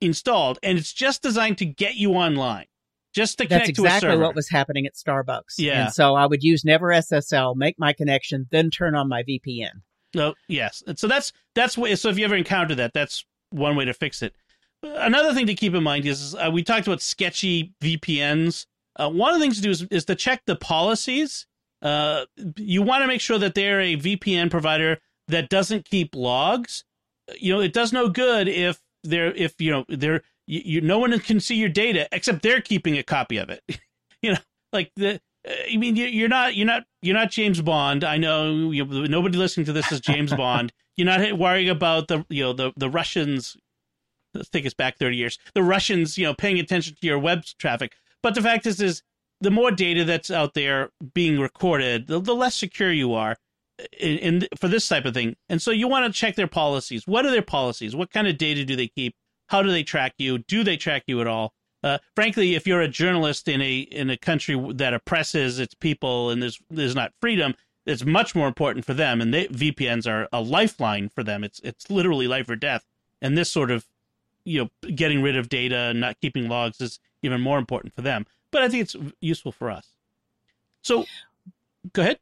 installed, 0.00 0.58
and 0.62 0.78
it's 0.78 0.92
just 0.92 1.22
designed 1.22 1.58
to 1.58 1.66
get 1.66 1.96
you 1.96 2.12
online. 2.12 2.66
Just 3.14 3.36
to 3.38 3.44
That's 3.44 3.64
connect 3.64 3.68
exactly 3.68 3.82
to 3.82 3.82
a 3.82 3.90
server. 3.90 3.90
That's 3.90 4.04
exactly 4.04 4.22
what 4.22 4.34
was 4.34 4.48
happening 4.48 4.86
at 4.86 4.94
Starbucks. 4.94 5.58
Yeah. 5.58 5.84
And 5.84 5.92
so 5.92 6.14
I 6.14 6.24
would 6.24 6.42
use 6.42 6.64
Never 6.64 6.86
SSL, 6.88 7.56
make 7.56 7.78
my 7.78 7.92
connection, 7.92 8.46
then 8.50 8.70
turn 8.70 8.94
on 8.94 9.06
my 9.06 9.22
VPN. 9.22 9.82
No, 10.14 10.30
oh, 10.30 10.34
yes. 10.48 10.82
And 10.86 10.98
so 10.98 11.08
that's 11.08 11.30
that's. 11.54 11.74
So 11.74 12.08
if 12.08 12.18
you 12.18 12.24
ever 12.24 12.36
encounter 12.36 12.74
that, 12.76 12.94
that's 12.94 13.26
one 13.50 13.76
way 13.76 13.84
to 13.84 13.92
fix 13.92 14.22
it. 14.22 14.34
Another 14.82 15.32
thing 15.34 15.46
to 15.46 15.54
keep 15.54 15.74
in 15.74 15.82
mind 15.82 16.06
is 16.06 16.34
uh, 16.34 16.50
we 16.52 16.62
talked 16.62 16.86
about 16.86 17.00
sketchy 17.00 17.72
VPNs. 17.80 18.66
Uh, 18.96 19.08
one 19.08 19.32
of 19.32 19.38
the 19.38 19.44
things 19.44 19.56
to 19.56 19.62
do 19.62 19.70
is, 19.70 19.82
is 19.90 20.04
to 20.06 20.14
check 20.14 20.42
the 20.46 20.56
policies. 20.56 21.46
Uh, 21.80 22.24
you 22.56 22.82
want 22.82 23.02
to 23.02 23.08
make 23.08 23.20
sure 23.20 23.38
that 23.38 23.54
they're 23.54 23.80
a 23.80 23.96
VPN 23.96 24.50
provider 24.50 24.98
that 25.28 25.48
doesn't 25.48 25.84
keep 25.84 26.14
logs. 26.14 26.84
You 27.38 27.54
know, 27.54 27.60
it 27.60 27.72
does 27.72 27.92
no 27.92 28.08
good 28.08 28.48
if 28.48 28.80
they're 29.04 29.32
if 29.32 29.60
you 29.60 29.70
know 29.70 29.84
they're 29.88 30.22
you, 30.46 30.62
you 30.64 30.80
no 30.80 30.98
one 30.98 31.18
can 31.20 31.40
see 31.40 31.56
your 31.56 31.68
data 31.68 32.08
except 32.12 32.42
they're 32.42 32.60
keeping 32.60 32.98
a 32.98 33.02
copy 33.02 33.38
of 33.38 33.50
it. 33.50 33.62
you 34.22 34.32
know, 34.32 34.38
like 34.72 34.90
the 34.96 35.20
I 35.46 35.76
mean, 35.76 35.96
you're 35.96 36.28
not, 36.28 36.54
you're 36.54 36.66
not, 36.66 36.84
you're 37.00 37.16
not 37.16 37.30
James 37.30 37.60
Bond. 37.60 38.04
I 38.04 38.16
know 38.16 38.70
you, 38.70 38.84
nobody 38.84 39.36
listening 39.36 39.66
to 39.66 39.72
this 39.72 39.90
is 39.90 40.00
James 40.00 40.32
Bond. 40.32 40.72
You're 40.96 41.06
not 41.06 41.38
worrying 41.38 41.70
about 41.70 42.08
the, 42.08 42.24
you 42.28 42.42
know, 42.42 42.52
the 42.52 42.70
the 42.76 42.90
Russians. 42.90 43.56
Let's 44.34 44.48
take 44.48 44.66
us 44.66 44.74
back 44.74 44.98
thirty 44.98 45.16
years. 45.16 45.38
The 45.54 45.62
Russians, 45.62 46.18
you 46.18 46.24
know, 46.24 46.34
paying 46.34 46.58
attention 46.58 46.96
to 47.00 47.06
your 47.06 47.18
web 47.18 47.44
traffic. 47.58 47.92
But 48.22 48.34
the 48.34 48.42
fact 48.42 48.66
is, 48.66 48.80
is 48.80 49.02
the 49.40 49.50
more 49.50 49.70
data 49.70 50.04
that's 50.04 50.30
out 50.30 50.54
there 50.54 50.90
being 51.14 51.40
recorded, 51.40 52.06
the, 52.06 52.20
the 52.20 52.34
less 52.34 52.54
secure 52.54 52.92
you 52.92 53.12
are 53.12 53.36
in, 53.98 54.18
in 54.18 54.48
for 54.56 54.68
this 54.68 54.88
type 54.88 55.04
of 55.04 55.14
thing. 55.14 55.36
And 55.48 55.60
so 55.60 55.70
you 55.70 55.88
want 55.88 56.06
to 56.06 56.18
check 56.18 56.36
their 56.36 56.46
policies. 56.46 57.06
What 57.06 57.26
are 57.26 57.30
their 57.30 57.42
policies? 57.42 57.96
What 57.96 58.10
kind 58.10 58.28
of 58.28 58.38
data 58.38 58.64
do 58.64 58.76
they 58.76 58.88
keep? 58.88 59.14
How 59.48 59.62
do 59.62 59.70
they 59.70 59.82
track 59.82 60.14
you? 60.18 60.38
Do 60.38 60.64
they 60.64 60.76
track 60.76 61.04
you 61.06 61.20
at 61.20 61.26
all? 61.26 61.52
Uh, 61.82 61.98
frankly, 62.14 62.54
if 62.54 62.66
you're 62.66 62.80
a 62.80 62.88
journalist 62.88 63.48
in 63.48 63.60
a 63.60 63.80
in 63.80 64.08
a 64.08 64.16
country 64.16 64.56
that 64.74 64.94
oppresses 64.94 65.58
its 65.58 65.74
people 65.74 66.30
and 66.30 66.40
there's 66.40 66.60
there's 66.70 66.94
not 66.94 67.12
freedom, 67.20 67.54
it's 67.84 68.04
much 68.04 68.34
more 68.34 68.46
important 68.46 68.84
for 68.84 68.94
them. 68.94 69.20
And 69.20 69.34
they, 69.34 69.48
VPNs 69.48 70.06
are 70.06 70.28
a 70.32 70.40
lifeline 70.40 71.08
for 71.08 71.24
them. 71.24 71.42
It's 71.42 71.60
it's 71.64 71.90
literally 71.90 72.28
life 72.28 72.48
or 72.48 72.56
death. 72.56 72.86
And 73.20 73.36
this 73.36 73.50
sort 73.50 73.70
of 73.70 73.86
you 74.44 74.62
know 74.62 74.90
getting 74.94 75.22
rid 75.22 75.36
of 75.36 75.48
data 75.48 75.76
and 75.76 76.00
not 76.00 76.20
keeping 76.20 76.48
logs 76.48 76.80
is 76.80 76.98
even 77.22 77.40
more 77.40 77.58
important 77.58 77.94
for 77.94 78.02
them. 78.02 78.26
But 78.50 78.62
I 78.62 78.68
think 78.68 78.82
it's 78.82 78.96
useful 79.20 79.52
for 79.52 79.70
us. 79.70 79.86
So, 80.82 81.06
go 81.92 82.02
ahead. 82.02 82.18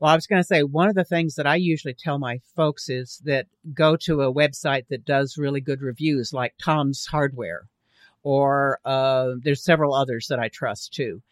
Well, 0.00 0.10
I 0.10 0.14
was 0.14 0.26
going 0.26 0.40
to 0.40 0.46
say 0.46 0.62
one 0.62 0.88
of 0.88 0.94
the 0.94 1.04
things 1.04 1.36
that 1.36 1.46
I 1.46 1.56
usually 1.56 1.94
tell 1.94 2.18
my 2.18 2.40
folks 2.56 2.88
is 2.88 3.20
that 3.24 3.46
go 3.72 3.96
to 3.98 4.22
a 4.22 4.32
website 4.32 4.86
that 4.88 5.04
does 5.04 5.38
really 5.38 5.60
good 5.60 5.82
reviews, 5.82 6.32
like 6.32 6.54
Tom's 6.58 7.06
Hardware 7.06 7.68
or 8.22 8.78
uh, 8.84 9.32
there's 9.42 9.64
several 9.64 9.94
others 9.94 10.28
that 10.28 10.38
I 10.38 10.48
trust 10.48 10.92
too. 10.94 11.22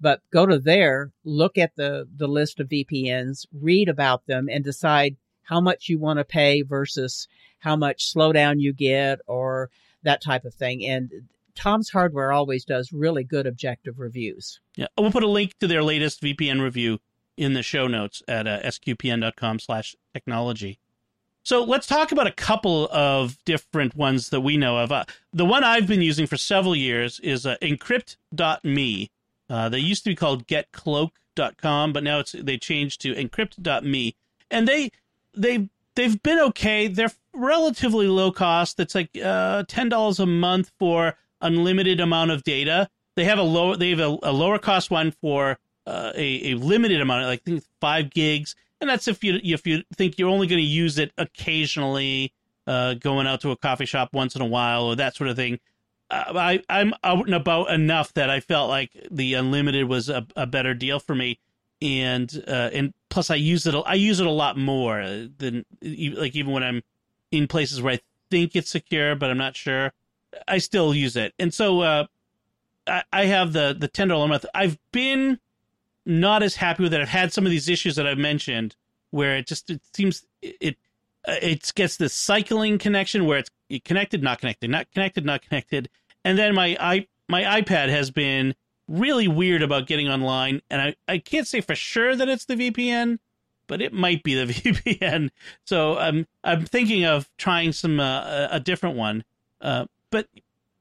But 0.00 0.20
go 0.30 0.46
to 0.46 0.58
there, 0.58 1.10
look 1.24 1.58
at 1.58 1.74
the, 1.76 2.08
the 2.16 2.28
list 2.28 2.60
of 2.60 2.68
VPNs, 2.68 3.46
read 3.52 3.88
about 3.88 4.26
them, 4.26 4.48
and 4.50 4.62
decide 4.62 5.16
how 5.42 5.60
much 5.60 5.88
you 5.88 5.98
want 5.98 6.18
to 6.18 6.24
pay 6.24 6.62
versus 6.62 7.26
how 7.58 7.76
much 7.76 8.12
slowdown 8.12 8.60
you 8.60 8.72
get 8.72 9.20
or 9.26 9.70
that 10.02 10.20
type 10.22 10.44
of 10.44 10.54
thing. 10.54 10.84
And 10.86 11.10
Tom's 11.54 11.90
Hardware 11.90 12.32
always 12.32 12.64
does 12.64 12.92
really 12.92 13.24
good 13.24 13.46
objective 13.46 13.98
reviews. 13.98 14.60
Yeah, 14.76 14.86
we'll 14.96 15.10
put 15.10 15.24
a 15.24 15.28
link 15.28 15.58
to 15.58 15.66
their 15.66 15.82
latest 15.82 16.22
VPN 16.22 16.62
review 16.62 17.00
in 17.36 17.52
the 17.54 17.62
show 17.62 17.86
notes 17.86 18.22
at 18.28 18.46
uh, 18.46 18.60
sqpn.com/technology. 18.62 20.78
So 21.42 21.64
let's 21.64 21.86
talk 21.86 22.12
about 22.12 22.26
a 22.26 22.32
couple 22.32 22.88
of 22.92 23.42
different 23.44 23.96
ones 23.96 24.28
that 24.28 24.42
we 24.42 24.58
know 24.58 24.78
of. 24.78 24.92
Uh, 24.92 25.04
the 25.32 25.46
one 25.46 25.64
I've 25.64 25.86
been 25.86 26.02
using 26.02 26.26
for 26.26 26.36
several 26.36 26.76
years 26.76 27.18
is 27.20 27.46
uh, 27.46 27.56
encrypt.me. 27.62 29.10
Uh, 29.48 29.68
they 29.70 29.78
used 29.78 30.04
to 30.04 30.10
be 30.10 30.14
called 30.14 30.46
getcloak.com, 30.46 31.92
but 31.92 32.02
now 32.02 32.18
it's 32.18 32.32
they 32.32 32.58
changed 32.58 33.00
to 33.00 33.14
encrypt.me. 33.14 34.14
And 34.50 34.68
they 34.68 34.90
they 35.34 35.70
they've 35.94 36.22
been 36.22 36.38
okay. 36.38 36.86
They're 36.86 37.12
relatively 37.38 38.06
low 38.06 38.30
cost. 38.30 38.78
It's 38.80 38.94
like 38.94 39.10
uh, 39.22 39.64
ten 39.68 39.88
dollars 39.88 40.18
a 40.18 40.26
month 40.26 40.72
for 40.78 41.16
unlimited 41.40 42.00
amount 42.00 42.30
of 42.30 42.42
data. 42.44 42.88
They 43.16 43.24
have 43.24 43.38
a 43.38 43.42
lower 43.42 43.76
they 43.76 43.90
have 43.90 44.00
a, 44.00 44.18
a 44.22 44.32
lower 44.32 44.58
cost 44.58 44.90
one 44.90 45.10
for 45.10 45.58
uh, 45.86 46.12
a, 46.14 46.52
a 46.52 46.54
limited 46.54 47.00
amount, 47.00 47.26
like 47.26 47.42
I 47.46 47.50
think 47.50 47.64
five 47.80 48.10
gigs 48.10 48.54
and 48.80 48.88
that's 48.88 49.08
if 49.08 49.24
you 49.24 49.40
if 49.42 49.66
you 49.66 49.82
think 49.96 50.18
you're 50.18 50.28
only 50.28 50.46
going 50.46 50.60
to 50.62 50.68
use 50.68 50.98
it 50.98 51.12
occasionally, 51.18 52.32
uh, 52.66 52.94
going 52.94 53.26
out 53.26 53.40
to 53.42 53.50
a 53.50 53.56
coffee 53.56 53.86
shop 53.86 54.10
once 54.12 54.36
in 54.36 54.42
a 54.42 54.46
while 54.46 54.84
or 54.84 54.96
that 54.96 55.16
sort 55.16 55.30
of 55.30 55.36
thing. 55.36 55.58
Uh, 56.10 56.32
I 56.36 56.62
I'm 56.68 56.94
out 57.02 57.26
and 57.26 57.34
about 57.34 57.70
enough 57.70 58.14
that 58.14 58.30
I 58.30 58.40
felt 58.40 58.68
like 58.68 58.90
the 59.10 59.34
unlimited 59.34 59.88
was 59.88 60.08
a, 60.08 60.26
a 60.36 60.46
better 60.46 60.74
deal 60.74 61.00
for 61.00 61.14
me, 61.14 61.38
and 61.82 62.32
uh, 62.46 62.70
and 62.72 62.94
plus 63.10 63.30
I 63.30 63.34
use 63.34 63.66
it 63.66 63.74
I 63.74 63.94
use 63.94 64.20
it 64.20 64.26
a 64.26 64.30
lot 64.30 64.56
more 64.56 65.02
than 65.02 65.64
like 65.82 66.36
even 66.36 66.52
when 66.52 66.62
I'm 66.62 66.82
in 67.30 67.46
places 67.46 67.82
where 67.82 67.94
I 67.94 68.00
think 68.30 68.54
it's 68.54 68.70
secure 68.70 69.14
but 69.14 69.30
I'm 69.30 69.38
not 69.38 69.56
sure, 69.56 69.92
I 70.46 70.58
still 70.58 70.94
use 70.94 71.16
it, 71.16 71.34
and 71.38 71.52
so 71.52 71.80
uh, 71.80 72.06
I, 72.86 73.02
I 73.12 73.24
have 73.26 73.52
the 73.52 73.76
the 73.78 73.88
ten 73.88 74.08
dollar 74.08 74.28
month. 74.28 74.44
I've 74.54 74.78
been 74.92 75.38
not 76.04 76.42
as 76.42 76.56
happy 76.56 76.82
with 76.82 76.94
it. 76.94 77.00
I've 77.00 77.08
had 77.08 77.32
some 77.32 77.44
of 77.44 77.50
these 77.50 77.68
issues 77.68 77.96
that 77.96 78.06
I've 78.06 78.18
mentioned 78.18 78.76
where 79.10 79.36
it 79.36 79.46
just 79.46 79.70
it 79.70 79.80
seems 79.94 80.24
it 80.42 80.76
it 81.26 81.72
gets 81.74 81.96
this 81.96 82.14
cycling 82.14 82.78
connection 82.78 83.26
where 83.26 83.38
it's 83.38 83.50
connected, 83.84 84.22
not 84.22 84.40
connected, 84.40 84.70
not 84.70 84.90
connected, 84.92 85.24
not 85.24 85.42
connected, 85.42 85.88
and 86.24 86.38
then 86.38 86.54
my 86.54 86.76
i 86.80 87.06
my 87.28 87.42
iPad 87.60 87.88
has 87.90 88.10
been 88.10 88.54
really 88.88 89.28
weird 89.28 89.62
about 89.62 89.86
getting 89.86 90.08
online, 90.08 90.62
and 90.70 90.80
I 90.80 90.94
I 91.06 91.18
can't 91.18 91.46
say 91.46 91.60
for 91.60 91.74
sure 91.74 92.16
that 92.16 92.28
it's 92.28 92.46
the 92.46 92.54
VPN, 92.54 93.18
but 93.68 93.80
it 93.80 93.92
might 93.92 94.24
be 94.24 94.34
the 94.34 94.52
VPN. 94.52 95.30
So 95.64 95.96
I'm 95.96 96.26
I'm 96.42 96.66
thinking 96.66 97.04
of 97.04 97.30
trying 97.36 97.72
some 97.72 98.00
uh, 98.00 98.48
a 98.50 98.58
different 98.58 98.96
one. 98.96 99.22
Uh, 99.60 99.86
but 100.10 100.26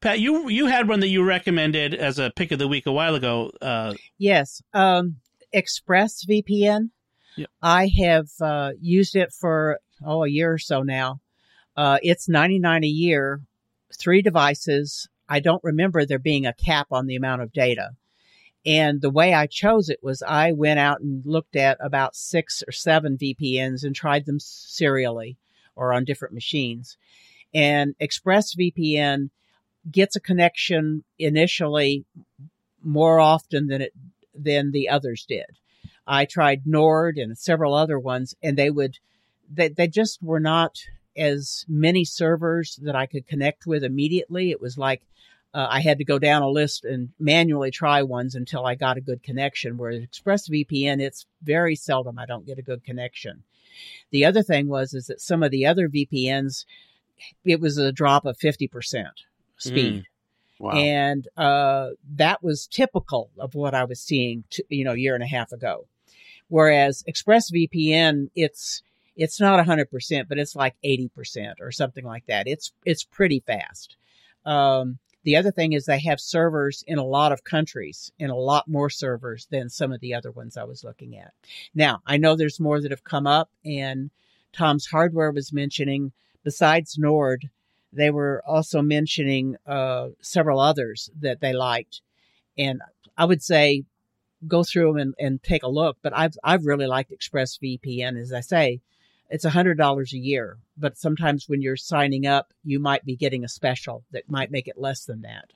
Pat, 0.01 0.19
you 0.19 0.49
you 0.49 0.65
had 0.67 0.87
one 0.87 1.01
that 1.01 1.09
you 1.09 1.23
recommended 1.23 1.93
as 1.93 2.17
a 2.17 2.31
pick 2.35 2.51
of 2.51 2.59
the 2.59 2.67
week 2.67 2.85
a 2.85 2.91
while 2.91 3.13
ago. 3.13 3.51
Uh, 3.61 3.93
yes, 4.17 4.61
um, 4.73 5.17
ExpressVPN. 5.53 6.89
Yep. 7.35 7.49
I 7.61 7.91
have 7.99 8.29
uh, 8.41 8.71
used 8.79 9.15
it 9.15 9.31
for 9.31 9.79
oh 10.03 10.23
a 10.23 10.27
year 10.27 10.53
or 10.53 10.57
so 10.57 10.81
now. 10.81 11.19
Uh, 11.75 11.99
it's 12.01 12.29
ninety 12.29 12.57
nine 12.57 12.83
a 12.83 12.87
year, 12.87 13.41
three 13.93 14.21
devices. 14.21 15.07
I 15.29 15.39
don't 15.39 15.63
remember 15.63 16.05
there 16.05 16.19
being 16.19 16.45
a 16.45 16.53
cap 16.53 16.87
on 16.91 17.05
the 17.05 17.15
amount 17.15 17.41
of 17.41 17.51
data. 17.51 17.91
And 18.67 18.99
the 19.01 19.09
way 19.09 19.33
I 19.33 19.47
chose 19.47 19.87
it 19.87 20.03
was 20.03 20.21
I 20.21 20.51
went 20.51 20.77
out 20.77 20.99
and 20.99 21.25
looked 21.25 21.55
at 21.55 21.77
about 21.79 22.17
six 22.17 22.61
or 22.67 22.73
seven 22.73 23.17
VPNs 23.17 23.85
and 23.85 23.95
tried 23.95 24.25
them 24.25 24.41
serially 24.41 25.37
or 25.73 25.93
on 25.93 26.03
different 26.03 26.33
machines. 26.33 26.97
And 27.53 27.95
ExpressVPN 28.01 29.29
gets 29.89 30.17
a 30.17 30.19
connection 30.19 31.05
initially 31.17 32.03
more 32.83 33.21
often 33.21 33.67
than 33.67 33.81
it 33.83 33.93
than 34.35 34.71
the 34.71 34.89
others 34.89 35.25
did. 35.27 35.45
I 36.05 36.25
tried 36.25 36.67
Nord 36.67 37.17
and 37.17 37.37
several 37.37 37.73
other 37.73 37.97
ones, 37.97 38.35
and 38.43 38.57
they 38.57 38.69
would 38.69 38.97
they 39.49 39.69
they 39.69 39.87
just 39.87 40.21
were 40.21 40.41
not 40.41 40.77
as 41.15 41.63
many 41.69 42.03
servers 42.03 42.77
that 42.83 42.97
I 42.97 43.05
could 43.05 43.27
connect 43.27 43.65
with 43.65 43.85
immediately. 43.85 44.51
It 44.51 44.59
was 44.59 44.77
like 44.77 45.03
uh, 45.53 45.67
I 45.69 45.81
had 45.81 45.97
to 45.99 46.05
go 46.05 46.19
down 46.19 46.41
a 46.41 46.49
list 46.49 46.85
and 46.85 47.09
manually 47.19 47.71
try 47.71 48.03
ones 48.03 48.35
until 48.35 48.65
I 48.65 48.75
got 48.75 48.97
a 48.97 49.01
good 49.01 49.23
connection. 49.23 49.77
Whereas 49.77 50.03
ExpressVPN, 50.03 51.01
it's 51.01 51.25
very 51.41 51.75
seldom 51.75 52.19
I 52.19 52.25
don't 52.25 52.45
get 52.45 52.59
a 52.59 52.63
good 52.63 52.83
connection. 52.83 53.43
The 54.11 54.25
other 54.25 54.43
thing 54.43 54.67
was 54.67 54.93
is 54.93 55.07
that 55.07 55.21
some 55.21 55.43
of 55.43 55.51
the 55.51 55.65
other 55.65 55.89
VPNs, 55.89 56.65
it 57.45 57.59
was 57.59 57.77
a 57.77 57.91
drop 57.91 58.25
of 58.25 58.37
fifty 58.37 58.67
percent 58.67 59.23
speed. 59.57 60.01
Mm. 60.01 60.05
Wow. 60.59 60.71
And 60.71 61.27
uh, 61.37 61.89
that 62.15 62.43
was 62.43 62.67
typical 62.67 63.29
of 63.37 63.53
what 63.53 63.75
I 63.75 63.83
was 63.83 63.99
seeing, 63.99 64.43
to, 64.51 64.63
you 64.69 64.83
know, 64.83 64.93
a 64.93 64.97
year 64.97 65.13
and 65.13 65.23
a 65.23 65.27
half 65.27 65.51
ago. 65.51 65.85
Whereas 66.47 67.03
ExpressVPN, 67.07 68.29
it's 68.35 68.81
it's 69.15 69.39
not 69.39 69.65
100%, 69.65 70.27
but 70.29 70.37
it's 70.37 70.55
like 70.55 70.75
80% 70.85 71.55
or 71.59 71.71
something 71.71 72.05
like 72.05 72.25
that. 72.27 72.47
It's 72.47 72.71
it's 72.85 73.03
pretty 73.03 73.39
fast. 73.39 73.97
Um, 74.45 74.99
the 75.27 75.35
other 75.35 75.51
thing 75.51 75.73
is 75.73 75.83
they 75.83 75.99
have 75.99 76.21
servers 76.21 76.85
in 76.87 76.97
a 76.97 77.03
lot 77.03 77.33
of 77.33 77.43
countries, 77.43 78.13
and 78.17 78.31
a 78.31 78.35
lot 78.35 78.65
more 78.65 78.89
servers 78.89 79.45
than 79.51 79.69
some 79.69 79.91
of 79.91 79.99
the 79.99 80.13
other 80.13 80.31
ones 80.31 80.55
I 80.55 80.63
was 80.63 80.85
looking 80.85 81.17
at. 81.17 81.33
Now, 81.75 81.99
I 82.05 82.15
know 82.15 82.37
there's 82.37 82.61
more 82.61 82.79
that 82.79 82.91
have 82.91 83.03
come 83.03 83.27
up, 83.27 83.49
and 83.65 84.09
Tom's 84.53 84.85
Hardware 84.85 85.31
was 85.31 85.51
mentioning, 85.51 86.13
besides 86.45 86.97
Nord, 86.97 87.49
they 87.91 88.09
were 88.09 88.41
also 88.47 88.81
mentioning 88.81 89.57
uh, 89.67 90.11
several 90.21 90.61
others 90.61 91.09
that 91.19 91.41
they 91.41 91.51
liked, 91.51 91.99
and 92.57 92.81
I 93.17 93.25
would 93.25 93.43
say 93.43 93.83
go 94.47 94.63
through 94.63 94.93
them 94.93 94.97
and, 94.97 95.15
and 95.19 95.43
take 95.43 95.63
a 95.63 95.67
look. 95.67 95.97
But 96.01 96.15
I've 96.15 96.37
I've 96.41 96.65
really 96.65 96.87
liked 96.87 97.11
ExpressVPN. 97.11 98.17
As 98.17 98.31
I 98.31 98.39
say, 98.39 98.79
it's 99.29 99.45
a 99.45 99.49
hundred 99.49 99.77
dollars 99.77 100.13
a 100.13 100.17
year, 100.17 100.57
but 100.77 100.97
sometimes 100.97 101.47
when 101.47 101.61
you're 101.61 101.77
signing 101.77 102.25
up, 102.25 102.53
you 102.63 102.79
might 102.79 103.05
be 103.05 103.15
getting 103.15 103.43
a 103.43 103.49
special 103.49 104.03
that 104.11 104.29
might 104.29 104.51
make 104.51 104.67
it 104.67 104.77
less 104.77 105.05
than 105.05 105.21
that. 105.21 105.51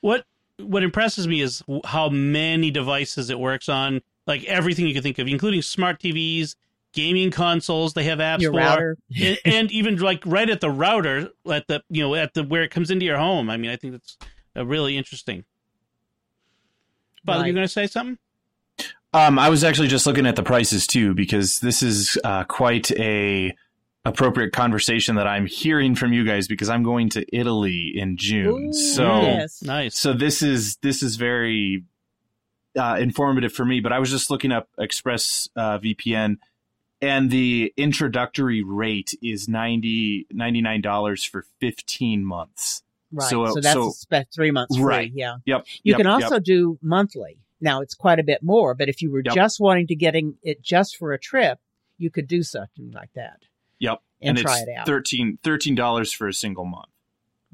What 0.00 0.24
what 0.58 0.82
impresses 0.82 1.26
me 1.26 1.40
is 1.40 1.62
how 1.84 2.08
many 2.08 2.70
devices 2.70 3.30
it 3.30 3.38
works 3.38 3.68
on, 3.68 4.02
like 4.26 4.44
everything 4.44 4.86
you 4.86 4.94
can 4.94 5.02
think 5.02 5.18
of, 5.18 5.26
including 5.26 5.62
smart 5.62 6.00
TVs, 6.00 6.54
gaming 6.94 7.30
consoles 7.30 7.92
they 7.92 8.04
have 8.04 8.20
apps 8.20 8.40
your 8.40 8.52
for 8.52 8.58
router. 8.58 8.98
and, 9.20 9.38
and, 9.44 9.72
even 9.72 9.96
like 9.96 10.22
right 10.24 10.48
at 10.48 10.60
the 10.60 10.70
router 10.70 11.28
at 11.50 11.66
the 11.66 11.82
you 11.90 12.02
know 12.02 12.14
at 12.14 12.32
the 12.34 12.44
where 12.44 12.62
it 12.62 12.70
comes 12.70 12.90
into 12.90 13.04
your 13.04 13.18
home 13.18 13.50
i 13.50 13.56
mean 13.56 13.70
i 13.70 13.76
think 13.76 13.92
that's 13.92 14.16
uh, 14.56 14.64
really 14.64 14.96
interesting 14.96 15.44
but 17.24 17.38
right. 17.38 17.46
you're 17.46 17.54
going 17.54 17.66
to 17.66 17.72
say 17.72 17.86
something 17.86 18.16
um, 19.14 19.38
I 19.38 19.48
was 19.48 19.62
actually 19.62 19.88
just 19.88 20.06
looking 20.06 20.26
at 20.26 20.36
the 20.36 20.42
prices 20.42 20.86
too 20.86 21.14
because 21.14 21.60
this 21.60 21.82
is 21.82 22.18
uh, 22.24 22.44
quite 22.44 22.90
a 22.92 23.54
appropriate 24.04 24.52
conversation 24.52 25.14
that 25.16 25.26
I'm 25.26 25.46
hearing 25.46 25.94
from 25.94 26.12
you 26.12 26.24
guys 26.24 26.46
because 26.48 26.68
I'm 26.68 26.82
going 26.82 27.08
to 27.10 27.24
Italy 27.34 27.92
in 27.94 28.16
June. 28.16 28.68
Ooh, 28.68 28.72
so 28.72 29.22
yes. 29.22 29.62
Nice. 29.62 29.96
so 29.96 30.12
this 30.12 30.42
is 30.42 30.76
this 30.82 31.02
is 31.02 31.16
very 31.16 31.84
uh, 32.78 32.96
informative 33.00 33.52
for 33.52 33.64
me. 33.64 33.80
But 33.80 33.92
I 33.92 34.00
was 34.00 34.10
just 34.10 34.30
looking 34.30 34.50
up 34.50 34.68
Express 34.78 35.48
uh, 35.54 35.78
VPN, 35.78 36.38
and 37.00 37.30
the 37.30 37.72
introductory 37.76 38.62
rate 38.64 39.14
is 39.22 39.48
90 39.48 40.26
dollars 40.82 41.22
for 41.24 41.44
fifteen 41.60 42.24
months. 42.24 42.82
Right. 43.12 43.30
So, 43.30 43.46
So, 43.46 43.60
that's 43.60 43.74
so- 43.74 43.90
spe- 43.90 44.28
three 44.34 44.50
months 44.50 44.76
free. 44.76 44.84
Right. 44.84 45.12
Yeah. 45.14 45.36
Yep. 45.44 45.66
You 45.84 45.92
yep, 45.92 45.98
can 45.98 46.06
yep. 46.06 46.22
also 46.24 46.40
do 46.40 46.80
monthly. 46.82 47.38
Now 47.60 47.80
it's 47.80 47.94
quite 47.94 48.18
a 48.18 48.22
bit 48.24 48.42
more, 48.42 48.74
but 48.74 48.88
if 48.88 49.00
you 49.02 49.10
were 49.10 49.22
Yep. 49.24 49.34
just 49.34 49.60
wanting 49.60 49.86
to 49.88 49.94
getting 49.94 50.36
it 50.42 50.60
just 50.62 50.96
for 50.96 51.12
a 51.12 51.18
trip, 51.18 51.58
you 51.98 52.10
could 52.10 52.26
do 52.28 52.42
something 52.42 52.90
like 52.92 53.12
that 53.14 53.42
Yep. 53.78 54.00
and, 54.20 54.36
try 54.38 54.58
it's 54.58 54.68
it 54.68 54.76
out. 54.76 54.86
13 55.42 55.74
dollars 55.74 56.12
for 56.12 56.28
a 56.28 56.32
single 56.34 56.64
month. 56.64 56.88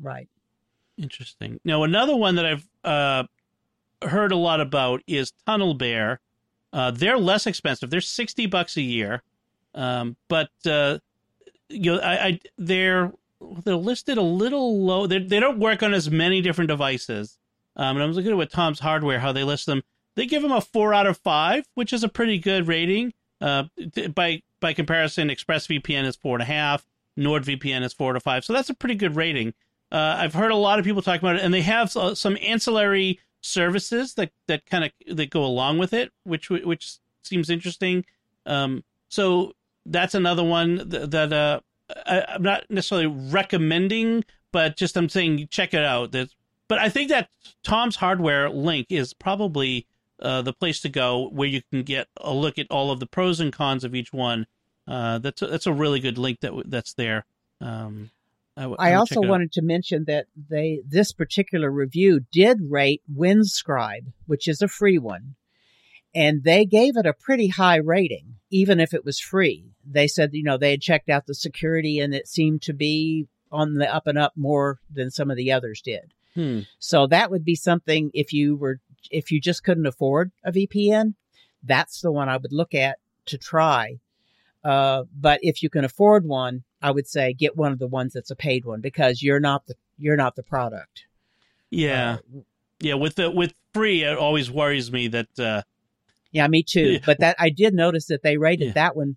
right. 0.01 0.29
Interesting. 0.97 1.59
Now, 1.65 1.83
another 1.83 2.15
one 2.15 2.35
that 2.35 2.45
I've 2.45 2.69
uh, 2.85 3.25
heard 4.07 4.33
a 4.33 4.37
lot 4.37 4.61
about 4.61 5.03
is 5.07 5.33
Tunnel 5.47 5.73
Bear. 5.75 6.21
Uh, 6.75 6.91
they're 6.91 7.17
less 7.19 7.47
expensive. 7.47 7.89
They're 7.91 8.01
sixty 8.03 8.45
bucks 8.47 8.77
a 8.77 8.83
year, 8.83 9.23
um, 9.75 10.17
but 10.29 10.51
uh, 10.67 10.99
you 11.71 11.93
know, 11.95 12.01
I, 12.01 12.27
I 12.27 12.41
they're 12.59 13.13
they're 13.65 13.77
listed 13.77 14.19
a 14.19 14.23
little 14.23 14.85
low. 14.85 15.07
They 15.07 15.19
they 15.21 15.41
don't 15.41 15.59
work 15.59 15.83
on 15.83 15.95
as 15.95 16.11
many 16.11 16.43
different 16.43 16.69
devices. 16.69 17.39
Um, 17.81 17.97
and 17.97 18.03
I 18.03 18.07
was 18.07 18.17
looking 18.17 18.31
at 18.31 18.37
with 18.37 18.53
Tom's 18.53 18.79
Hardware 18.79 19.19
how 19.19 19.33
they 19.33 19.43
list 19.43 19.65
them. 19.65 19.83
They 20.15 20.27
give 20.27 20.43
them 20.43 20.53
a 20.53 20.61
four 20.61 20.93
out 20.93 21.07
of 21.07 21.17
five, 21.17 21.65
which 21.75 21.95
is 21.95 22.05
a 22.05 22.09
pretty 22.09 22.39
good 22.39 22.69
rating. 22.69 23.15
Uh, 23.41 23.65
by 24.15 24.43
by 24.61 24.75
comparison, 24.75 25.29
ExpressVPN 25.29 26.05
is 26.05 26.15
four 26.15 26.37
and 26.37 26.43
a 26.43 26.47
half. 26.47 26.87
NordVPN 27.19 27.83
is 27.83 27.95
four 27.95 28.13
to 28.13 28.21
five, 28.21 28.45
so 28.45 28.53
that's 28.53 28.69
a 28.69 28.75
pretty 28.75 28.97
good 28.97 29.17
rating. 29.17 29.55
Uh, 29.91 30.17
I've 30.19 30.35
heard 30.35 30.53
a 30.53 30.57
lot 30.57 30.79
of 30.79 30.85
people 30.85 31.01
talk 31.01 31.21
about 31.21 31.37
it, 31.37 31.43
and 31.43 31.55
they 31.55 31.63
have 31.63 31.97
uh, 31.97 32.15
some 32.15 32.37
ancillary 32.43 33.19
services 33.41 34.13
that 34.15 34.31
that 34.47 34.67
kind 34.67 34.85
of 34.85 35.17
that 35.17 35.31
go 35.31 35.43
along 35.43 35.79
with 35.79 35.95
it, 35.95 36.13
which 36.25 36.51
which 36.51 36.99
seems 37.25 37.49
interesting. 37.49 38.05
Um, 38.45 38.85
so 39.09 39.55
that's 39.87 40.15
another 40.15 40.45
one 40.45 40.89
that, 40.91 41.11
that 41.13 41.33
uh, 41.33 41.61
I, 42.05 42.25
I'm 42.29 42.43
not 42.43 42.65
necessarily 42.69 43.07
recommending, 43.07 44.25
but 44.53 44.77
just 44.77 44.99
I'm 44.99 45.09
saying 45.09 45.49
check 45.51 45.73
it 45.73 45.83
out. 45.83 46.13
That, 46.13 46.29
but 46.71 46.79
I 46.79 46.89
think 46.89 47.11
that 47.11 47.29
Tom's 47.65 47.97
Hardware 47.97 48.49
link 48.49 48.87
is 48.91 49.13
probably 49.13 49.89
uh, 50.23 50.43
the 50.43 50.53
place 50.53 50.81
to 50.83 50.89
go 50.89 51.29
where 51.31 51.49
you 51.49 51.63
can 51.73 51.83
get 51.83 52.07
a 52.17 52.33
look 52.33 52.61
at 52.61 52.69
all 52.71 52.93
of 52.93 53.01
the 53.01 53.07
pros 53.07 53.41
and 53.41 53.53
cons 53.53 53.83
of 53.83 53.93
each 53.93 54.13
one. 54.13 54.47
Uh, 54.87 55.19
that's 55.19 55.43
a, 55.43 55.49
that's 55.49 55.67
a 55.67 55.73
really 55.73 55.99
good 55.99 56.17
link 56.17 56.39
that 56.43 56.53
that's 56.67 56.95
there. 56.95 57.27
Um, 57.61 58.13
I, 58.57 58.63
w- 58.63 58.77
I 58.79 58.95
also 58.95 59.17
check 59.17 59.25
it 59.25 59.27
out. 59.27 59.31
wanted 59.31 59.53
to 59.53 59.63
mention 59.63 60.05
that 60.05 60.27
they 60.37 60.81
this 60.87 61.13
particular 61.13 61.73
review 61.73 62.21
did 62.31 62.59
rate 62.71 63.03
Windscribe, 63.13 64.13
which 64.27 64.47
is 64.47 64.63
a 64.63 64.69
free 64.69 64.99
one, 64.99 65.35
and 66.15 66.45
they 66.45 66.65
gave 66.65 66.97
it 66.97 67.05
a 67.05 67.13
pretty 67.13 67.49
high 67.49 67.79
rating, 67.79 68.37
even 68.51 68.79
if 68.79 68.95
it 68.95 69.05
was 69.05 69.19
free. 69.19 69.73
They 69.85 70.07
said, 70.07 70.31
you 70.35 70.45
know, 70.45 70.57
they 70.57 70.71
had 70.71 70.83
checked 70.83 71.09
out 71.09 71.27
the 71.27 71.35
security 71.35 71.99
and 71.99 72.15
it 72.15 72.29
seemed 72.29 72.63
to 72.63 72.73
be 72.73 73.27
on 73.51 73.75
the 73.75 73.93
up 73.93 74.07
and 74.07 74.17
up 74.17 74.35
more 74.37 74.79
than 74.89 75.11
some 75.11 75.33
of 75.33 75.37
the 75.37 75.51
others 75.51 75.83
did. 75.83 76.15
Hmm. 76.35 76.61
So 76.79 77.07
that 77.09 77.31
would 77.31 77.45
be 77.45 77.55
something 77.57 78.11
if 78.15 78.33
you 78.33 78.57
were 78.57 78.81
if 79.11 79.31
you 79.33 79.41
just 79.41 79.65
couldn't 79.65 79.87
afford 79.87 80.31
a 80.45 80.53
VPN, 80.53 81.15
that's 81.63 82.01
the 82.01 82.13
one 82.13 82.29
I 82.29 82.37
would 82.37 82.53
look 82.53 82.75
at 82.75 82.99
to 83.27 83.39
try. 83.39 83.99
Uh, 84.63 85.05
but 85.19 85.41
if 85.43 85.63
you 85.63 85.71
can 85.71 85.85
afford 85.85 86.25
one, 86.27 86.63
I 86.83 86.91
would 86.91 87.07
say 87.09 87.33
get 87.33 87.57
one 87.57 87.73
of 87.73 87.79
the 87.79 87.87
ones 87.87 88.13
that's 88.13 88.31
a 88.31 88.37
paid 88.37 88.65
one 88.65 88.81
because 88.81 89.23
you're 89.23 89.41
not 89.41 89.67
the 89.67 89.75
you're 89.99 90.17
not 90.17 90.37
the 90.37 90.43
product. 90.43 91.05
Yeah, 91.71 92.19
Uh, 92.35 92.41
yeah. 92.81 92.95
With 92.95 93.15
the 93.17 93.31
with 93.31 93.55
free, 93.73 94.03
it 94.03 94.17
always 94.19 94.51
worries 94.51 94.91
me 94.93 95.09
that 95.09 95.39
uh, 95.39 95.63
yeah, 96.33 96.47
me 96.47 96.63
too. 96.63 96.93
Yeah. 96.93 96.99
But 97.05 97.21
that 97.21 97.37
I 97.39 97.51
did 97.51 97.75
notice 97.75 98.07
that 98.07 98.23
they 98.23 98.37
rated 98.37 98.69
Yeah. 98.69 98.73
that 98.75 98.97
one 98.97 99.17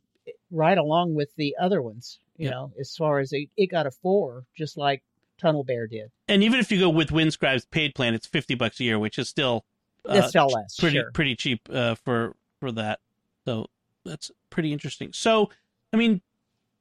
right 0.51 0.77
along 0.77 1.13
with 1.15 1.35
the 1.35 1.55
other 1.59 1.81
ones. 1.81 2.19
You 2.37 2.45
Yeah. 2.45 2.51
know, 2.51 2.71
as 2.79 2.95
far 2.95 3.19
as 3.19 3.31
it, 3.33 3.49
it 3.57 3.67
got 3.67 3.85
a 3.85 3.91
four, 3.91 4.45
just 4.57 4.77
like 4.77 5.03
Tunnel 5.37 5.63
Bear 5.63 5.87
did. 5.87 6.11
and 6.27 6.43
even 6.43 6.59
if 6.59 6.71
you 6.71 6.79
go 6.79 6.89
with 6.89 7.09
Windscribe's 7.09 7.65
paid 7.65 7.95
plan, 7.95 8.13
it's 8.13 8.27
fifty 8.27 8.55
bucks 8.55 8.79
a 8.79 8.83
year, 8.83 8.97
which 8.99 9.17
is 9.19 9.27
still 9.29 9.65
uh, 10.07 10.13
That's 10.15 10.29
still 10.29 10.47
less. 10.47 10.75
pretty 10.79 10.97
sure. 10.97 11.11
pretty 11.11 11.35
cheap 11.35 11.61
uh, 11.71 11.95
for 11.95 12.35
for 12.59 12.71
that. 12.73 12.99
So 13.45 13.67
that's 14.05 14.31
pretty 14.49 14.71
interesting. 14.73 15.11
So 15.13 15.49
I 15.91 15.97
mean, 15.97 16.21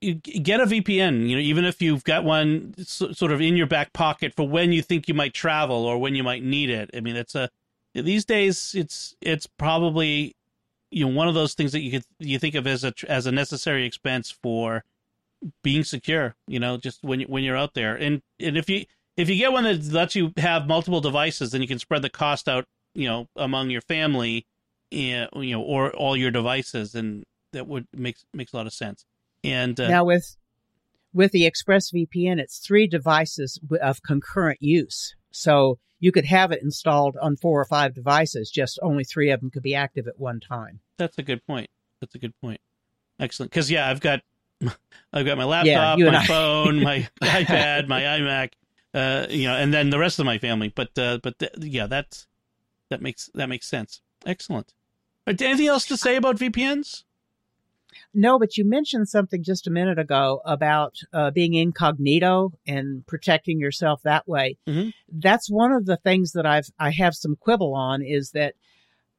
you 0.01 0.15
get 0.15 0.61
a 0.61 0.65
VPN. 0.67 1.29
You 1.29 1.37
know, 1.37 1.43
even 1.43 1.65
if 1.65 1.81
you've 1.83 2.05
got 2.05 2.25
one 2.25 2.75
s- 2.79 3.03
sort 3.13 3.33
of 3.33 3.41
in 3.41 3.57
your 3.57 3.67
back 3.67 3.93
pocket 3.93 4.35
for 4.35 4.47
when 4.49 4.73
you 4.73 4.83
think 4.83 5.07
you 5.09 5.15
might 5.15 5.35
travel 5.35 5.85
or 5.85 5.99
when 5.99 6.15
you 6.15 6.23
might 6.25 6.43
need 6.43 6.71
it. 6.71 6.91
I 6.97 7.01
mean, 7.01 7.17
it's 7.17 7.35
a 7.35 7.49
these 7.95 8.25
days 8.25 8.75
it's 8.75 9.15
it's 9.21 9.47
probably 9.47 10.35
you 10.91 11.07
know 11.07 11.13
one 11.15 11.29
of 11.29 11.35
those 11.35 11.55
things 11.55 11.73
that 11.73 11.81
you 11.81 11.91
could 11.91 12.05
you 12.19 12.39
think 12.39 12.55
of 12.55 12.67
as 12.67 12.85
a 12.85 12.93
as 13.09 13.27
a 13.27 13.33
necessary 13.33 13.85
expense 13.85 14.31
for 14.31 14.85
being 15.63 15.85
secure. 15.85 16.35
You 16.47 16.61
know, 16.61 16.77
just 16.77 17.03
when 17.03 17.21
you, 17.21 17.27
when 17.27 17.45
you're 17.45 17.57
out 17.57 17.75
there, 17.75 17.95
and 17.95 18.23
and 18.41 18.57
if 18.57 18.69
you 18.69 18.85
if 19.17 19.29
you 19.29 19.37
get 19.37 19.53
one 19.53 19.65
that 19.65 19.85
lets 19.93 20.15
you 20.15 20.33
have 20.37 20.67
multiple 20.67 21.01
devices, 21.01 21.53
then 21.53 21.63
you 21.63 21.69
can 21.69 21.79
spread 21.79 22.03
the 22.03 22.11
cost 22.11 22.49
out. 22.49 22.67
You 22.95 23.09
know, 23.09 23.29
among 23.37 23.71
your 23.71 23.81
family, 23.81 24.47
and, 24.91 25.29
you 25.35 25.53
know, 25.53 25.63
or 25.63 25.91
all 25.93 26.17
your 26.17 26.31
devices, 26.31 26.95
and 26.95 27.25
that 27.53 27.67
would 27.67 27.87
makes 27.95 28.25
makes 28.35 28.53
a 28.53 28.57
lot 28.57 28.67
of 28.67 28.73
sense. 28.73 29.05
And 29.45 29.79
uh, 29.81 29.89
now 29.89 30.05
with 30.05 30.37
with 31.13 31.33
the 31.33 31.51
ExpressVPN, 31.51 32.39
it's 32.39 32.59
three 32.59 32.87
devices 32.87 33.59
of 33.81 34.03
concurrent 34.03 34.63
use. 34.63 35.15
So 35.31 35.79
you 35.99 36.13
could 36.13 36.27
have 36.27 36.53
it 36.53 36.63
installed 36.63 37.17
on 37.21 37.37
four 37.37 37.61
or 37.61 37.65
five 37.65 37.95
devices. 37.95 38.51
Just 38.51 38.79
only 38.83 39.05
three 39.05 39.31
of 39.31 39.41
them 39.41 39.51
could 39.51 39.63
be 39.63 39.75
active 39.75 40.07
at 40.07 40.19
one 40.19 40.41
time. 40.41 40.81
That's 40.99 41.19
a 41.19 41.23
good 41.23 41.47
point. 41.47 41.71
That's 42.01 42.15
a 42.15 42.19
good 42.19 42.35
point. 42.41 42.61
Excellent. 43.21 43.51
Because 43.51 43.71
yeah, 43.71 43.89
I've 43.89 44.01
got 44.01 44.21
I've 45.13 45.27
got 45.27 45.37
my 45.39 45.45
laptop, 45.45 45.99
and 45.99 46.13
my 46.13 46.19
I. 46.19 46.27
phone, 46.27 46.83
my 46.83 47.09
iPad, 47.23 47.89
my 47.89 48.01
iMac, 48.03 48.51
uh, 48.95 49.27
you 49.31 49.47
know, 49.47 49.57
and 49.57 49.73
then 49.73 49.91
the 49.91 49.99
rest 49.99 50.19
of 50.19 50.27
my 50.27 50.39
family. 50.39 50.69
But 50.75 50.97
uh, 50.99 51.19
but 51.23 51.39
th- 51.39 51.53
yeah, 51.59 51.87
that's 51.87 52.27
that 52.91 53.03
makes 53.03 53.31
that 53.35 53.49
makes 53.49 53.67
sense. 53.67 54.01
Excellent. 54.25 54.73
But 55.25 55.41
anything 55.43 55.67
else 55.69 55.87
to 55.87 55.97
say 55.97 56.17
about 56.17 56.37
VPNs? 56.37 57.05
No, 58.15 58.39
but 58.39 58.57
you 58.57 58.65
mentioned 58.65 59.09
something 59.09 59.43
just 59.43 59.67
a 59.67 59.71
minute 59.71 59.99
ago 59.99 60.41
about 60.47 60.95
uh, 61.13 61.31
being 61.31 61.53
incognito 61.55 62.53
and 62.67 63.07
protecting 63.07 63.61
yourself 63.61 64.01
that 64.03 64.27
way. 64.27 64.57
Mhm. 64.67 64.93
That's 65.11 65.51
one 65.51 65.73
of 65.73 65.85
the 65.87 65.99
things 65.99 66.33
that 66.33 66.47
I've 66.47 66.69
I 66.79 66.91
have 66.91 67.15
some 67.15 67.37
quibble 67.37 67.75
on 67.75 68.03
is 68.03 68.31
that 68.31 68.55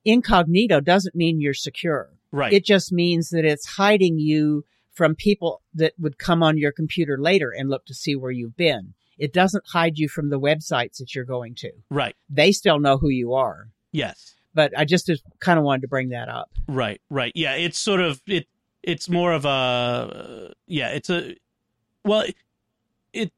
incognito 0.05 0.79
doesn't 0.79 1.15
mean 1.15 1.39
you're 1.39 1.53
secure. 1.53 2.09
Right. 2.31 2.51
It 2.53 2.65
just 2.65 2.91
means 2.91 3.29
that 3.29 3.45
it's 3.45 3.65
hiding 3.77 4.17
you 4.17 4.65
from 4.93 5.15
people 5.15 5.61
that 5.73 5.93
would 5.99 6.17
come 6.17 6.43
on 6.43 6.57
your 6.57 6.71
computer 6.71 7.17
later 7.17 7.51
and 7.51 7.69
look 7.69 7.85
to 7.85 7.93
see 7.93 8.15
where 8.15 8.31
you've 8.31 8.55
been. 8.55 8.93
It 9.17 9.33
doesn't 9.33 9.63
hide 9.67 9.97
you 9.97 10.07
from 10.09 10.29
the 10.29 10.39
websites 10.39 10.97
that 10.97 11.13
you're 11.13 11.25
going 11.25 11.55
to. 11.55 11.71
right. 11.89 12.15
They 12.29 12.51
still 12.51 12.79
know 12.79 12.97
who 12.97 13.09
you 13.09 13.33
are. 13.33 13.69
Yes. 13.91 14.35
But 14.53 14.77
I 14.77 14.85
just 14.85 15.09
kind 15.39 15.57
of 15.57 15.65
wanted 15.65 15.81
to 15.81 15.87
bring 15.87 16.09
that 16.09 16.29
up. 16.29 16.51
Right. 16.67 17.01
Right. 17.09 17.31
Yeah. 17.35 17.53
It's 17.55 17.79
sort 17.79 18.01
of 18.01 18.21
it. 18.27 18.47
It's 18.81 19.09
more 19.09 19.31
of 19.31 19.45
a 19.45 20.53
yeah. 20.67 20.89
It's 20.89 21.09
a 21.09 21.35
well. 22.03 22.25
It, 23.13 23.31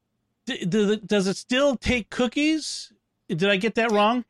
it 0.48 1.06
does 1.06 1.26
it 1.26 1.36
still 1.36 1.76
take 1.76 2.10
cookies? 2.10 2.92
Did 3.28 3.48
I 3.48 3.56
get 3.56 3.74
that 3.76 3.92
wrong? 3.92 4.24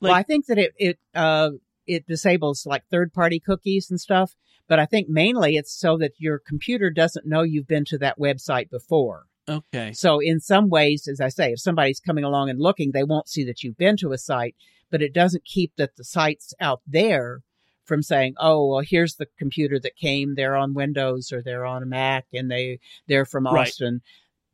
well, 0.00 0.12
I 0.12 0.22
think 0.22 0.46
that 0.46 0.58
it 0.58 0.72
it 0.78 0.98
uh 1.14 1.50
it 1.86 2.06
disables 2.06 2.66
like 2.66 2.84
third 2.86 3.12
party 3.12 3.40
cookies 3.40 3.90
and 3.90 4.00
stuff, 4.00 4.34
but 4.68 4.78
I 4.78 4.86
think 4.86 5.08
mainly 5.08 5.56
it's 5.56 5.72
so 5.78 5.96
that 5.98 6.12
your 6.18 6.38
computer 6.38 6.90
doesn't 6.90 7.26
know 7.26 7.42
you've 7.42 7.66
been 7.68 7.84
to 7.86 7.98
that 7.98 8.18
website 8.18 8.70
before. 8.70 9.24
Okay. 9.48 9.92
So 9.92 10.20
in 10.20 10.38
some 10.40 10.68
ways, 10.68 11.08
as 11.08 11.20
I 11.20 11.28
say, 11.28 11.52
if 11.52 11.60
somebody's 11.60 12.00
coming 12.00 12.24
along 12.24 12.48
and 12.50 12.60
looking, 12.60 12.92
they 12.92 13.02
won't 13.04 13.28
see 13.28 13.44
that 13.44 13.62
you've 13.62 13.76
been 13.76 13.96
to 13.98 14.12
a 14.12 14.18
site, 14.18 14.54
but 14.90 15.02
it 15.02 15.12
doesn't 15.12 15.44
keep 15.44 15.72
that 15.76 15.96
the 15.96 16.04
sites 16.04 16.54
out 16.60 16.80
there 16.86 17.40
from 17.84 18.02
saying, 18.02 18.34
"Oh, 18.38 18.68
well, 18.68 18.84
here's 18.86 19.16
the 19.16 19.26
computer 19.38 19.80
that 19.80 19.96
came. 19.96 20.34
They're 20.36 20.56
on 20.56 20.74
Windows 20.74 21.32
or 21.32 21.42
they're 21.42 21.66
on 21.66 21.82
a 21.82 21.86
Mac, 21.86 22.26
and 22.32 22.48
they 22.50 22.78
they're 23.08 23.26
from 23.26 23.44
Right. 23.46 23.66
Austin." 23.68 24.00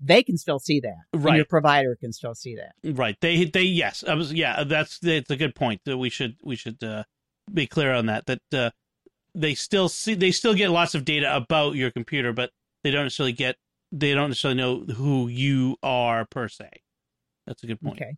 They 0.00 0.22
can 0.22 0.38
still 0.38 0.60
see 0.60 0.78
that. 0.80 0.94
And 1.12 1.24
Right. 1.24 1.36
your 1.36 1.44
provider 1.44 1.96
can 1.96 2.12
still 2.12 2.34
see 2.34 2.54
that. 2.56 2.72
Right. 2.96 3.16
They 3.20 3.44
they 3.44 3.62
yes. 3.64 4.04
I 4.06 4.14
was 4.14 4.32
yeah. 4.32 4.64
That's 4.64 5.00
it's 5.02 5.30
a 5.30 5.36
good 5.36 5.54
point. 5.54 5.82
That 5.84 5.98
we 5.98 6.08
should 6.08 6.36
we 6.42 6.56
should 6.56 6.82
uh, 6.82 7.02
be 7.52 7.66
clear 7.66 7.92
on 7.92 8.06
that. 8.06 8.24
That 8.26 8.40
uh, 8.54 8.70
they 9.38 9.54
still 9.54 9.88
see 9.88 10.14
they 10.14 10.30
still 10.30 10.54
get 10.54 10.70
lots 10.70 10.94
of 10.94 11.04
data 11.04 11.34
about 11.34 11.74
your 11.74 11.90
computer, 11.90 12.32
but 12.32 12.50
they 12.82 12.90
don't 12.90 13.04
necessarily 13.04 13.32
get 13.32 13.56
they 13.92 14.14
don't 14.14 14.30
necessarily 14.30 14.58
know 14.58 14.80
who 14.94 15.28
you 15.28 15.76
are 15.82 16.24
per 16.26 16.48
se. 16.48 16.70
That's 17.46 17.62
a 17.62 17.66
good 17.66 17.80
point. 17.80 18.00
Okay. 18.00 18.16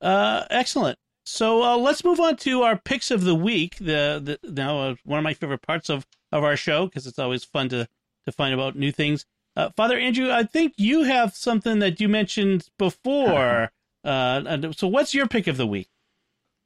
Uh, 0.00 0.44
excellent. 0.50 0.98
So 1.24 1.62
uh, 1.62 1.76
let's 1.76 2.04
move 2.04 2.18
on 2.18 2.36
to 2.38 2.62
our 2.62 2.76
picks 2.76 3.10
of 3.10 3.22
the 3.22 3.34
week. 3.34 3.76
The, 3.76 4.38
the 4.42 4.50
now 4.50 4.78
uh, 4.78 4.94
one 5.04 5.18
of 5.18 5.24
my 5.24 5.34
favorite 5.34 5.62
parts 5.62 5.88
of 5.88 6.06
of 6.30 6.42
our 6.42 6.56
show 6.56 6.86
because 6.86 7.06
it's 7.06 7.18
always 7.18 7.44
fun 7.44 7.68
to 7.70 7.88
to 8.24 8.32
find 8.32 8.54
about 8.54 8.76
new 8.76 8.92
things. 8.92 9.26
Uh, 9.54 9.70
Father 9.76 9.98
Andrew, 9.98 10.30
I 10.30 10.44
think 10.44 10.74
you 10.78 11.02
have 11.02 11.36
something 11.36 11.80
that 11.80 12.00
you 12.00 12.08
mentioned 12.08 12.68
before. 12.78 13.70
uh, 14.04 14.72
so, 14.72 14.88
what's 14.88 15.14
your 15.14 15.26
pick 15.26 15.46
of 15.46 15.56
the 15.56 15.66
week? 15.66 15.88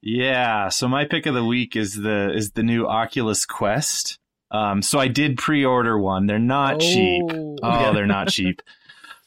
Yeah, 0.09 0.68
so 0.68 0.86
my 0.86 1.04
pick 1.04 1.26
of 1.26 1.34
the 1.34 1.44
week 1.44 1.74
is 1.74 1.94
the 1.94 2.32
is 2.32 2.52
the 2.52 2.62
new 2.62 2.86
Oculus 2.86 3.44
Quest. 3.44 4.20
Um, 4.52 4.80
so 4.80 5.00
I 5.00 5.09
did 5.09 5.36
pre-order 5.36 5.98
one. 5.98 6.26
They're 6.26 6.38
not 6.38 6.76
oh. 6.76 6.78
cheap. 6.78 7.24
Oh, 7.28 7.92
they're 7.92 8.07
not 8.07 8.28
cheap. 8.30 8.62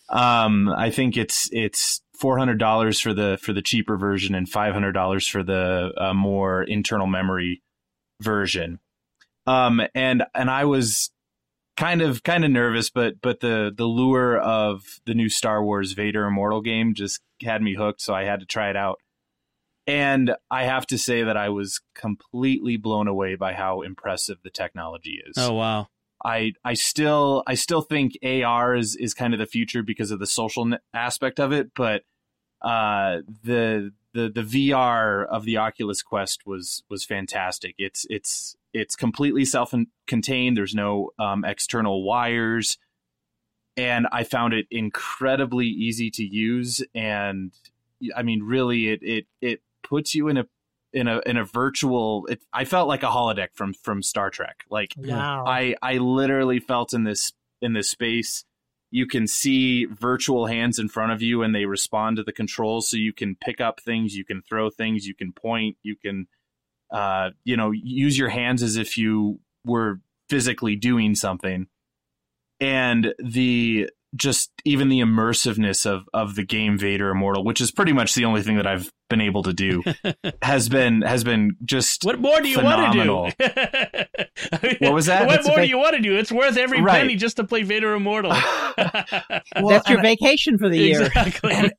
Um, 0.08 0.70
I 0.70 0.90
think 0.90 1.18
it's 1.18 1.50
it's 1.52 2.02
four 2.18 2.38
hundred 2.38 2.60
dollars 2.60 3.02
for 3.02 3.14
the 3.14 3.38
for 3.42 3.52
the 3.52 3.62
cheaper 3.62 3.98
version 3.98 4.34
and 4.34 4.48
five 4.48 4.72
hundred 4.72 4.94
dollars 4.94 5.28
for 5.28 5.44
the 5.44 5.92
uh, 5.98 6.14
more 6.14 6.64
internal 6.64 7.08
memory 7.08 7.62
version. 8.22 8.80
Um, 9.48 9.82
and 9.94 10.24
and 10.34 10.50
I 10.50 10.64
was 10.64 11.12
kind 11.76 12.02
of 12.02 12.24
kind 12.24 12.46
of 12.46 12.52
nervous, 12.52 12.90
but 12.90 13.20
but 13.22 13.42
the 13.42 13.74
the 13.76 13.84
lure 13.84 14.38
of 14.40 15.02
the 15.06 15.14
new 15.14 15.28
Star 15.28 15.62
Wars 15.62 15.92
Vader 15.92 16.24
Immortal 16.24 16.62
game 16.62 16.94
just 16.94 17.20
had 17.42 17.62
me 17.62 17.76
hooked, 17.76 18.00
so 18.00 18.14
I 18.14 18.24
had 18.24 18.40
to 18.40 18.46
try 18.46 18.70
it 18.70 18.78
out. 18.78 19.00
And 19.90 20.36
I 20.52 20.66
have 20.66 20.86
to 20.88 21.00
say 21.00 21.24
that 21.24 21.36
I 21.36 21.50
was 21.50 21.82
completely 21.96 22.78
blown 22.78 23.08
away 23.08 23.34
by 23.36 23.54
how 23.54 23.82
impressive 23.82 24.38
the 24.44 24.52
technology 24.52 25.20
is. 25.26 25.36
Oh 25.38 25.54
wow. 25.54 25.88
I 26.24 26.54
I 26.64 26.76
still 26.76 27.44
I 27.48 27.56
still 27.56 27.82
think 27.82 28.14
AR 28.24 28.76
is 28.76 28.96
is 28.96 29.14
kind 29.14 29.34
of 29.34 29.40
the 29.40 29.46
future 29.46 29.82
because 29.82 30.12
of 30.12 30.20
the 30.20 30.28
social 30.28 30.70
aspect 30.94 31.40
of 31.40 31.52
it, 31.52 31.72
but 31.74 32.04
uh, 32.62 33.22
the 33.44 33.92
the 34.14 34.30
the 34.30 34.42
VR 34.42 35.26
of 35.26 35.46
the 35.46 35.58
Oculus 35.58 36.04
Quest 36.04 36.46
was 36.46 36.84
was 36.90 37.04
fantastic. 37.04 37.76
It's 37.78 38.06
it's 38.10 38.56
it's 38.74 38.96
completely 38.96 39.46
self-contained. 39.46 40.56
There's 40.56 40.76
no 40.76 41.12
um, 41.18 41.44
external 41.44 42.04
wires, 42.04 42.78
and 43.78 44.08
I 44.12 44.24
found 44.24 44.54
it 44.54 44.68
incredibly 44.70 45.68
easy 45.68 46.12
to 46.12 46.24
use. 46.24 46.84
And 46.94 47.54
I 48.16 48.24
mean, 48.24 48.44
really, 48.44 48.90
it 48.90 49.00
it 49.02 49.26
it 49.42 49.62
puts 49.84 50.16
you 50.16 50.28
in 50.28 50.38
a 50.38 50.46
in 50.94 51.08
a 51.08 51.22
in 51.26 51.38
a 51.38 51.46
virtual 51.46 52.26
it, 52.28 52.42
I 52.52 52.66
felt 52.66 52.88
like 52.88 53.04
a 53.04 53.08
holodeck 53.08 53.50
from 53.54 53.74
from 53.74 54.02
Star 54.02 54.30
Trek. 54.30 54.66
Like 54.70 54.94
wow. 54.98 55.46
I 55.46 55.76
I 55.82 55.98
literally 55.98 56.60
felt 56.60 56.94
in 56.94 57.04
this 57.04 57.32
in 57.62 57.74
this 57.74 57.90
space. 57.90 58.46
You 58.92 59.06
can 59.06 59.28
see 59.28 59.86
virtual 59.86 60.48
hands 60.48 60.80
in 60.80 60.90
front 60.90 61.12
of 61.12 61.22
you 61.22 61.44
and 61.44 61.54
they 61.54 61.66
respond 61.66 62.18
to 62.18 62.24
the 62.24 62.32
controls 62.32 62.90
so 62.90 62.98
you 62.98 63.14
can 63.14 63.36
pick 63.36 63.62
up 63.62 63.80
things, 63.80 64.16
you 64.16 64.26
can 64.26 64.42
throw 64.42 64.72
things, 64.72 65.06
you 65.06 65.14
can 65.14 65.32
point, 65.32 65.78
you 65.84 65.96
can 65.96 66.28
uh 66.92 67.30
you 67.44 67.56
know 67.56 67.72
use 67.72 68.18
your 68.18 68.30
hands 68.30 68.64
as 68.64 68.76
if 68.76 68.98
you 68.98 69.40
were 69.64 70.02
physically 70.28 70.76
doing 70.76 71.16
something. 71.16 71.68
And 72.60 73.14
the 73.20 73.90
just 74.16 74.52
even 74.66 74.90
the 74.90 75.00
immersiveness 75.00 75.86
of 75.86 76.08
of 76.14 76.36
the 76.36 76.44
game 76.44 76.78
Vader 76.78 77.10
Immortal, 77.10 77.44
which 77.44 77.62
is 77.62 77.72
pretty 77.72 77.94
much 77.94 78.16
the 78.16 78.26
only 78.26 78.42
thing 78.42 78.58
that 78.58 78.68
I've 78.68 78.92
been 79.10 79.22
able 79.22 79.44
to 79.44 79.54
do, 79.54 79.84
has 80.42 80.70
been 80.70 81.02
has 81.02 81.24
been 81.24 81.56
just 81.64 82.04
what 82.04 82.20
more 82.20 82.42
do 82.42 82.50
you 82.50 82.56
phenomenal. 82.56 83.24
want 83.24 83.38
to 83.38 84.08
do? 84.18 84.26
I 84.52 84.60
mean, 84.64 84.78
what 84.80 84.94
was 84.94 85.06
that? 85.08 85.28
What 85.28 85.36
That's 85.36 85.48
more 85.48 85.58
do 85.58 85.68
you 85.68 85.78
want 85.78 85.96
to 85.96 86.02
do? 86.02 86.18
It's 86.18 86.32
worth 86.32 86.58
every 86.58 86.82
right. 86.82 87.02
penny 87.02 87.16
just 87.16 87.38
to 87.38 87.44
play 87.44 87.64
Vader 87.64 87.94
Immortal. 87.94 88.32
well, 88.78 89.68
That's 89.68 89.90
your 89.90 90.02
vacation 90.02 90.58
for 90.58 90.70
the 90.70 90.78
year. 90.78 91.04
Exactly 91.04 91.72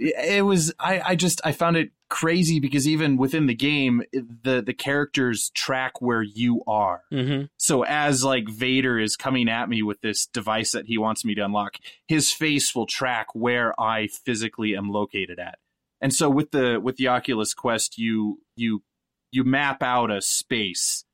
it 0.00 0.44
was 0.44 0.72
I, 0.78 1.00
I 1.00 1.14
just 1.14 1.40
I 1.44 1.52
found 1.52 1.76
it 1.76 1.90
crazy 2.10 2.58
because 2.58 2.86
even 2.88 3.16
within 3.16 3.46
the 3.46 3.54
game 3.54 4.02
the 4.12 4.60
the 4.60 4.74
characters 4.74 5.50
track 5.54 6.02
where 6.02 6.22
you 6.22 6.60
are 6.66 7.02
mm-hmm. 7.10 7.44
so 7.56 7.84
as 7.84 8.24
like 8.24 8.48
vader 8.48 8.98
is 8.98 9.16
coming 9.16 9.48
at 9.48 9.68
me 9.68 9.80
with 9.80 10.00
this 10.00 10.26
device 10.26 10.72
that 10.72 10.86
he 10.86 10.98
wants 10.98 11.24
me 11.24 11.34
to 11.36 11.44
unlock 11.44 11.76
his 12.08 12.32
face 12.32 12.74
will 12.74 12.86
track 12.86 13.28
where 13.32 13.80
i 13.80 14.08
physically 14.08 14.76
am 14.76 14.90
located 14.90 15.38
at 15.38 15.58
and 16.00 16.12
so 16.12 16.28
with 16.28 16.50
the 16.50 16.80
with 16.82 16.96
the 16.96 17.06
oculus 17.06 17.54
quest 17.54 17.96
you 17.96 18.40
you 18.56 18.82
you 19.30 19.44
map 19.44 19.80
out 19.80 20.10
a 20.10 20.20
space 20.20 21.04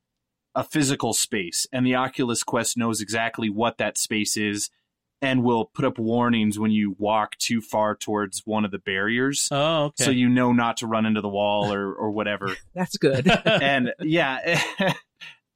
a 0.54 0.64
physical 0.64 1.12
space 1.12 1.66
and 1.72 1.86
the 1.86 1.94
oculus 1.94 2.42
quest 2.42 2.76
knows 2.76 3.02
exactly 3.02 3.50
what 3.50 3.76
that 3.76 3.98
space 3.98 4.34
is 4.36 4.70
and 5.22 5.42
will 5.42 5.66
put 5.66 5.84
up 5.84 5.98
warnings 5.98 6.58
when 6.58 6.70
you 6.70 6.94
walk 6.98 7.36
too 7.38 7.60
far 7.60 7.94
towards 7.94 8.42
one 8.44 8.64
of 8.64 8.70
the 8.70 8.78
barriers. 8.78 9.48
Oh, 9.50 9.84
okay. 9.86 10.04
So 10.04 10.10
you 10.10 10.28
know 10.28 10.52
not 10.52 10.78
to 10.78 10.86
run 10.86 11.06
into 11.06 11.20
the 11.20 11.28
wall 11.28 11.72
or 11.72 11.92
or 11.92 12.10
whatever. 12.10 12.56
That's 12.74 12.96
good. 12.96 13.28
and 13.46 13.92
yeah. 14.00 14.60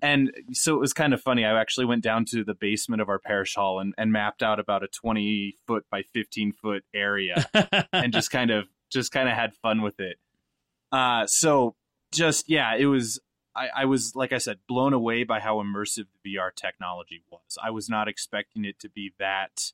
and 0.02 0.32
so 0.52 0.74
it 0.74 0.80
was 0.80 0.92
kind 0.92 1.12
of 1.12 1.20
funny. 1.20 1.44
I 1.44 1.60
actually 1.60 1.86
went 1.86 2.02
down 2.02 2.24
to 2.26 2.42
the 2.42 2.54
basement 2.54 3.02
of 3.02 3.08
our 3.08 3.18
parish 3.18 3.54
hall 3.54 3.80
and, 3.80 3.94
and 3.98 4.12
mapped 4.12 4.42
out 4.42 4.58
about 4.58 4.82
a 4.82 4.88
20 4.88 5.56
foot 5.66 5.84
by 5.90 6.02
15 6.02 6.52
foot 6.52 6.84
area 6.94 7.46
and 7.92 8.12
just 8.12 8.30
kind 8.30 8.50
of 8.50 8.66
just 8.90 9.12
kind 9.12 9.28
of 9.28 9.34
had 9.34 9.54
fun 9.54 9.82
with 9.82 10.00
it. 10.00 10.16
Uh, 10.90 11.26
so 11.26 11.76
just 12.12 12.48
yeah, 12.48 12.74
it 12.76 12.86
was 12.86 13.20
I, 13.60 13.82
I, 13.82 13.84
was, 13.84 14.16
like 14.16 14.32
I 14.32 14.38
said, 14.38 14.58
blown 14.66 14.94
away 14.94 15.24
by 15.24 15.40
how 15.40 15.56
immersive 15.56 16.06
the 16.24 16.36
VR 16.36 16.54
technology 16.54 17.22
was. 17.30 17.58
I 17.62 17.70
was 17.70 17.90
not 17.90 18.08
expecting 18.08 18.64
it 18.64 18.78
to 18.80 18.88
be 18.88 19.12
that 19.18 19.72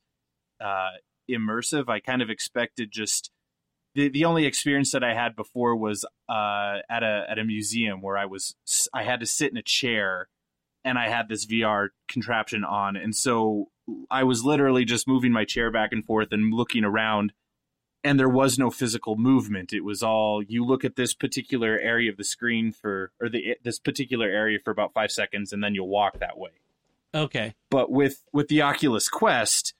uh, 0.59 0.97
immersive. 1.29 1.87
I 1.87 1.99
kind 2.01 2.21
of 2.21 2.29
expected 2.29 2.91
just 2.91 3.31
the 3.95 4.09
the 4.09 4.25
only 4.25 4.45
experience 4.45 4.91
that 4.91 5.03
I 5.03 5.13
had 5.13 5.35
before 5.35 5.75
was 5.75 6.05
uh, 6.29 6.77
at 6.89 7.03
a 7.03 7.25
at 7.29 7.39
a 7.39 7.45
museum 7.45 8.01
where 8.01 8.17
I 8.17 8.25
was 8.25 8.55
I 8.93 9.03
had 9.03 9.21
to 9.21 9.25
sit 9.25 9.51
in 9.51 9.57
a 9.57 9.63
chair 9.63 10.27
and 10.83 10.97
I 10.97 11.09
had 11.09 11.29
this 11.29 11.45
VR 11.45 11.89
contraption 12.07 12.63
on, 12.63 12.95
and 12.95 13.15
so 13.15 13.69
I 14.11 14.23
was 14.23 14.43
literally 14.43 14.85
just 14.85 15.07
moving 15.07 15.31
my 15.31 15.45
chair 15.45 15.71
back 15.71 15.91
and 15.91 16.05
forth 16.05 16.29
and 16.31 16.53
looking 16.53 16.83
around 16.83 17.33
and 18.07 18.19
there 18.19 18.29
was 18.29 18.57
no 18.57 18.71
physical 18.71 19.17
movement 19.17 19.73
it 19.73 19.83
was 19.83 20.01
all 20.01 20.41
you 20.41 20.65
look 20.65 20.85
at 20.85 20.95
this 20.95 21.13
particular 21.13 21.77
area 21.79 22.09
of 22.09 22.17
the 22.17 22.23
screen 22.23 22.71
for 22.71 23.11
or 23.19 23.27
the 23.27 23.57
this 23.63 23.79
particular 23.79 24.27
area 24.27 24.57
for 24.63 24.71
about 24.71 24.93
5 24.93 25.11
seconds 25.11 25.51
and 25.51 25.63
then 25.63 25.75
you'll 25.75 25.89
walk 25.89 26.19
that 26.19 26.37
way 26.37 26.51
okay 27.13 27.53
but 27.69 27.91
with 27.91 28.23
with 28.31 28.47
the 28.47 28.61
Oculus 28.61 29.09
Quest 29.09 29.73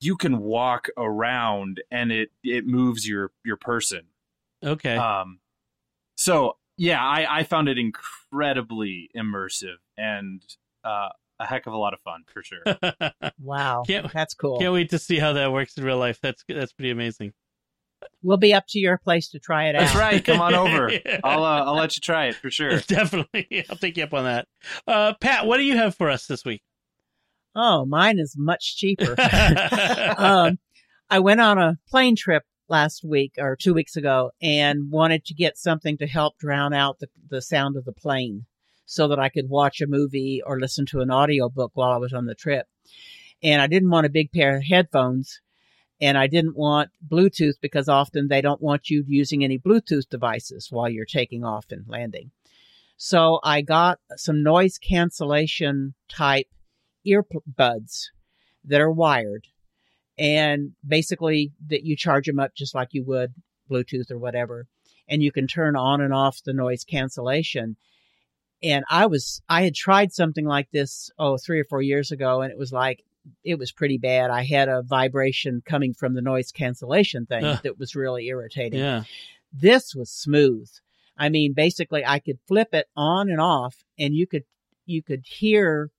you 0.00 0.16
can 0.16 0.38
walk 0.38 0.88
around 0.96 1.82
and 1.90 2.10
it 2.10 2.30
it 2.42 2.66
moves 2.66 3.06
your 3.06 3.32
your 3.44 3.56
person 3.56 4.02
okay 4.64 4.96
um 4.96 5.40
so 6.16 6.56
yeah 6.76 7.02
i 7.02 7.40
i 7.40 7.42
found 7.42 7.68
it 7.68 7.78
incredibly 7.78 9.10
immersive 9.14 9.76
and 9.98 10.42
uh 10.84 11.10
a 11.40 11.46
heck 11.46 11.66
of 11.66 11.72
a 11.72 11.76
lot 11.76 11.94
of 11.94 12.00
fun 12.00 12.22
for 12.26 12.42
sure. 12.42 12.62
wow, 13.40 13.82
can't, 13.86 14.12
that's 14.12 14.34
cool. 14.34 14.58
Can't 14.58 14.74
wait 14.74 14.90
to 14.90 14.98
see 14.98 15.18
how 15.18 15.32
that 15.32 15.50
works 15.50 15.76
in 15.76 15.84
real 15.84 15.96
life. 15.96 16.20
That's 16.20 16.44
that's 16.46 16.72
pretty 16.72 16.90
amazing. 16.90 17.32
We'll 18.22 18.36
be 18.36 18.52
up 18.52 18.64
to 18.68 18.78
your 18.78 18.98
place 18.98 19.28
to 19.30 19.38
try 19.38 19.68
it 19.68 19.76
out. 19.76 19.80
That's 19.80 19.96
right. 19.96 20.22
Come 20.24 20.40
on 20.40 20.54
over. 20.54 20.90
yeah. 20.92 21.20
I'll 21.24 21.44
uh, 21.44 21.64
I'll 21.64 21.74
let 21.74 21.96
you 21.96 22.00
try 22.00 22.26
it 22.26 22.34
for 22.34 22.50
sure. 22.50 22.78
Definitely, 22.86 23.64
I'll 23.70 23.76
take 23.76 23.96
you 23.96 24.04
up 24.04 24.14
on 24.14 24.24
that. 24.24 24.48
Uh, 24.86 25.14
Pat, 25.20 25.46
what 25.46 25.56
do 25.56 25.62
you 25.64 25.76
have 25.76 25.94
for 25.94 26.10
us 26.10 26.26
this 26.26 26.44
week? 26.44 26.62
Oh, 27.54 27.84
mine 27.84 28.18
is 28.18 28.36
much 28.38 28.76
cheaper. 28.76 29.14
um, 30.16 30.58
I 31.08 31.18
went 31.18 31.40
on 31.40 31.58
a 31.58 31.78
plane 31.88 32.14
trip 32.14 32.44
last 32.68 33.02
week 33.02 33.32
or 33.38 33.56
two 33.56 33.74
weeks 33.74 33.96
ago 33.96 34.30
and 34.40 34.90
wanted 34.90 35.24
to 35.24 35.34
get 35.34 35.58
something 35.58 35.98
to 35.98 36.06
help 36.06 36.38
drown 36.38 36.72
out 36.72 37.00
the, 37.00 37.08
the 37.28 37.42
sound 37.42 37.76
of 37.76 37.84
the 37.84 37.92
plane 37.92 38.46
so 38.86 39.08
that 39.08 39.18
I 39.18 39.28
could 39.28 39.48
watch 39.48 39.80
a 39.80 39.88
movie 39.88 40.40
or 40.46 40.60
listen 40.60 40.86
to 40.86 41.00
an 41.00 41.10
audiobook 41.10 41.72
while 41.74 41.90
I 41.90 41.96
was 41.96 42.12
on 42.12 42.26
the 42.26 42.34
trip. 42.34 42.66
And 43.42 43.60
I 43.60 43.66
didn't 43.66 43.90
want 43.90 44.06
a 44.06 44.10
big 44.10 44.30
pair 44.30 44.56
of 44.56 44.64
headphones 44.64 45.40
and 46.00 46.16
I 46.16 46.26
didn't 46.26 46.56
want 46.56 46.90
Bluetooth 47.06 47.60
because 47.60 47.88
often 47.88 48.28
they 48.28 48.40
don't 48.40 48.62
want 48.62 48.88
you 48.88 49.04
using 49.06 49.44
any 49.44 49.58
Bluetooth 49.58 50.08
devices 50.08 50.68
while 50.70 50.88
you're 50.88 51.04
taking 51.04 51.44
off 51.44 51.66
and 51.70 51.84
landing. 51.86 52.30
So 52.96 53.40
I 53.42 53.62
got 53.62 53.98
some 54.16 54.42
noise 54.42 54.78
cancellation 54.78 55.94
type 56.08 56.46
earbuds 57.06 58.06
that 58.64 58.80
are 58.80 58.90
wired 58.90 59.46
and 60.18 60.72
basically 60.86 61.52
that 61.68 61.84
you 61.84 61.96
charge 61.96 62.26
them 62.26 62.38
up 62.38 62.54
just 62.54 62.74
like 62.74 62.88
you 62.92 63.04
would 63.04 63.32
Bluetooth 63.70 64.10
or 64.10 64.18
whatever. 64.18 64.66
And 65.08 65.22
you 65.22 65.32
can 65.32 65.46
turn 65.46 65.76
on 65.76 66.00
and 66.00 66.12
off 66.12 66.42
the 66.44 66.52
noise 66.52 66.84
cancellation. 66.84 67.76
And 68.62 68.84
I 68.90 69.06
was, 69.06 69.40
I 69.48 69.62
had 69.62 69.74
tried 69.74 70.12
something 70.12 70.44
like 70.44 70.68
this, 70.70 71.10
oh, 71.18 71.38
three 71.38 71.58
or 71.58 71.64
four 71.64 71.82
years 71.82 72.12
ago, 72.12 72.42
and 72.42 72.52
it 72.52 72.58
was 72.58 72.72
like, 72.72 73.02
it 73.44 73.58
was 73.58 73.72
pretty 73.72 73.98
bad. 73.98 74.30
I 74.30 74.44
had 74.44 74.68
a 74.68 74.82
vibration 74.82 75.62
coming 75.64 75.94
from 75.94 76.14
the 76.14 76.22
noise 76.22 76.52
cancellation 76.52 77.26
thing 77.26 77.44
uh, 77.44 77.58
that 77.62 77.78
was 77.78 77.94
really 77.94 78.26
irritating. 78.26 78.80
Yeah. 78.80 79.04
This 79.52 79.94
was 79.94 80.10
smooth. 80.10 80.68
I 81.16 81.28
mean, 81.28 81.52
basically 81.52 82.04
I 82.04 82.18
could 82.18 82.38
flip 82.46 82.68
it 82.72 82.86
on 82.96 83.28
and 83.28 83.40
off 83.40 83.84
and 83.98 84.14
you 84.14 84.26
could 84.26 84.44
you 84.86 85.02
could 85.02 85.24
hear 85.26 85.90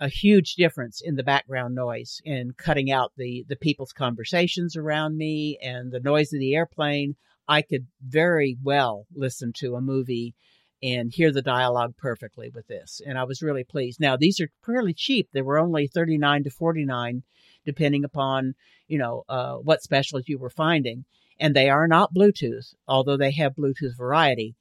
a 0.00 0.08
huge 0.08 0.54
difference 0.54 1.00
in 1.00 1.14
the 1.14 1.22
background 1.22 1.74
noise 1.74 2.20
and 2.24 2.56
cutting 2.56 2.90
out 2.90 3.12
the 3.16 3.44
the 3.48 3.56
people's 3.56 3.92
conversations 3.92 4.76
around 4.76 5.16
me 5.16 5.58
and 5.62 5.92
the 5.92 6.00
noise 6.00 6.32
of 6.32 6.40
the 6.40 6.54
airplane. 6.54 7.16
I 7.46 7.62
could 7.62 7.86
very 8.04 8.56
well 8.62 9.06
listen 9.14 9.52
to 9.56 9.74
a 9.74 9.80
movie 9.80 10.34
and 10.82 11.12
hear 11.12 11.30
the 11.32 11.42
dialogue 11.42 11.94
perfectly 11.98 12.50
with 12.54 12.66
this. 12.66 13.00
And 13.04 13.18
I 13.18 13.24
was 13.24 13.42
really 13.42 13.64
pleased. 13.64 14.00
Now 14.00 14.16
these 14.16 14.40
are 14.40 14.48
fairly 14.64 14.94
cheap. 14.94 15.28
They 15.32 15.42
were 15.42 15.58
only 15.58 15.86
thirty 15.86 16.18
nine 16.18 16.44
to 16.44 16.50
forty 16.50 16.84
nine, 16.84 17.22
depending 17.64 18.04
upon 18.04 18.54
you 18.88 18.98
know 18.98 19.24
uh, 19.28 19.56
what 19.56 19.82
specials 19.82 20.24
you 20.26 20.38
were 20.38 20.50
finding. 20.50 21.04
And 21.38 21.56
they 21.56 21.70
are 21.70 21.88
not 21.88 22.12
Bluetooth, 22.14 22.74
although 22.86 23.16
they 23.16 23.32
have 23.32 23.54
Bluetooth 23.56 23.96
variety. 23.96 24.56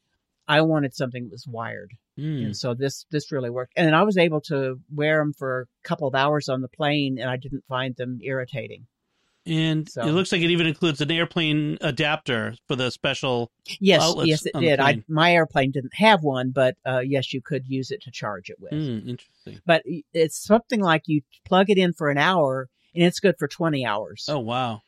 I 0.48 0.62
wanted 0.62 0.96
something 0.96 1.26
that 1.26 1.32
was 1.32 1.46
wired, 1.48 1.92
Mm. 2.18 2.46
and 2.48 2.58
so 2.58 2.74
this 2.74 3.06
this 3.12 3.32
really 3.32 3.50
worked. 3.50 3.74
And 3.78 3.96
I 3.96 4.04
was 4.04 4.18
able 4.18 4.42
to 4.42 4.80
wear 4.94 5.20
them 5.20 5.32
for 5.34 5.62
a 5.62 5.88
couple 5.88 6.08
of 6.08 6.16
hours 6.16 6.50
on 6.50 6.62
the 6.62 6.68
plane, 6.68 7.18
and 7.20 7.30
I 7.30 7.38
didn't 7.38 7.64
find 7.68 7.96
them 7.96 8.20
irritating. 8.24 8.88
And 9.50 9.90
So- 9.90 10.04
it 10.08 10.12
looks 10.12 10.32
like 10.32 10.42
it 10.42 10.52
even 10.52 10.68
includes 10.68 11.02
an 11.02 11.10
airplane 11.12 11.78
adapter 11.82 12.56
for 12.68 12.76
the 12.76 12.92
special. 12.92 13.52
Yes, 13.80 14.14
yes, 14.24 14.46
it 14.46 14.54
did. 14.60 14.80
I 14.80 15.04
my 15.08 15.34
airplane 15.34 15.72
didn't 15.72 15.96
have 15.96 16.24
one, 16.24 16.52
but 16.52 16.78
uh, 16.86 17.00
yes, 17.00 17.34
you 17.34 17.42
could 17.42 17.68
use 17.68 17.90
it 17.92 18.02
to 18.04 18.12
charge 18.12 18.50
it 18.50 18.60
with. 18.60 18.72
Mm, 18.72 19.08
interesting. 19.10 19.60
But 19.66 19.84
it's 20.14 20.38
something 20.38 20.80
like 20.82 21.04
you 21.08 21.22
plug 21.46 21.70
it 21.70 21.78
in 21.80 21.94
for 21.94 22.10
an 22.10 22.18
hour, 22.20 22.70
and 22.94 23.04
it's 23.04 23.20
good 23.20 23.36
for 23.40 23.48
twenty 23.48 23.86
hours. 23.86 24.26
Oh 24.30 24.40
wow. 24.40 24.82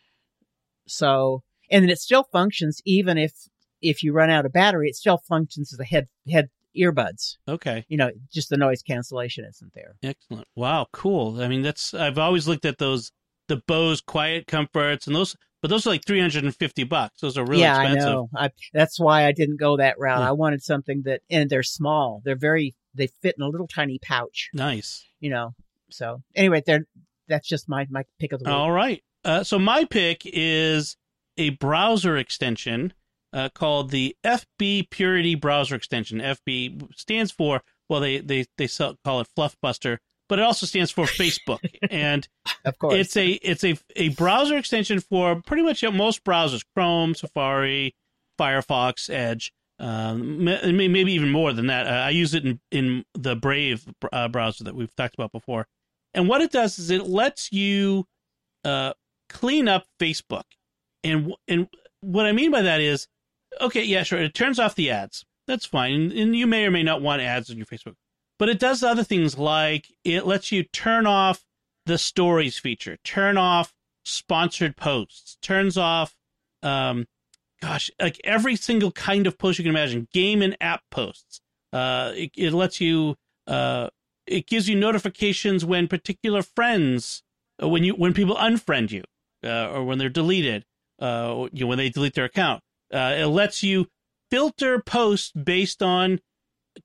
So, 0.87 1.43
and 1.69 1.83
then 1.83 1.89
it 1.89 1.99
still 1.99 2.23
functions 2.23 2.81
even 2.85 3.17
if 3.17 3.33
if 3.81 4.03
you 4.03 4.13
run 4.13 4.29
out 4.29 4.45
of 4.45 4.53
battery. 4.53 4.89
It 4.89 4.95
still 4.95 5.17
functions 5.17 5.73
as 5.73 5.79
a 5.79 5.85
head 5.85 6.07
head 6.29 6.49
earbuds. 6.77 7.37
Okay. 7.47 7.85
You 7.89 7.97
know, 7.97 8.11
just 8.31 8.49
the 8.49 8.57
noise 8.57 8.81
cancellation 8.81 9.43
isn't 9.45 9.73
there. 9.73 9.95
Excellent. 10.03 10.47
Wow. 10.55 10.87
Cool. 10.91 11.41
I 11.41 11.47
mean, 11.47 11.61
that's 11.63 11.93
I've 11.93 12.17
always 12.17 12.47
looked 12.47 12.65
at 12.65 12.77
those 12.77 13.11
the 13.51 13.57
Bose 13.67 13.99
Quiet 13.99 14.47
Comforts 14.47 15.07
and 15.07 15.15
those, 15.15 15.35
but 15.61 15.69
those 15.69 15.85
are 15.85 15.89
like 15.89 16.05
three 16.05 16.21
hundred 16.21 16.45
and 16.45 16.55
fifty 16.55 16.85
bucks. 16.85 17.19
Those 17.19 17.37
are 17.37 17.43
really 17.43 17.63
yeah, 17.63 17.81
expensive. 17.81 18.07
I 18.07 18.11
know. 18.11 18.29
I, 18.33 18.49
that's 18.73 18.97
why 18.97 19.25
I 19.25 19.33
didn't 19.33 19.59
go 19.59 19.75
that 19.75 19.99
route. 19.99 20.19
Yeah. 20.19 20.29
I 20.29 20.31
wanted 20.31 20.63
something 20.63 21.01
that, 21.03 21.21
and 21.29 21.49
they're 21.49 21.61
small. 21.61 22.21
They're 22.23 22.37
very, 22.37 22.75
they 22.95 23.07
fit 23.07 23.35
in 23.37 23.43
a 23.43 23.49
little 23.49 23.67
tiny 23.67 23.99
pouch. 23.99 24.49
Nice. 24.53 25.05
You 25.19 25.31
know. 25.31 25.53
So 25.89 26.23
anyway, 26.33 26.63
they're 26.65 26.85
that's 27.27 27.47
just 27.47 27.67
my 27.67 27.85
my 27.89 28.03
pick 28.19 28.31
of 28.31 28.39
the 28.39 28.45
week. 28.45 28.53
All 28.53 28.71
right. 28.71 29.03
Uh, 29.25 29.43
so 29.43 29.59
my 29.59 29.83
pick 29.83 30.21
is 30.23 30.95
a 31.37 31.49
browser 31.49 32.15
extension 32.15 32.93
uh, 33.33 33.49
called 33.49 33.91
the 33.91 34.15
FB 34.23 34.89
Purity 34.89 35.35
browser 35.35 35.75
extension. 35.75 36.19
FB 36.19 36.95
stands 36.95 37.33
for 37.33 37.63
well, 37.89 37.99
they 37.99 38.19
they 38.19 38.45
they 38.57 38.67
sell, 38.67 38.95
call 39.03 39.19
it 39.19 39.27
Fluffbuster, 39.37 39.97
but 40.31 40.39
it 40.39 40.43
also 40.43 40.65
stands 40.65 40.91
for 40.91 41.03
Facebook, 41.03 41.59
and 41.91 42.25
Of 42.63 42.79
course, 42.79 42.95
it's 42.95 43.17
a 43.17 43.31
it's 43.31 43.65
a 43.65 43.77
a 43.97 44.09
browser 44.09 44.55
extension 44.55 45.01
for 45.01 45.41
pretty 45.41 45.61
much 45.61 45.83
most 45.83 46.23
browsers: 46.23 46.63
Chrome, 46.73 47.15
Safari, 47.15 47.93
Firefox, 48.39 49.09
Edge. 49.09 49.51
Um, 49.77 50.45
maybe 50.45 51.11
even 51.11 51.31
more 51.31 51.51
than 51.51 51.67
that. 51.67 51.85
I 51.85 52.11
use 52.11 52.33
it 52.33 52.45
in, 52.45 52.61
in 52.71 53.03
the 53.13 53.35
Brave 53.35 53.85
uh, 54.13 54.29
browser 54.29 54.63
that 54.63 54.73
we've 54.73 54.95
talked 54.95 55.15
about 55.15 55.33
before. 55.33 55.67
And 56.13 56.29
what 56.29 56.39
it 56.39 56.51
does 56.51 56.79
is 56.79 56.91
it 56.91 57.07
lets 57.07 57.51
you 57.51 58.05
uh, 58.63 58.93
clean 59.27 59.67
up 59.67 59.85
Facebook. 59.99 60.43
And 61.03 61.33
and 61.49 61.67
what 61.99 62.25
I 62.25 62.31
mean 62.31 62.51
by 62.51 62.61
that 62.61 62.79
is, 62.79 63.05
okay, 63.59 63.83
yeah, 63.83 64.03
sure, 64.03 64.21
it 64.21 64.33
turns 64.33 64.59
off 64.59 64.75
the 64.75 64.91
ads. 64.91 65.25
That's 65.45 65.65
fine, 65.65 66.13
and 66.13 66.33
you 66.33 66.47
may 66.47 66.65
or 66.65 66.71
may 66.71 66.83
not 66.83 67.01
want 67.01 67.21
ads 67.21 67.49
on 67.49 67.57
your 67.57 67.65
Facebook. 67.65 67.95
But 68.41 68.49
it 68.49 68.57
does 68.57 68.81
other 68.81 69.03
things 69.03 69.37
like 69.37 69.93
it 70.03 70.25
lets 70.25 70.51
you 70.51 70.63
turn 70.63 71.05
off 71.05 71.45
the 71.85 71.99
stories 71.99 72.57
feature, 72.57 72.97
turn 73.03 73.37
off 73.37 73.71
sponsored 74.03 74.75
posts, 74.75 75.37
turns 75.43 75.77
off, 75.77 76.15
um, 76.63 77.05
gosh, 77.61 77.91
like 78.01 78.19
every 78.23 78.55
single 78.55 78.91
kind 78.93 79.27
of 79.27 79.37
post 79.37 79.59
you 79.59 79.63
can 79.63 79.69
imagine, 79.69 80.07
game 80.11 80.41
and 80.41 80.57
app 80.59 80.81
posts. 80.89 81.39
Uh, 81.71 82.13
it, 82.15 82.31
it 82.35 82.51
lets 82.51 82.81
you, 82.81 83.15
uh, 83.45 83.89
it 84.25 84.47
gives 84.47 84.67
you 84.67 84.75
notifications 84.75 85.63
when 85.63 85.87
particular 85.87 86.41
friends, 86.41 87.21
uh, 87.61 87.69
when 87.69 87.83
you 87.83 87.93
when 87.93 88.11
people 88.11 88.35
unfriend 88.37 88.89
you, 88.89 89.03
uh, 89.45 89.69
or 89.69 89.83
when 89.83 89.99
they're 89.99 90.09
deleted, 90.09 90.65
uh, 90.99 91.47
you 91.51 91.65
know, 91.65 91.67
when 91.67 91.77
they 91.77 91.89
delete 91.89 92.15
their 92.15 92.25
account. 92.25 92.63
Uh, 92.91 93.13
it 93.19 93.27
lets 93.27 93.61
you 93.61 93.87
filter 94.31 94.81
posts 94.81 95.31
based 95.31 95.83
on 95.83 96.19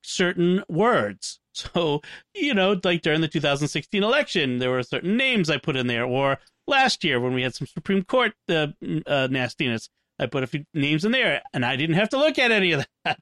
certain 0.03 0.63
words. 0.69 1.39
So, 1.57 2.01
you 2.33 2.53
know, 2.53 2.79
like 2.83 3.01
during 3.01 3.21
the 3.21 3.27
2016 3.27 4.03
election, 4.03 4.59
there 4.59 4.69
were 4.69 4.83
certain 4.83 5.17
names 5.17 5.49
I 5.49 5.57
put 5.57 5.75
in 5.75 5.87
there, 5.87 6.05
or 6.05 6.37
last 6.67 7.03
year 7.03 7.19
when 7.19 7.33
we 7.33 7.41
had 7.41 7.55
some 7.55 7.67
Supreme 7.67 8.03
Court 8.03 8.33
uh, 8.49 8.67
uh, 9.05 9.27
nastiness, 9.31 9.89
I 10.19 10.27
put 10.27 10.43
a 10.43 10.47
few 10.47 10.65
names 10.73 11.05
in 11.05 11.11
there, 11.11 11.41
and 11.53 11.65
I 11.65 11.75
didn't 11.75 11.95
have 11.95 12.09
to 12.09 12.17
look 12.17 12.39
at 12.39 12.51
any 12.51 12.73
of 12.73 12.85
that. 13.05 13.19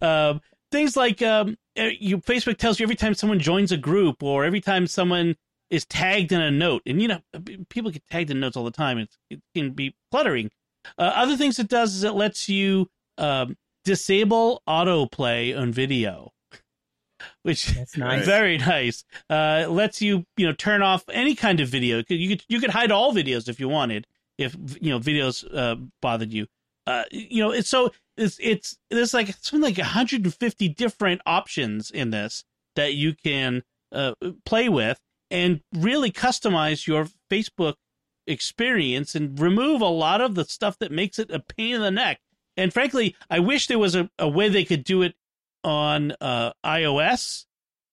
Um, 0.00 0.40
things 0.70 0.96
like 0.96 1.22
um, 1.22 1.56
uh, 1.78 1.90
you, 1.98 2.18
Facebook 2.18 2.58
tells 2.58 2.78
you 2.78 2.84
every 2.84 2.96
time 2.96 3.14
someone 3.14 3.38
joins 3.38 3.72
a 3.72 3.76
group, 3.76 4.22
or 4.22 4.44
every 4.44 4.60
time 4.60 4.86
someone 4.86 5.36
is 5.70 5.84
tagged 5.86 6.32
in 6.32 6.40
a 6.40 6.50
note, 6.50 6.82
and 6.86 7.00
you 7.00 7.08
know, 7.08 7.20
people 7.68 7.90
get 7.90 8.06
tagged 8.10 8.30
in 8.30 8.40
notes 8.40 8.56
all 8.56 8.64
the 8.64 8.70
time. 8.70 8.98
It's, 8.98 9.18
it 9.30 9.40
can 9.54 9.70
be 9.70 9.94
cluttering. 10.10 10.50
Uh, 10.98 11.12
other 11.14 11.36
things 11.36 11.58
it 11.58 11.68
does 11.68 11.94
is 11.94 12.04
it 12.04 12.12
lets 12.12 12.48
you 12.48 12.88
um, 13.16 13.56
disable 13.84 14.62
autoplay 14.68 15.58
on 15.58 15.72
video, 15.72 16.32
which 17.42 17.66
that's 17.74 17.96
nice. 17.96 18.24
very 18.24 18.58
nice. 18.58 19.04
Uh, 19.28 19.62
it 19.64 19.70
lets 19.70 20.00
you 20.02 20.24
you 20.36 20.46
know 20.46 20.52
turn 20.52 20.82
off 20.82 21.04
any 21.10 21.34
kind 21.34 21.60
of 21.60 21.68
video. 21.68 22.02
You 22.08 22.28
could 22.28 22.44
you 22.48 22.60
could 22.60 22.70
hide 22.70 22.90
all 22.90 23.14
videos 23.14 23.48
if 23.48 23.60
you 23.60 23.68
wanted. 23.68 24.06
If 24.36 24.56
you 24.80 24.90
know 24.90 24.98
videos 24.98 25.44
uh, 25.54 25.76
bothered 26.02 26.32
you, 26.32 26.46
uh, 26.86 27.04
you 27.10 27.42
know 27.42 27.50
it's 27.50 27.68
so 27.68 27.92
it's 28.16 28.38
it's 28.40 28.76
there's 28.90 29.14
like 29.14 29.28
something 29.40 29.62
like 29.62 29.78
150 29.78 30.68
different 30.70 31.20
options 31.26 31.90
in 31.90 32.10
this 32.10 32.44
that 32.76 32.94
you 32.94 33.14
can 33.14 33.62
uh, 33.92 34.14
play 34.44 34.68
with 34.68 35.00
and 35.30 35.60
really 35.72 36.10
customize 36.10 36.86
your 36.86 37.08
Facebook 37.30 37.74
experience 38.26 39.14
and 39.14 39.38
remove 39.38 39.80
a 39.80 39.86
lot 39.86 40.20
of 40.20 40.34
the 40.34 40.44
stuff 40.44 40.78
that 40.78 40.92
makes 40.92 41.18
it 41.18 41.30
a 41.30 41.40
pain 41.40 41.76
in 41.76 41.80
the 41.80 41.90
neck. 41.90 42.20
And 42.56 42.72
frankly, 42.72 43.16
I 43.28 43.40
wish 43.40 43.66
there 43.66 43.78
was 43.78 43.94
a, 43.94 44.10
a 44.18 44.28
way 44.28 44.48
they 44.48 44.64
could 44.64 44.84
do 44.84 45.02
it 45.02 45.14
on 45.64 46.12
uh, 46.20 46.52
iOS 46.64 47.46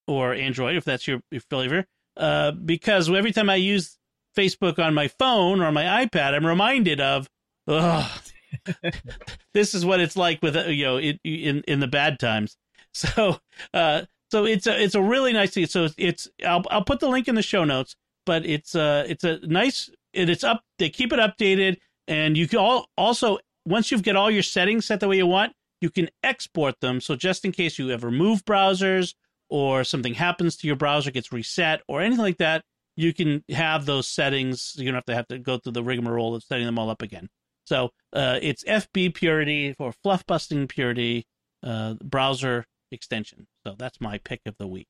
or 0.07 0.33
Android, 0.33 0.75
if 0.75 0.83
that's 0.83 1.07
your, 1.07 1.21
your 1.31 1.41
flavor. 1.41 1.85
Uh, 2.17 2.51
because 2.51 3.09
every 3.09 3.31
time 3.31 3.49
I 3.49 3.55
use 3.55 3.97
Facebook 4.37 4.77
on 4.79 4.93
my 4.93 5.07
phone 5.07 5.61
or 5.61 5.71
my 5.71 6.05
iPad, 6.05 6.33
I'm 6.33 6.45
reminded 6.45 6.99
of, 6.99 7.29
this 9.53 9.73
is 9.73 9.85
what 9.85 9.99
it's 9.99 10.17
like 10.17 10.41
with 10.41 10.55
uh, 10.55 10.65
you 10.65 10.85
know 10.85 10.97
it, 10.97 11.19
in 11.23 11.63
in 11.67 11.79
the 11.79 11.87
bad 11.87 12.19
times. 12.19 12.57
So 12.93 13.37
uh, 13.73 14.01
so 14.31 14.43
it's 14.43 14.67
a 14.67 14.83
it's 14.83 14.95
a 14.95 15.01
really 15.01 15.31
nice 15.31 15.51
thing. 15.51 15.65
So 15.67 15.87
it's 15.97 16.27
I'll 16.45 16.65
I'll 16.69 16.83
put 16.83 16.99
the 16.99 17.07
link 17.07 17.29
in 17.29 17.35
the 17.35 17.41
show 17.41 17.63
notes, 17.63 17.95
but 18.25 18.45
it's 18.45 18.75
uh 18.75 19.05
it's 19.07 19.23
a 19.23 19.39
nice 19.47 19.89
and 20.13 20.29
it's 20.29 20.43
up. 20.43 20.61
They 20.77 20.89
keep 20.89 21.13
it 21.13 21.19
updated, 21.19 21.77
and 22.09 22.35
you 22.35 22.49
can 22.49 22.59
all 22.59 22.89
also 22.97 23.39
once 23.65 23.91
you've 23.91 24.03
got 24.03 24.17
all 24.17 24.29
your 24.29 24.43
settings 24.43 24.87
set 24.87 24.99
the 24.99 25.07
way 25.07 25.15
you 25.15 25.25
want, 25.25 25.53
you 25.81 25.89
can 25.89 26.09
export 26.23 26.79
them. 26.79 27.01
So 27.01 27.15
just 27.15 27.43
in 27.43 27.51
case 27.51 27.77
you 27.77 27.89
ever 27.89 28.11
move 28.11 28.45
browsers 28.45 29.15
or 29.49 29.83
something 29.83 30.13
happens 30.13 30.55
to 30.57 30.67
your 30.67 30.75
browser, 30.75 31.11
gets 31.11 31.31
reset 31.31 31.81
or 31.87 32.01
anything 32.01 32.23
like 32.23 32.37
that, 32.37 32.63
you 32.95 33.13
can 33.13 33.43
have 33.49 33.85
those 33.85 34.07
settings. 34.07 34.73
You 34.77 34.85
don't 34.85 34.95
have 34.95 35.05
to 35.05 35.15
have 35.15 35.27
to 35.29 35.39
go 35.39 35.57
through 35.57 35.73
the 35.73 35.83
rigmarole 35.83 36.35
of 36.35 36.43
setting 36.43 36.65
them 36.65 36.77
all 36.79 36.89
up 36.89 37.01
again. 37.01 37.29
So 37.65 37.89
uh, 38.13 38.39
it's 38.41 38.63
FB 38.63 39.15
Purity 39.15 39.73
for 39.73 39.91
fluff 39.91 40.25
busting 40.25 40.67
purity 40.67 41.25
uh, 41.63 41.95
browser 42.03 42.65
extension. 42.91 43.47
So 43.65 43.75
that's 43.77 43.99
my 44.01 44.17
pick 44.19 44.41
of 44.45 44.55
the 44.57 44.67
week. 44.67 44.87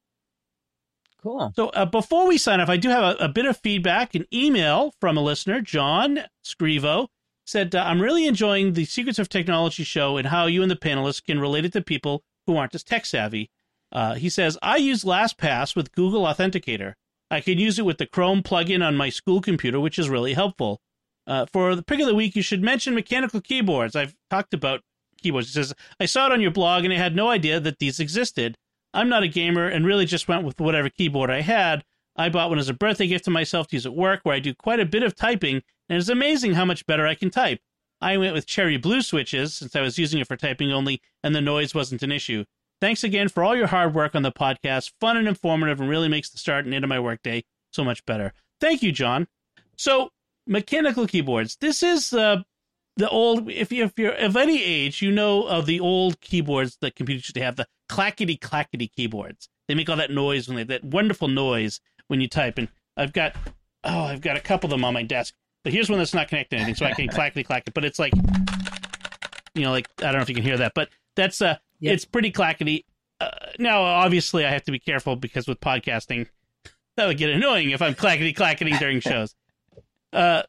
Cool. 1.22 1.54
So 1.56 1.70
uh, 1.70 1.86
before 1.86 2.28
we 2.28 2.38
sign 2.38 2.60
off, 2.60 2.70
I 2.70 2.78
do 2.78 2.90
have 2.90 3.04
a, 3.04 3.26
a 3.26 3.30
bit 3.30 3.46
of 3.46 3.58
feedback. 3.58 4.16
An 4.16 4.26
email 4.34 4.94
from 5.00 5.18
a 5.18 5.22
listener, 5.22 5.62
John 5.62 6.22
Scrivo, 6.44 7.08
said, 7.52 7.76
uh, 7.76 7.84
I'm 7.86 8.02
really 8.02 8.26
enjoying 8.26 8.74
the 8.74 8.86
Secrets 8.86 9.20
of 9.20 9.30
Technology 9.30 9.84
show 9.84 10.18
and 10.18 10.28
how 10.28 10.46
you 10.46 10.62
and 10.62 10.72
the 10.72 10.76
panelists 10.76 11.24
can 11.24 11.40
relate 11.40 11.66
it 11.66 11.74
to 11.74 11.82
people 11.82 12.24
who 12.48 12.56
aren't 12.56 12.74
as 12.74 12.84
tech 12.84 13.06
savvy. 13.06 13.52
Uh, 13.92 14.16
he 14.16 14.30
says, 14.30 14.58
I 14.62 14.78
use 14.78 15.04
LastPass 15.04 15.76
with 15.76 15.92
Google 15.92 16.24
Authenticator. 16.24 16.94
I 17.30 17.42
can 17.42 17.60
use 17.60 17.78
it 17.78 17.86
with 17.86 17.98
the 17.98 18.06
Chrome 18.06 18.42
plugin 18.42 18.86
on 18.86 18.96
my 18.96 19.10
school 19.10 19.42
computer, 19.42 19.80
which 19.80 20.00
is 20.00 20.10
really 20.10 20.34
helpful. 20.34 20.82
Uh, 21.28 21.46
for 21.46 21.76
the 21.76 21.84
pick 21.84 22.00
of 22.00 22.08
the 22.08 22.16
week, 22.16 22.36
you 22.36 22.42
should 22.42 22.64
mention 22.64 22.96
mechanical 22.96 23.42
keyboards. 23.42 23.96
I've 23.96 24.16
talked 24.30 24.54
about 24.54 24.82
keyboards. 25.22 25.48
He 25.48 25.54
says, 25.54 25.74
I 26.00 26.06
saw 26.06 26.28
it 26.28 26.32
on 26.32 26.42
your 26.42 26.52
blog 26.52 26.84
and 26.84 26.94
I 26.94 26.98
had 26.98 27.16
no 27.16 27.30
idea 27.30 27.60
that 27.60 27.80
these 27.80 28.00
existed. 28.00 28.58
I'm 28.94 29.10
not 29.10 29.24
a 29.24 29.28
gamer 29.28 29.68
and 29.68 29.86
really 29.86 30.06
just 30.06 30.28
went 30.28 30.46
with 30.46 30.60
whatever 30.60 30.90
keyboard 30.90 31.30
I 31.30 31.42
had. 31.42 31.84
I 32.16 32.30
bought 32.30 32.50
one 32.50 32.60
as 32.60 32.70
a 32.70 32.74
birthday 32.74 33.08
gift 33.08 33.26
to 33.26 33.32
myself 33.32 33.68
to 33.68 33.76
use 33.76 33.86
at 33.86 33.94
work 33.94 34.22
where 34.24 34.36
I 34.36 34.40
do 34.40 34.54
quite 34.54 34.80
a 34.80 34.86
bit 34.86 35.04
of 35.04 35.16
typing, 35.16 35.62
and 35.92 36.00
it's 36.00 36.08
amazing 36.08 36.54
how 36.54 36.64
much 36.64 36.86
better 36.86 37.06
I 37.06 37.16
can 37.16 37.30
type. 37.30 37.60
I 38.00 38.16
went 38.16 38.34
with 38.34 38.48
cherry 38.48 38.78
blue 38.78 39.02
switches 39.02 39.56
since 39.56 39.76
I 39.76 39.82
was 39.82 40.00
using 40.00 40.22
it 40.22 40.28
for 40.28 40.38
typing 40.38 40.72
only, 40.72 41.02
and 41.22 41.36
the 41.36 41.42
noise 41.42 41.76
wasn't 41.76 42.02
an 42.02 42.14
issue. 42.14 42.46
Thanks 42.80 43.04
again 43.04 43.28
for 43.28 43.44
all 43.44 43.58
your 43.58 43.68
hard 43.68 43.94
work 43.94 44.16
on 44.16 44.24
the 44.24 44.32
podcast. 44.32 44.94
Fun 45.02 45.18
and 45.18 45.28
informative, 45.28 45.82
and 45.82 45.90
really 45.90 46.08
makes 46.08 46.30
the 46.30 46.38
start 46.38 46.64
and 46.64 46.74
end 46.74 46.86
of 46.86 46.90
my 46.90 47.00
workday 47.02 47.44
so 47.74 47.84
much 47.84 48.06
better. 48.06 48.32
Thank 48.62 48.82
you, 48.82 48.94
John. 48.94 49.28
So, 49.76 50.12
mechanical 50.48 51.08
keyboards. 51.08 51.58
This 51.60 51.84
is 51.84 52.14
uh, 52.14 52.38
the 52.96 53.10
old. 53.10 53.52
If 53.52 53.74
you 53.74 53.84
if 53.84 54.00
you're 54.00 54.14
of 54.14 54.38
any 54.38 54.64
age, 54.64 55.02
you 55.02 55.12
know 55.12 55.44
of 55.44 55.66
the 55.66 55.82
old 55.82 56.22
keyboards 56.22 56.78
that 56.80 56.96
computers 56.96 57.26
used 57.26 57.36
to 57.36 57.44
have 57.44 57.58
the 57.58 57.68
clackety 57.90 58.38
clackety 58.38 58.88
keyboards. 58.88 59.50
They 59.68 59.76
make 59.76 59.90
all 59.90 59.98
that 59.98 60.10
noise 60.10 60.48
when 60.48 60.56
they 60.56 60.64
that 60.64 60.86
wonderful 60.86 61.28
noise 61.28 61.82
when 62.08 62.22
you 62.22 62.30
type. 62.30 62.58
And 62.58 62.70
I've 62.96 63.12
got 63.12 63.36
oh, 63.84 64.04
I've 64.06 64.22
got 64.22 64.38
a 64.38 64.42
couple 64.42 64.68
of 64.68 64.72
them 64.72 64.86
on 64.86 64.94
my 64.94 65.04
desk. 65.04 65.34
But 65.64 65.74
here's 65.74 65.90
one 65.90 66.00
that's 66.00 66.14
not 66.14 66.28
connected 66.28 66.56
to 66.56 66.62
anything, 66.62 66.76
so 66.76 66.86
I 66.86 66.94
can 66.94 67.08
clackety 67.10 67.44
clack 67.44 67.68
it. 67.68 67.74
But 67.74 67.86
it's 67.86 68.00
like, 68.00 68.14
you 69.54 69.64
know, 69.64 69.72
like 69.72 69.88
I 70.00 70.06
don't 70.06 70.16
know 70.16 70.22
if 70.22 70.30
you 70.30 70.36
can 70.36 70.44
hear 70.44 70.58
that, 70.58 70.74
but 70.76 70.90
that's 71.16 71.42
uh, 71.42 71.58
yep. 71.80 71.94
it's 71.94 72.06
pretty 72.06 72.32
clackety. 72.32 72.86
Uh, 73.20 73.30
now, 73.60 73.84
obviously, 73.84 74.46
I 74.46 74.50
have 74.50 74.64
to 74.64 74.72
be 74.72 74.80
careful 74.80 75.16
because 75.16 75.48
with 75.48 75.60
podcasting, 75.60 76.28
that 76.98 77.06
would 77.06 77.18
get 77.18 77.30
annoying 77.30 77.72
if 77.72 77.82
I'm 77.82 77.94
clackety 77.94 78.34
clacketing 78.34 78.80
during 78.80 79.00
shows. 79.02 79.36
Uh, 80.12 80.44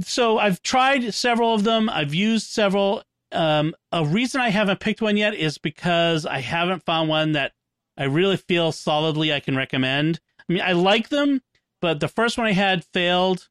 so 0.00 0.38
I've 0.38 0.62
tried 0.62 1.12
several 1.12 1.54
of 1.54 1.64
them. 1.64 1.88
I've 1.88 2.14
used 2.14 2.48
several. 2.48 3.02
Um, 3.30 3.74
a 3.92 4.04
reason 4.04 4.40
I 4.40 4.48
haven't 4.48 4.80
picked 4.80 5.02
one 5.02 5.18
yet 5.18 5.34
is 5.34 5.58
because 5.58 6.24
I 6.24 6.38
haven't 6.38 6.84
found 6.84 7.10
one 7.10 7.32
that 7.32 7.52
I 7.98 8.04
really 8.04 8.38
feel 8.38 8.72
solidly 8.72 9.32
I 9.32 9.40
can 9.40 9.56
recommend. 9.56 10.20
I 10.48 10.52
mean, 10.52 10.62
I 10.62 10.72
like 10.72 11.10
them, 11.10 11.42
but 11.80 12.00
the 12.00 12.08
first 12.08 12.38
one 12.38 12.46
I 12.46 12.52
had 12.52 12.84
failed. 12.84 13.48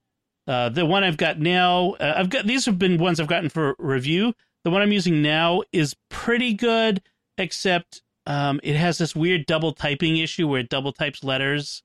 Uh, 0.47 0.69
the 0.69 0.85
one 0.85 1.03
I've 1.03 1.17
got 1.17 1.39
now, 1.39 1.91
uh, 1.99 2.13
I've 2.15 2.29
got 2.29 2.47
these 2.47 2.65
have 2.65 2.79
been 2.79 2.97
ones 2.97 3.19
I've 3.19 3.27
gotten 3.27 3.49
for 3.49 3.75
review. 3.77 4.33
The 4.63 4.69
one 4.69 4.81
I'm 4.81 4.91
using 4.91 5.21
now 5.21 5.63
is 5.71 5.95
pretty 6.09 6.53
good, 6.53 7.01
except 7.37 8.01
um, 8.25 8.59
it 8.63 8.75
has 8.75 8.97
this 8.97 9.15
weird 9.15 9.45
double 9.45 9.73
typing 9.73 10.17
issue 10.17 10.47
where 10.47 10.61
it 10.61 10.69
double 10.69 10.93
types 10.93 11.23
letters. 11.23 11.83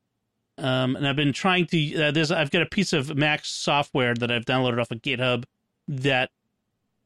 Um, 0.58 0.96
and 0.96 1.06
I've 1.06 1.16
been 1.16 1.32
trying 1.32 1.66
to. 1.66 2.04
Uh, 2.04 2.10
there's 2.10 2.30
I've 2.30 2.50
got 2.50 2.62
a 2.62 2.66
piece 2.66 2.92
of 2.92 3.16
Mac 3.16 3.44
software 3.44 4.14
that 4.14 4.30
I've 4.30 4.44
downloaded 4.44 4.80
off 4.80 4.90
of 4.90 5.02
GitHub 5.02 5.44
that 5.88 6.30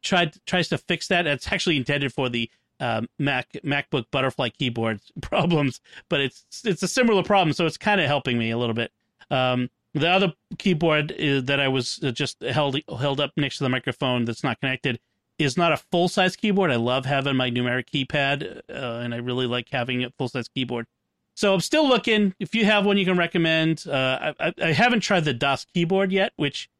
tried 0.02 0.34
tries 0.46 0.68
to 0.68 0.78
fix 0.78 1.08
that. 1.08 1.26
It's 1.26 1.50
actually 1.50 1.76
intended 1.76 2.12
for 2.12 2.28
the 2.28 2.50
um, 2.80 3.08
Mac 3.18 3.52
MacBook 3.64 4.06
butterfly 4.10 4.50
keyboard 4.50 5.00
problems, 5.22 5.80
but 6.08 6.20
it's 6.20 6.44
it's 6.64 6.82
a 6.82 6.88
similar 6.88 7.22
problem, 7.22 7.52
so 7.52 7.66
it's 7.66 7.78
kind 7.78 8.00
of 8.00 8.06
helping 8.06 8.38
me 8.38 8.50
a 8.50 8.58
little 8.58 8.74
bit. 8.74 8.92
Um, 9.30 9.70
the 10.00 10.08
other 10.08 10.32
keyboard 10.58 11.10
is, 11.12 11.44
that 11.44 11.60
I 11.60 11.68
was 11.68 12.00
uh, 12.02 12.10
just 12.10 12.42
held 12.42 12.76
held 12.98 13.20
up 13.20 13.32
next 13.36 13.58
to 13.58 13.64
the 13.64 13.70
microphone 13.70 14.24
that's 14.24 14.44
not 14.44 14.60
connected 14.60 14.98
is 15.38 15.56
not 15.56 15.72
a 15.72 15.76
full 15.76 16.08
size 16.08 16.36
keyboard. 16.36 16.70
I 16.70 16.76
love 16.76 17.04
having 17.04 17.36
my 17.36 17.50
numeric 17.50 17.90
keypad, 17.90 18.60
uh, 18.70 19.00
and 19.02 19.14
I 19.14 19.18
really 19.18 19.46
like 19.46 19.68
having 19.70 20.04
a 20.04 20.10
full 20.10 20.28
size 20.28 20.48
keyboard. 20.48 20.86
So 21.34 21.52
I'm 21.52 21.60
still 21.60 21.86
looking. 21.86 22.34
If 22.40 22.54
you 22.54 22.64
have 22.64 22.86
one 22.86 22.96
you 22.96 23.04
can 23.04 23.18
recommend, 23.18 23.84
uh, 23.86 24.32
I, 24.40 24.54
I, 24.62 24.72
haven't 24.72 25.00
tried 25.00 25.26
the 25.26 25.34
Das 25.34 25.66
Keyboard 25.66 26.10
yet, 26.10 26.32
which 26.36 26.70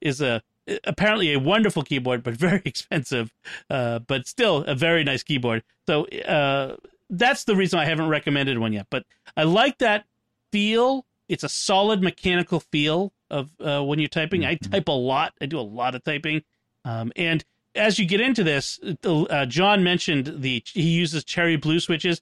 is 0.00 0.22
a 0.22 0.42
apparently 0.84 1.34
a 1.34 1.38
wonderful 1.38 1.82
keyboard, 1.82 2.22
but 2.22 2.34
very 2.48 2.62
expensive. 2.64 3.32
Uh, 3.68 3.98
but 3.98 4.26
still 4.26 4.64
a 4.64 4.74
very 4.74 5.04
nice 5.04 5.22
keyboard. 5.22 5.62
So 5.86 6.06
uh, 6.06 6.76
that's 7.10 7.44
the 7.44 7.54
reason 7.54 7.78
I 7.78 7.84
haven't 7.84 8.08
recommended 8.08 8.58
one 8.58 8.72
yet. 8.72 8.86
But 8.90 9.04
I 9.36 9.42
like 9.42 9.78
that 9.78 10.06
feel. 10.50 11.04
It's 11.30 11.44
a 11.44 11.48
solid 11.48 12.02
mechanical 12.02 12.60
feel 12.60 13.12
of 13.30 13.50
uh, 13.60 13.82
when 13.84 14.00
you're 14.00 14.08
typing. 14.08 14.42
Mm-hmm. 14.42 14.64
I 14.64 14.76
type 14.76 14.88
a 14.88 14.92
lot. 14.92 15.32
I 15.40 15.46
do 15.46 15.58
a 15.58 15.62
lot 15.62 15.94
of 15.94 16.02
typing, 16.04 16.42
um, 16.84 17.12
and 17.16 17.44
as 17.74 17.98
you 17.98 18.06
get 18.06 18.20
into 18.20 18.42
this, 18.42 18.80
uh, 19.04 19.46
John 19.46 19.84
mentioned 19.84 20.42
the 20.42 20.62
he 20.66 20.90
uses 20.90 21.24
cherry 21.24 21.56
blue 21.56 21.80
switches. 21.80 22.20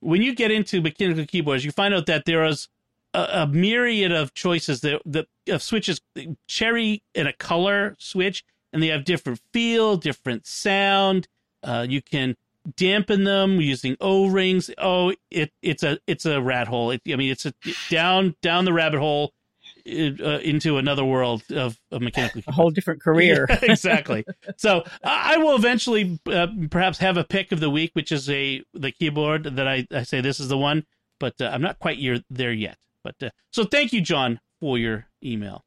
When 0.00 0.22
you 0.22 0.34
get 0.34 0.50
into 0.50 0.80
mechanical 0.80 1.24
keyboards, 1.24 1.64
you 1.64 1.72
find 1.72 1.94
out 1.94 2.06
that 2.06 2.24
there 2.24 2.44
is 2.44 2.68
a, 3.14 3.28
a 3.32 3.46
myriad 3.46 4.12
of 4.12 4.34
choices 4.34 4.80
that 4.80 5.02
the 5.06 5.26
of 5.48 5.62
switches, 5.62 6.00
cherry 6.48 7.02
and 7.14 7.28
a 7.28 7.32
color 7.32 7.94
switch, 7.98 8.44
and 8.72 8.82
they 8.82 8.88
have 8.88 9.04
different 9.04 9.40
feel, 9.52 9.96
different 9.96 10.46
sound. 10.46 11.28
Uh, 11.62 11.86
you 11.88 12.02
can 12.02 12.36
dampen 12.76 13.24
them 13.24 13.60
using 13.60 13.96
O 14.00 14.26
rings. 14.26 14.70
Oh, 14.78 15.14
it 15.30 15.52
it's 15.62 15.82
a 15.82 15.98
it's 16.06 16.26
a 16.26 16.40
rat 16.40 16.68
hole. 16.68 16.90
It, 16.90 17.02
I 17.10 17.16
mean, 17.16 17.30
it's 17.30 17.46
a 17.46 17.52
down 17.90 18.34
down 18.42 18.64
the 18.64 18.72
rabbit 18.72 19.00
hole 19.00 19.32
uh, 19.86 20.38
into 20.42 20.78
another 20.78 21.04
world 21.04 21.42
of, 21.50 21.78
of 21.90 22.00
mechanical. 22.02 22.42
A 22.46 22.52
whole 22.52 22.70
different 22.70 23.02
career. 23.02 23.46
Yeah, 23.50 23.58
exactly. 23.62 24.24
so 24.56 24.84
I 25.02 25.38
will 25.38 25.56
eventually 25.56 26.20
uh, 26.26 26.48
perhaps 26.70 26.98
have 26.98 27.16
a 27.16 27.24
pick 27.24 27.52
of 27.52 27.60
the 27.60 27.70
week, 27.70 27.90
which 27.94 28.12
is 28.12 28.28
a 28.30 28.62
the 28.74 28.92
keyboard 28.92 29.44
that 29.44 29.66
I, 29.66 29.86
I 29.90 30.02
say 30.02 30.20
this 30.20 30.40
is 30.40 30.48
the 30.48 30.58
one, 30.58 30.86
but 31.18 31.40
uh, 31.40 31.50
I'm 31.52 31.62
not 31.62 31.78
quite 31.78 31.98
year, 31.98 32.22
there 32.30 32.52
yet. 32.52 32.76
But 33.02 33.16
uh, 33.22 33.30
so 33.52 33.64
thank 33.64 33.92
you, 33.92 34.00
John, 34.00 34.40
for 34.60 34.78
your 34.78 35.06
email. 35.24 35.64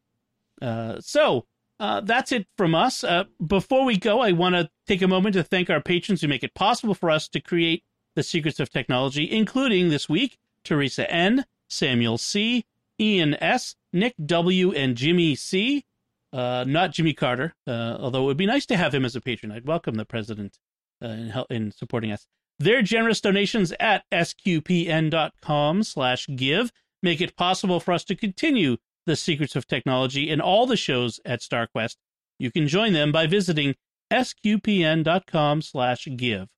Uh, 0.61 0.97
so 0.99 1.45
uh, 1.79 2.01
that's 2.01 2.31
it 2.31 2.47
from 2.57 2.75
us. 2.75 3.03
before 3.45 3.85
we 3.85 3.97
go, 3.97 4.21
I 4.21 4.31
want 4.31 4.55
to 4.55 4.69
take 4.87 5.01
a 5.01 5.07
moment 5.07 5.33
to 5.33 5.43
thank 5.43 5.69
our 5.69 5.81
patrons 5.81 6.21
who 6.21 6.27
make 6.27 6.43
it 6.43 6.53
possible 6.53 6.93
for 6.93 7.09
us 7.09 7.27
to 7.29 7.39
create 7.39 7.83
the 8.15 8.23
secrets 8.23 8.59
of 8.59 8.69
technology, 8.69 9.29
including 9.29 9.89
this 9.89 10.07
week 10.07 10.37
Teresa 10.63 11.09
N, 11.11 11.45
Samuel 11.67 12.17
C, 12.17 12.65
Ian 12.99 13.35
S, 13.35 13.75
Nick 13.91 14.15
W, 14.23 14.71
and 14.71 14.95
Jimmy 14.95 15.35
C. 15.35 15.85
Uh, 16.31 16.65
not 16.67 16.91
Jimmy 16.91 17.13
Carter, 17.13 17.53
uh, 17.67 17.97
although 17.99 18.23
it 18.23 18.25
would 18.25 18.37
be 18.37 18.45
nice 18.47 18.65
to 18.65 18.77
have 18.77 18.93
him 18.93 19.05
as 19.05 19.15
a 19.15 19.21
patron. 19.21 19.51
I'd 19.51 19.67
welcome 19.67 19.95
the 19.95 20.05
president 20.05 20.57
uh, 21.03 21.09
in, 21.09 21.29
help, 21.29 21.51
in 21.51 21.71
supporting 21.71 22.11
us. 22.11 22.25
Their 22.57 22.81
generous 22.81 23.21
donations 23.21 23.71
at 23.79 24.03
sqpn.com 24.11 25.83
slash 25.83 26.27
give 26.35 26.71
make 27.03 27.21
it 27.21 27.35
possible 27.35 27.79
for 27.79 27.93
us 27.93 28.03
to 28.05 28.15
continue 28.15 28.77
the 29.05 29.15
secrets 29.15 29.55
of 29.55 29.67
technology 29.67 30.29
in 30.29 30.41
all 30.41 30.65
the 30.65 30.77
shows 30.77 31.19
at 31.25 31.41
StarQuest. 31.41 31.97
You 32.39 32.51
can 32.51 32.67
join 32.67 32.93
them 32.93 33.11
by 33.11 33.27
visiting 33.27 33.75
sqpn.com 34.11 35.61
slash 35.61 36.07
give. 36.15 36.49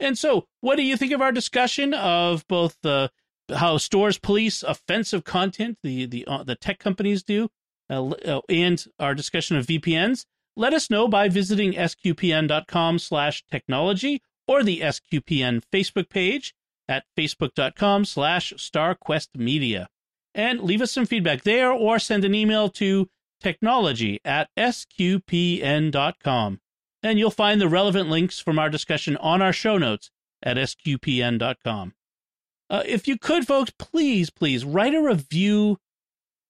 And 0.00 0.16
so, 0.16 0.46
what 0.60 0.76
do 0.76 0.82
you 0.82 0.96
think 0.96 1.12
of 1.12 1.20
our 1.20 1.32
discussion 1.32 1.92
of 1.94 2.46
both 2.48 2.76
the 2.82 3.10
how 3.54 3.78
stores 3.78 4.18
police 4.18 4.62
offensive 4.62 5.24
content 5.24 5.78
the 5.82 6.06
the 6.06 6.24
uh, 6.26 6.42
the 6.42 6.54
tech 6.54 6.78
companies 6.78 7.22
do, 7.22 7.48
uh, 7.90 8.08
uh 8.08 8.40
and 8.48 8.84
our 8.98 9.14
discussion 9.14 9.56
of 9.56 9.66
VPNs. 9.66 10.24
Let 10.56 10.74
us 10.74 10.90
know 10.90 11.08
by 11.08 11.28
visiting 11.28 11.72
sqpn.com 11.72 12.98
slash 12.98 13.44
technology 13.50 14.22
or 14.46 14.62
the 14.62 14.80
SQPN 14.80 15.62
Facebook 15.72 16.08
page 16.08 16.54
at 16.88 17.04
facebook.com/slash 17.16 18.54
starquestmedia, 18.54 19.86
and 20.38 20.62
leave 20.62 20.80
us 20.80 20.92
some 20.92 21.04
feedback 21.04 21.42
there, 21.42 21.72
or 21.72 21.98
send 21.98 22.24
an 22.24 22.32
email 22.32 22.68
to 22.68 23.08
technology 23.40 24.20
at 24.24 24.48
sqpn.com. 24.56 26.00
And 27.02 27.18
you'll 27.18 27.30
find 27.32 27.60
the 27.60 27.68
relevant 27.68 28.08
links 28.08 28.38
from 28.38 28.56
our 28.56 28.70
discussion 28.70 29.16
on 29.16 29.42
our 29.42 29.52
show 29.52 29.78
notes 29.78 30.12
at 30.40 30.56
sqpn.com. 30.56 31.94
Uh, 32.70 32.82
if 32.86 33.08
you 33.08 33.18
could, 33.18 33.48
folks, 33.48 33.72
please, 33.78 34.30
please 34.30 34.64
write 34.64 34.94
a 34.94 35.02
review 35.02 35.78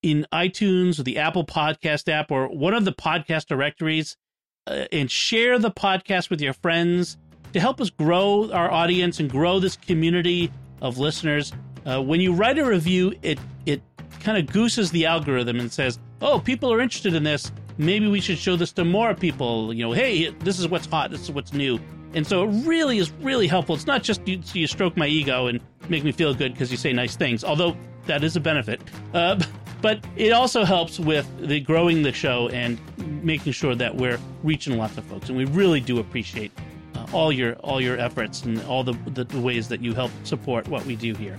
in 0.02 0.26
iTunes 0.32 1.00
or 1.00 1.04
the 1.04 1.16
Apple 1.18 1.46
Podcast 1.46 2.12
app 2.12 2.30
or 2.30 2.46
one 2.48 2.74
of 2.74 2.84
the 2.84 2.92
podcast 2.92 3.46
directories 3.46 4.18
uh, 4.66 4.84
and 4.92 5.10
share 5.10 5.58
the 5.58 5.70
podcast 5.70 6.28
with 6.28 6.42
your 6.42 6.52
friends 6.52 7.16
to 7.54 7.60
help 7.60 7.80
us 7.80 7.88
grow 7.88 8.50
our 8.52 8.70
audience 8.70 9.18
and 9.18 9.30
grow 9.30 9.58
this 9.58 9.76
community 9.76 10.52
of 10.82 10.98
listeners. 10.98 11.54
Uh, 11.88 12.02
when 12.02 12.20
you 12.20 12.34
write 12.34 12.58
a 12.58 12.64
review, 12.64 13.14
it 13.22 13.38
it 13.64 13.80
kind 14.20 14.36
of 14.36 14.52
gooses 14.52 14.90
the 14.90 15.06
algorithm 15.06 15.58
and 15.58 15.72
says, 15.72 15.98
"Oh, 16.20 16.38
people 16.38 16.72
are 16.72 16.80
interested 16.80 17.14
in 17.14 17.22
this. 17.22 17.50
Maybe 17.78 18.08
we 18.08 18.20
should 18.20 18.38
show 18.38 18.56
this 18.56 18.72
to 18.72 18.84
more 18.84 19.14
people." 19.14 19.72
You 19.72 19.86
know, 19.86 19.92
hey, 19.92 20.28
this 20.30 20.58
is 20.58 20.68
what's 20.68 20.86
hot. 20.86 21.10
This 21.10 21.22
is 21.22 21.30
what's 21.30 21.52
new. 21.54 21.80
And 22.14 22.26
so 22.26 22.44
it 22.44 22.66
really 22.66 22.98
is 22.98 23.10
really 23.22 23.46
helpful. 23.46 23.74
It's 23.74 23.86
not 23.86 24.02
just 24.02 24.26
you, 24.26 24.40
you 24.52 24.66
stroke 24.66 24.96
my 24.96 25.06
ego 25.06 25.46
and 25.46 25.60
make 25.88 26.04
me 26.04 26.12
feel 26.12 26.34
good 26.34 26.52
because 26.52 26.70
you 26.70 26.76
say 26.76 26.92
nice 26.92 27.16
things, 27.16 27.44
although 27.44 27.76
that 28.06 28.24
is 28.24 28.36
a 28.36 28.40
benefit. 28.40 28.80
Uh, 29.12 29.40
but 29.80 30.04
it 30.16 30.32
also 30.32 30.64
helps 30.64 30.98
with 30.98 31.26
the 31.38 31.60
growing 31.60 32.02
the 32.02 32.12
show 32.12 32.48
and 32.48 32.78
making 33.22 33.52
sure 33.52 33.74
that 33.74 33.94
we're 33.94 34.18
reaching 34.42 34.76
lots 34.76 34.96
of 34.96 35.04
folks. 35.04 35.28
And 35.28 35.38
we 35.38 35.44
really 35.44 35.80
do 35.80 36.00
appreciate 36.00 36.50
uh, 36.94 37.06
all 37.12 37.30
your 37.30 37.54
all 37.56 37.80
your 37.80 37.98
efforts 37.98 38.42
and 38.42 38.62
all 38.64 38.82
the, 38.82 38.94
the, 39.06 39.24
the, 39.24 39.40
ways 39.40 39.68
that 39.68 39.80
you 39.80 39.94
help 39.94 40.10
support 40.24 40.66
what 40.68 40.84
we 40.84 40.96
do 40.96 41.14
here. 41.14 41.36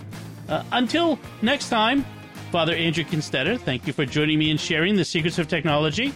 Uh, 0.49 0.63
until 0.71 1.19
next 1.41 1.69
time, 1.69 2.05
Father 2.51 2.73
Andrew 2.73 3.03
Kinstetter, 3.03 3.59
thank 3.59 3.85
you 3.85 3.93
for 3.93 4.05
joining 4.05 4.39
me 4.39 4.49
and 4.49 4.59
sharing 4.59 4.95
the 4.95 5.05
secrets 5.05 5.37
of 5.37 5.47
technology. 5.47 6.13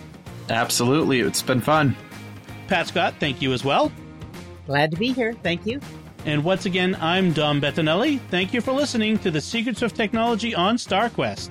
Absolutely, 0.49 1.19
it's 1.19 1.41
been 1.41 1.61
fun. 1.61 1.95
Pat 2.67 2.87
Scott, 2.87 3.13
thank 3.19 3.41
you 3.41 3.53
as 3.53 3.63
well. 3.63 3.91
Glad 4.65 4.91
to 4.91 4.97
be 4.97 5.13
here. 5.13 5.33
Thank 5.43 5.65
you. 5.65 5.79
And 6.25 6.43
once 6.43 6.65
again, 6.65 6.97
I'm 7.01 7.33
Dom 7.33 7.61
Bettinelli. 7.61 8.19
Thank 8.29 8.53
you 8.53 8.61
for 8.61 8.71
listening 8.71 9.19
to 9.19 9.29
the 9.29 9.41
Secrets 9.41 9.81
of 9.81 9.93
Technology 9.93 10.55
on 10.55 10.77
StarQuest. 10.77 11.49